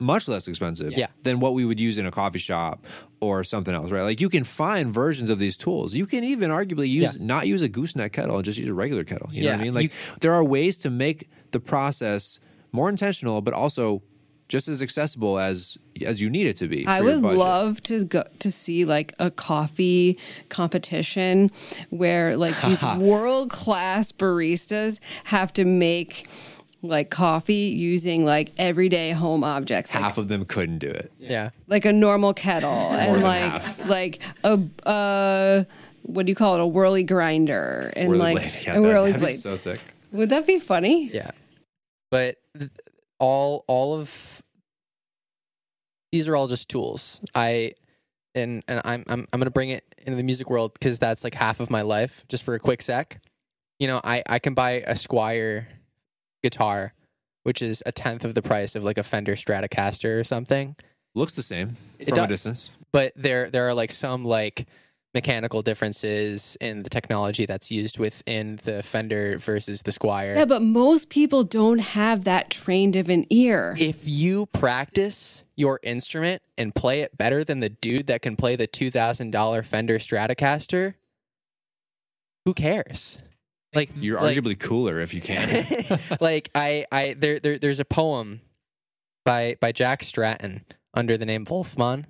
much 0.00 0.26
less 0.26 0.48
expensive 0.48 0.92
Yeah. 0.94 1.06
than 1.22 1.38
what 1.38 1.54
we 1.54 1.64
would 1.64 1.78
use 1.78 1.96
in 1.96 2.06
a 2.06 2.10
coffee 2.10 2.40
shop 2.40 2.84
or 3.20 3.44
something 3.44 3.72
else, 3.72 3.92
right? 3.92 4.02
Like 4.02 4.20
you 4.20 4.28
can 4.28 4.42
find 4.42 4.92
versions 4.92 5.30
of 5.30 5.38
these 5.38 5.56
tools. 5.56 5.94
You 5.94 6.06
can 6.06 6.24
even 6.24 6.50
arguably 6.50 6.88
use 6.90 7.16
Yeah. 7.16 7.24
not 7.24 7.46
use 7.46 7.62
a 7.62 7.68
gooseneck 7.68 8.12
kettle 8.12 8.34
and 8.34 8.44
just 8.44 8.58
use 8.58 8.66
a 8.68 8.74
regular 8.74 9.04
kettle. 9.04 9.28
You 9.32 9.44
know 9.44 9.52
what 9.52 9.60
I 9.60 9.62
mean? 9.62 9.74
Like 9.74 9.92
there 10.20 10.32
are 10.34 10.42
ways 10.42 10.76
to 10.78 10.90
make 10.90 11.28
the 11.52 11.60
process 11.60 12.40
more 12.72 12.88
intentional, 12.88 13.40
but 13.42 13.54
also 13.54 14.02
just 14.54 14.68
as 14.68 14.80
accessible 14.82 15.36
as 15.38 15.76
as 16.06 16.20
you 16.22 16.30
need 16.30 16.46
it 16.46 16.56
to 16.56 16.68
be. 16.68 16.86
I 16.86 16.98
for 16.98 17.04
your 17.04 17.14
would 17.14 17.22
budget. 17.22 17.38
love 17.38 17.82
to 17.90 18.04
go 18.04 18.22
to 18.38 18.52
see 18.52 18.84
like 18.84 19.12
a 19.18 19.28
coffee 19.30 20.16
competition 20.48 21.50
where 21.90 22.36
like 22.36 22.54
these 22.62 22.80
world 22.98 23.50
class 23.50 24.12
baristas 24.12 25.00
have 25.24 25.52
to 25.54 25.64
make 25.64 26.26
like 26.82 27.10
coffee 27.10 27.74
using 27.92 28.24
like 28.24 28.52
everyday 28.56 29.10
home 29.10 29.42
objects, 29.42 29.92
like, 29.92 30.04
half 30.04 30.18
of 30.18 30.28
them 30.28 30.44
couldn't 30.44 30.78
do 30.78 30.90
it. 30.90 31.10
yeah. 31.18 31.50
like 31.66 31.84
a 31.84 31.92
normal 31.92 32.32
kettle 32.32 32.70
and 32.92 33.16
than 33.16 33.22
like 33.22 33.50
half. 33.50 33.88
like 33.88 34.20
a 34.44 34.60
uh 34.88 35.64
what 36.02 36.26
do 36.26 36.30
you 36.30 36.36
call 36.36 36.54
it 36.54 36.60
a 36.60 36.66
whirly 36.66 37.02
grinder 37.02 37.90
and 37.96 38.08
Whirly 38.08 38.20
like 38.20 38.36
blade. 38.36 38.52
Yeah, 38.64 38.70
a 38.72 38.74
that- 38.74 38.82
whirly 38.82 39.10
that'd 39.12 39.20
be 39.20 39.32
blade. 39.32 39.38
so 39.38 39.56
sick. 39.56 39.80
Would 40.12 40.28
that 40.28 40.46
be 40.46 40.58
funny? 40.60 41.10
Yeah. 41.12 41.30
But 42.10 42.36
th- 42.56 42.70
all 43.18 43.64
all 43.66 43.94
of 43.98 44.42
these 46.14 46.28
are 46.28 46.36
all 46.36 46.46
just 46.46 46.68
tools. 46.68 47.20
I 47.34 47.72
and 48.36 48.62
and 48.68 48.80
I'm 48.84 49.02
I'm 49.08 49.26
I'm 49.32 49.40
going 49.40 49.46
to 49.46 49.50
bring 49.50 49.70
it 49.70 49.82
into 49.98 50.16
the 50.16 50.22
music 50.22 50.48
world 50.48 50.78
cuz 50.80 51.00
that's 51.00 51.24
like 51.24 51.34
half 51.34 51.58
of 51.58 51.70
my 51.70 51.82
life 51.82 52.24
just 52.28 52.44
for 52.44 52.54
a 52.54 52.60
quick 52.60 52.82
sec. 52.82 53.20
You 53.80 53.88
know, 53.88 54.00
I 54.04 54.22
I 54.24 54.38
can 54.38 54.54
buy 54.54 54.84
a 54.86 54.94
Squier 54.94 55.66
guitar 56.44 56.94
which 57.42 57.60
is 57.60 57.82
a 57.84 57.90
tenth 57.92 58.24
of 58.24 58.34
the 58.34 58.42
price 58.42 58.76
of 58.76 58.84
like 58.84 58.96
a 58.96 59.02
Fender 59.02 59.34
Stratocaster 59.34 60.18
or 60.18 60.24
something. 60.24 60.76
Looks 61.16 61.34
the 61.34 61.42
same 61.42 61.76
It 61.98 62.08
from 62.08 62.18
a 62.18 62.20
does. 62.22 62.28
distance. 62.28 62.70
But 62.92 63.12
there 63.16 63.50
there 63.50 63.66
are 63.68 63.74
like 63.74 63.90
some 63.90 64.24
like 64.24 64.68
mechanical 65.14 65.62
differences 65.62 66.56
in 66.60 66.82
the 66.82 66.90
technology 66.90 67.46
that's 67.46 67.70
used 67.70 67.98
within 67.98 68.56
the 68.64 68.82
Fender 68.82 69.38
versus 69.38 69.82
the 69.82 69.92
Squier. 69.92 70.36
Yeah, 70.36 70.44
but 70.44 70.60
most 70.60 71.08
people 71.08 71.44
don't 71.44 71.78
have 71.78 72.24
that 72.24 72.50
trained 72.50 72.96
of 72.96 73.08
an 73.08 73.24
ear. 73.30 73.76
if 73.78 74.06
you 74.06 74.46
practice 74.46 75.44
your 75.56 75.78
instrument 75.84 76.42
and 76.58 76.74
play 76.74 77.00
it 77.00 77.16
better 77.16 77.44
than 77.44 77.60
the 77.60 77.68
dude 77.68 78.08
that 78.08 78.22
can 78.22 78.34
play 78.34 78.56
the 78.56 78.66
$2000 78.66 79.64
Fender 79.64 79.98
Stratocaster, 79.98 80.94
who 82.44 82.52
cares? 82.52 83.18
Like 83.72 83.90
You're 83.96 84.20
like, 84.20 84.36
arguably 84.36 84.58
cooler 84.58 85.00
if 85.00 85.14
you 85.14 85.20
can. 85.20 85.64
like 86.20 86.50
I 86.54 86.84
I 86.92 87.14
there, 87.14 87.40
there 87.40 87.58
there's 87.58 87.80
a 87.80 87.84
poem 87.84 88.40
by 89.24 89.56
by 89.60 89.72
Jack 89.72 90.02
Stratton 90.02 90.64
under 90.92 91.16
the 91.16 91.26
name 91.26 91.44
Wolfman. 91.48 92.06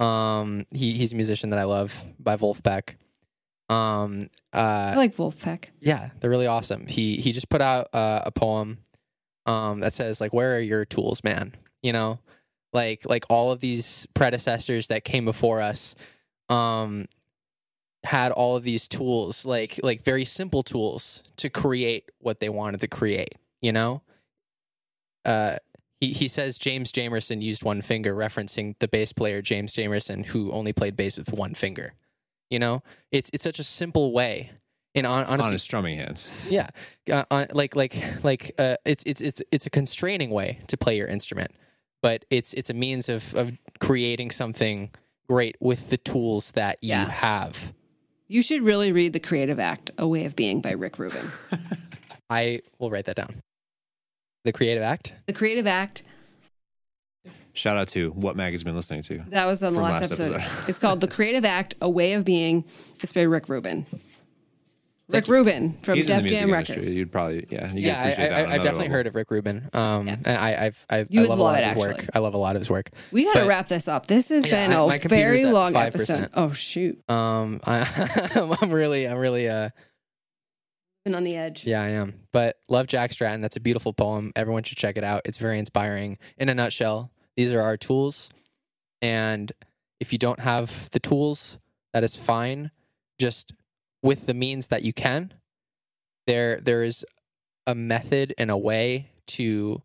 Um 0.00 0.64
he 0.72 0.94
he's 0.94 1.12
a 1.12 1.16
musician 1.16 1.50
that 1.50 1.58
I 1.58 1.64
love 1.64 2.02
by 2.18 2.36
Vulfpeck. 2.36 2.96
Um 3.68 4.28
uh 4.52 4.92
I 4.94 4.96
like 4.96 5.14
Vulfpeck. 5.14 5.66
yeah, 5.80 6.10
they're 6.18 6.30
really 6.30 6.46
awesome. 6.48 6.86
He 6.86 7.16
he 7.16 7.32
just 7.32 7.48
put 7.48 7.60
out 7.60 7.88
uh, 7.92 8.22
a 8.26 8.32
poem 8.32 8.78
um, 9.46 9.80
that 9.80 9.94
says 9.94 10.20
like, 10.20 10.32
"Where 10.32 10.56
are 10.56 10.60
your 10.60 10.84
tools, 10.84 11.22
man?" 11.24 11.54
You 11.82 11.92
know, 11.92 12.18
like 12.72 13.04
like 13.08 13.24
all 13.28 13.52
of 13.52 13.60
these 13.60 14.06
predecessors 14.14 14.88
that 14.88 15.04
came 15.04 15.24
before 15.24 15.60
us, 15.60 15.94
um, 16.48 17.06
had 18.04 18.32
all 18.32 18.56
of 18.56 18.64
these 18.64 18.88
tools, 18.88 19.44
like 19.46 19.78
like 19.82 20.02
very 20.02 20.24
simple 20.24 20.62
tools 20.62 21.22
to 21.36 21.50
create 21.50 22.10
what 22.18 22.40
they 22.40 22.48
wanted 22.48 22.80
to 22.80 22.88
create. 22.88 23.34
You 23.60 23.72
know, 23.72 24.02
uh, 25.24 25.56
he 26.00 26.10
he 26.12 26.28
says 26.28 26.58
James 26.58 26.92
Jamerson 26.92 27.42
used 27.42 27.62
one 27.62 27.82
finger, 27.82 28.14
referencing 28.14 28.74
the 28.78 28.88
bass 28.88 29.12
player 29.12 29.42
James 29.42 29.74
Jamerson, 29.74 30.26
who 30.26 30.50
only 30.52 30.72
played 30.72 30.96
bass 30.96 31.16
with 31.16 31.32
one 31.32 31.54
finger. 31.54 31.92
You 32.50 32.58
know, 32.58 32.82
it's 33.12 33.30
it's 33.32 33.44
such 33.44 33.58
a 33.58 33.64
simple 33.64 34.12
way. 34.12 34.50
And 34.94 35.06
hon- 35.06 35.24
honestly, 35.26 35.46
on 35.46 35.52
his 35.52 35.62
strumming 35.62 35.96
hands. 35.98 36.48
yeah, 36.50 36.68
uh, 37.12 37.22
uh, 37.30 37.46
like 37.52 37.76
like 37.76 37.94
like 38.24 38.52
uh, 38.58 38.76
it's 38.84 39.04
it's 39.06 39.20
it's 39.20 39.40
it's 39.52 39.66
a 39.66 39.70
constraining 39.70 40.30
way 40.30 40.58
to 40.66 40.76
play 40.76 40.96
your 40.96 41.06
instrument, 41.06 41.52
but 42.02 42.24
it's 42.28 42.52
it's 42.54 42.70
a 42.70 42.74
means 42.74 43.08
of 43.08 43.32
of 43.36 43.52
creating 43.78 44.32
something 44.32 44.90
great 45.28 45.54
with 45.60 45.90
the 45.90 45.96
tools 45.96 46.50
that 46.52 46.78
you 46.82 46.88
Yeah. 46.90 47.08
have. 47.08 47.72
You 48.26 48.42
should 48.42 48.62
really 48.64 48.90
read 48.90 49.12
The 49.12 49.20
Creative 49.20 49.60
Act, 49.60 49.90
A 49.98 50.06
Way 50.08 50.24
of 50.24 50.34
Being 50.34 50.60
by 50.60 50.72
Rick 50.72 50.98
Rubin. 50.98 51.26
I 52.30 52.60
will 52.80 52.90
write 52.90 53.04
that 53.06 53.16
down. 53.16 53.30
The 54.44 54.52
Creative 54.52 54.82
Act. 54.82 55.12
the 55.26 55.32
Creative 55.32 55.66
Act, 55.66 56.02
Shout 57.52 57.76
out 57.76 57.88
to 57.88 58.10
what 58.12 58.34
mag 58.36 58.52
has 58.52 58.64
been 58.64 58.74
listening 58.74 59.02
to. 59.02 59.18
that 59.28 59.44
was 59.44 59.62
on 59.62 59.74
the 59.74 59.80
last, 59.82 60.10
last 60.10 60.12
episode. 60.12 60.36
episode. 60.36 60.68
it's 60.70 60.78
called 60.78 61.00
The 61.00 61.08
Creative 61.08 61.44
Act, 61.44 61.74
A 61.82 61.90
Way 61.90 62.14
of 62.14 62.24
Being. 62.24 62.64
It's 63.02 63.12
by 63.12 63.22
Rick 63.22 63.48
Rubin. 63.50 63.84
Rick 65.10 65.26
Rubin 65.28 65.76
from 65.82 65.96
He's 65.96 66.08
in 66.08 66.16
Def 66.16 66.22
the 66.22 66.22
music 66.28 66.38
Jam 66.40 66.48
industry. 66.54 66.76
Records. 66.76 66.94
You'd 66.94 67.12
probably 67.12 67.46
yeah. 67.50 67.72
You 67.72 67.80
Yeah, 67.80 67.98
I, 67.98 68.02
appreciate 68.04 68.28
that. 68.28 68.32
I, 68.32 68.44
on 68.44 68.48
I've 68.52 68.56
definitely 68.62 68.78
level. 68.84 68.92
heard 68.92 69.06
of 69.08 69.14
Rick 69.16 69.30
Rubin. 69.32 69.68
Um, 69.72 70.06
Yeah. 70.06 70.16
and 70.24 70.36
I, 70.38 70.66
I've 70.66 70.86
I, 70.88 70.98
You 71.10 71.20
I 71.20 71.22
would 71.22 71.28
love 71.30 71.38
a 71.40 71.42
lot 71.42 71.58
it, 71.58 71.64
of 71.64 71.70
his 71.72 71.78
work. 71.78 72.06
I 72.14 72.18
love 72.20 72.34
a 72.34 72.38
lot 72.38 72.54
of 72.56 72.60
his 72.62 72.70
work. 72.70 72.90
We 73.10 73.24
got 73.24 73.40
to 73.40 73.46
wrap 73.46 73.66
this 73.68 73.88
up. 73.88 74.06
This 74.06 74.28
has 74.28 74.46
Yeah, 74.46 74.68
been 74.68 74.72
I- 74.76 74.94
a 74.94 74.98
very 75.08 75.44
long 75.46 75.72
5%. 75.74 75.86
episode. 75.88 76.28
Oh 76.34 76.52
shoot, 76.52 77.02
Um, 77.10 77.60
I, 77.66 78.56
I'm 78.62 78.70
really 78.70 79.06
I'm 79.08 79.18
really 79.18 79.48
uh 79.48 79.70
been 79.70 79.72
on 81.06 81.24
the 81.24 81.36
edge. 81.36 81.64
Yeah, 81.66 81.82
I 81.82 81.88
am. 81.88 82.14
But 82.32 82.58
love 82.68 82.86
Jack 82.86 83.12
Stratton. 83.12 83.40
That's 83.40 83.56
a 83.56 83.60
beautiful 83.60 83.92
poem. 83.92 84.32
Everyone 84.36 84.62
should 84.62 84.78
check 84.78 84.96
it 84.96 85.04
out. 85.04 85.22
It's 85.24 85.38
very 85.38 85.58
inspiring. 85.58 86.18
In 86.36 86.48
a 86.48 86.54
nutshell, 86.54 87.10
these 87.36 87.52
are 87.52 87.60
our 87.60 87.76
tools. 87.76 88.30
And 89.02 89.50
if 89.98 90.12
you 90.12 90.18
don't 90.18 90.40
have 90.40 90.88
the 90.90 91.00
tools, 91.00 91.58
that 91.92 92.04
is 92.04 92.16
fine. 92.16 92.70
Just 93.18 93.52
with 94.02 94.26
the 94.26 94.34
means 94.34 94.68
that 94.68 94.82
you 94.82 94.92
can, 94.92 95.34
there 96.26 96.60
there 96.60 96.82
is 96.82 97.04
a 97.66 97.74
method 97.74 98.34
and 98.38 98.50
a 98.50 98.56
way 98.56 99.10
to 99.26 99.82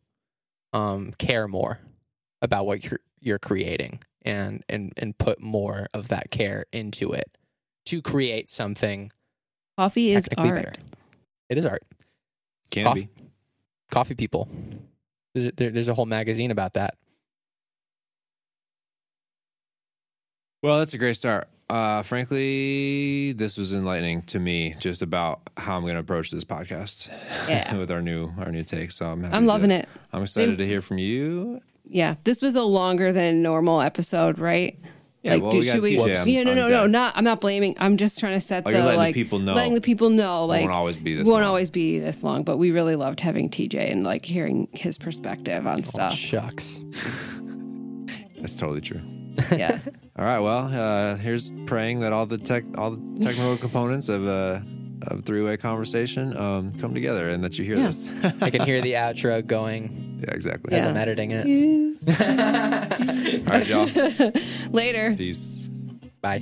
um, 0.73 1.11
care 1.17 1.47
more 1.47 1.79
about 2.41 2.65
what 2.65 2.83
you're 2.83 2.99
you're 3.19 3.39
creating 3.39 3.99
and 4.23 4.63
and 4.69 4.93
and 4.97 5.17
put 5.17 5.41
more 5.41 5.87
of 5.93 6.09
that 6.09 6.29
care 6.31 6.65
into 6.71 7.11
it 7.11 7.37
to 7.85 8.01
create 8.01 8.49
something 8.49 9.11
Coffee 9.77 10.11
is 10.11 10.29
art. 10.37 10.55
better. 10.55 10.73
It 11.49 11.57
is 11.57 11.65
art. 11.65 11.83
Can 12.71 12.85
Coffee. 12.85 13.01
be. 13.15 13.23
Coffee 13.91 14.15
people. 14.15 14.47
There's 15.33 15.47
a, 15.47 15.51
there, 15.51 15.69
there's 15.69 15.87
a 15.87 15.93
whole 15.93 16.05
magazine 16.05 16.51
about 16.51 16.73
that. 16.73 16.95
Well, 20.63 20.79
that's 20.79 20.93
a 20.93 20.97
great 20.97 21.15
start. 21.15 21.47
Uh, 21.69 22.01
frankly, 22.03 23.33
this 23.33 23.57
was 23.57 23.73
enlightening 23.73 24.21
to 24.23 24.39
me 24.39 24.75
just 24.79 25.01
about 25.01 25.41
how 25.57 25.75
I'm 25.77 25.81
going 25.83 25.95
to 25.95 25.99
approach 25.99 26.31
this 26.31 26.43
podcast. 26.43 27.09
Yeah. 27.49 27.75
with 27.75 27.91
our 27.91 28.01
new 28.01 28.31
our 28.39 28.51
new 28.51 28.63
take. 28.63 28.89
So 28.91 29.05
I'm 29.05 29.21
happy 29.23 29.35
I'm 29.35 29.43
to- 29.43 29.47
loving 29.47 29.69
it. 29.71 29.87
I'm 30.11 30.23
excited 30.23 30.57
to 30.57 30.65
hear 30.65 30.81
from 30.81 30.97
you. 30.97 31.61
Yeah, 31.87 32.15
this 32.23 32.41
was 32.41 32.55
a 32.55 32.63
longer 32.63 33.11
than 33.13 33.43
normal 33.43 33.81
episode, 33.81 34.39
right? 34.39 34.79
Yeah, 35.25 35.37
well, 35.37 35.51
do, 35.51 35.57
we 35.59 35.65
got 35.65 35.71
should 35.73 35.81
we? 35.81 35.97
TJ 35.97 36.21
on- 36.21 36.27
yeah, 36.29 36.43
no, 36.43 36.51
on 36.51 36.57
no, 36.57 36.67
no, 36.67 36.81
deck. 36.83 36.91
not. 36.91 37.13
I'm 37.17 37.23
not 37.23 37.41
blaming. 37.41 37.75
I'm 37.79 37.97
just 37.97 38.19
trying 38.19 38.33
to 38.33 38.39
set 38.39 38.63
Oh, 38.65 38.69
the 38.71 38.77
you're 38.77 38.85
letting 38.85 38.99
the 38.99 39.05
like 39.05 39.15
people 39.15 39.39
know. 39.39 39.53
letting 39.55 39.73
the 39.73 39.81
people 39.81 40.09
know 40.11 40.45
like 40.45 40.61
won't 40.61 40.71
always 40.73 40.97
be 40.97 41.15
this 41.15 41.25
won't 41.27 41.41
long. 41.41 41.49
always 41.49 41.69
be 41.71 41.99
this 41.99 42.23
long. 42.23 42.43
But 42.43 42.57
we 42.57 42.71
really 42.71 42.95
loved 42.95 43.19
having 43.19 43.49
TJ 43.49 43.91
and 43.91 44.03
like 44.03 44.23
hearing 44.23 44.67
his 44.71 44.97
perspective 44.97 45.65
on 45.67 45.83
stuff. 45.83 46.13
Shucks. 46.13 46.81
That's 48.39 48.55
totally 48.55 48.81
true. 48.81 49.01
yeah, 49.51 49.79
All 50.17 50.23
right. 50.25 50.39
Well, 50.39 50.69
uh, 50.71 51.15
here's 51.17 51.51
praying 51.65 51.99
that 52.01 52.13
all 52.13 52.25
the 52.25 52.37
tech, 52.37 52.63
all 52.77 52.91
the 52.91 53.21
technical 53.21 53.57
components 53.57 54.07
of 54.07 54.25
a 54.27 54.63
of 55.07 55.25
three 55.25 55.41
way 55.43 55.57
conversation 55.57 56.35
um, 56.37 56.71
come 56.79 56.93
together, 56.93 57.29
and 57.29 57.43
that 57.43 57.57
you 57.57 57.65
hear 57.65 57.77
Yeah. 57.77 57.87
this. 57.87 58.23
I 58.41 58.49
can 58.49 58.61
hear 58.61 58.81
the 58.81 58.93
outro 58.93 59.45
going 59.45 60.14
yeah, 60.25 60.33
exactly. 60.33 60.73
as 60.75 60.83
Yeah. 60.83 60.89
I'm 60.89 60.97
editing 60.97 61.31
it. 61.31 61.45
All 63.47 63.53
right, 63.53 63.67
y'all. 63.67 64.31
later. 64.71 65.15
Peace. 65.15 65.69
Bye. 66.21 66.41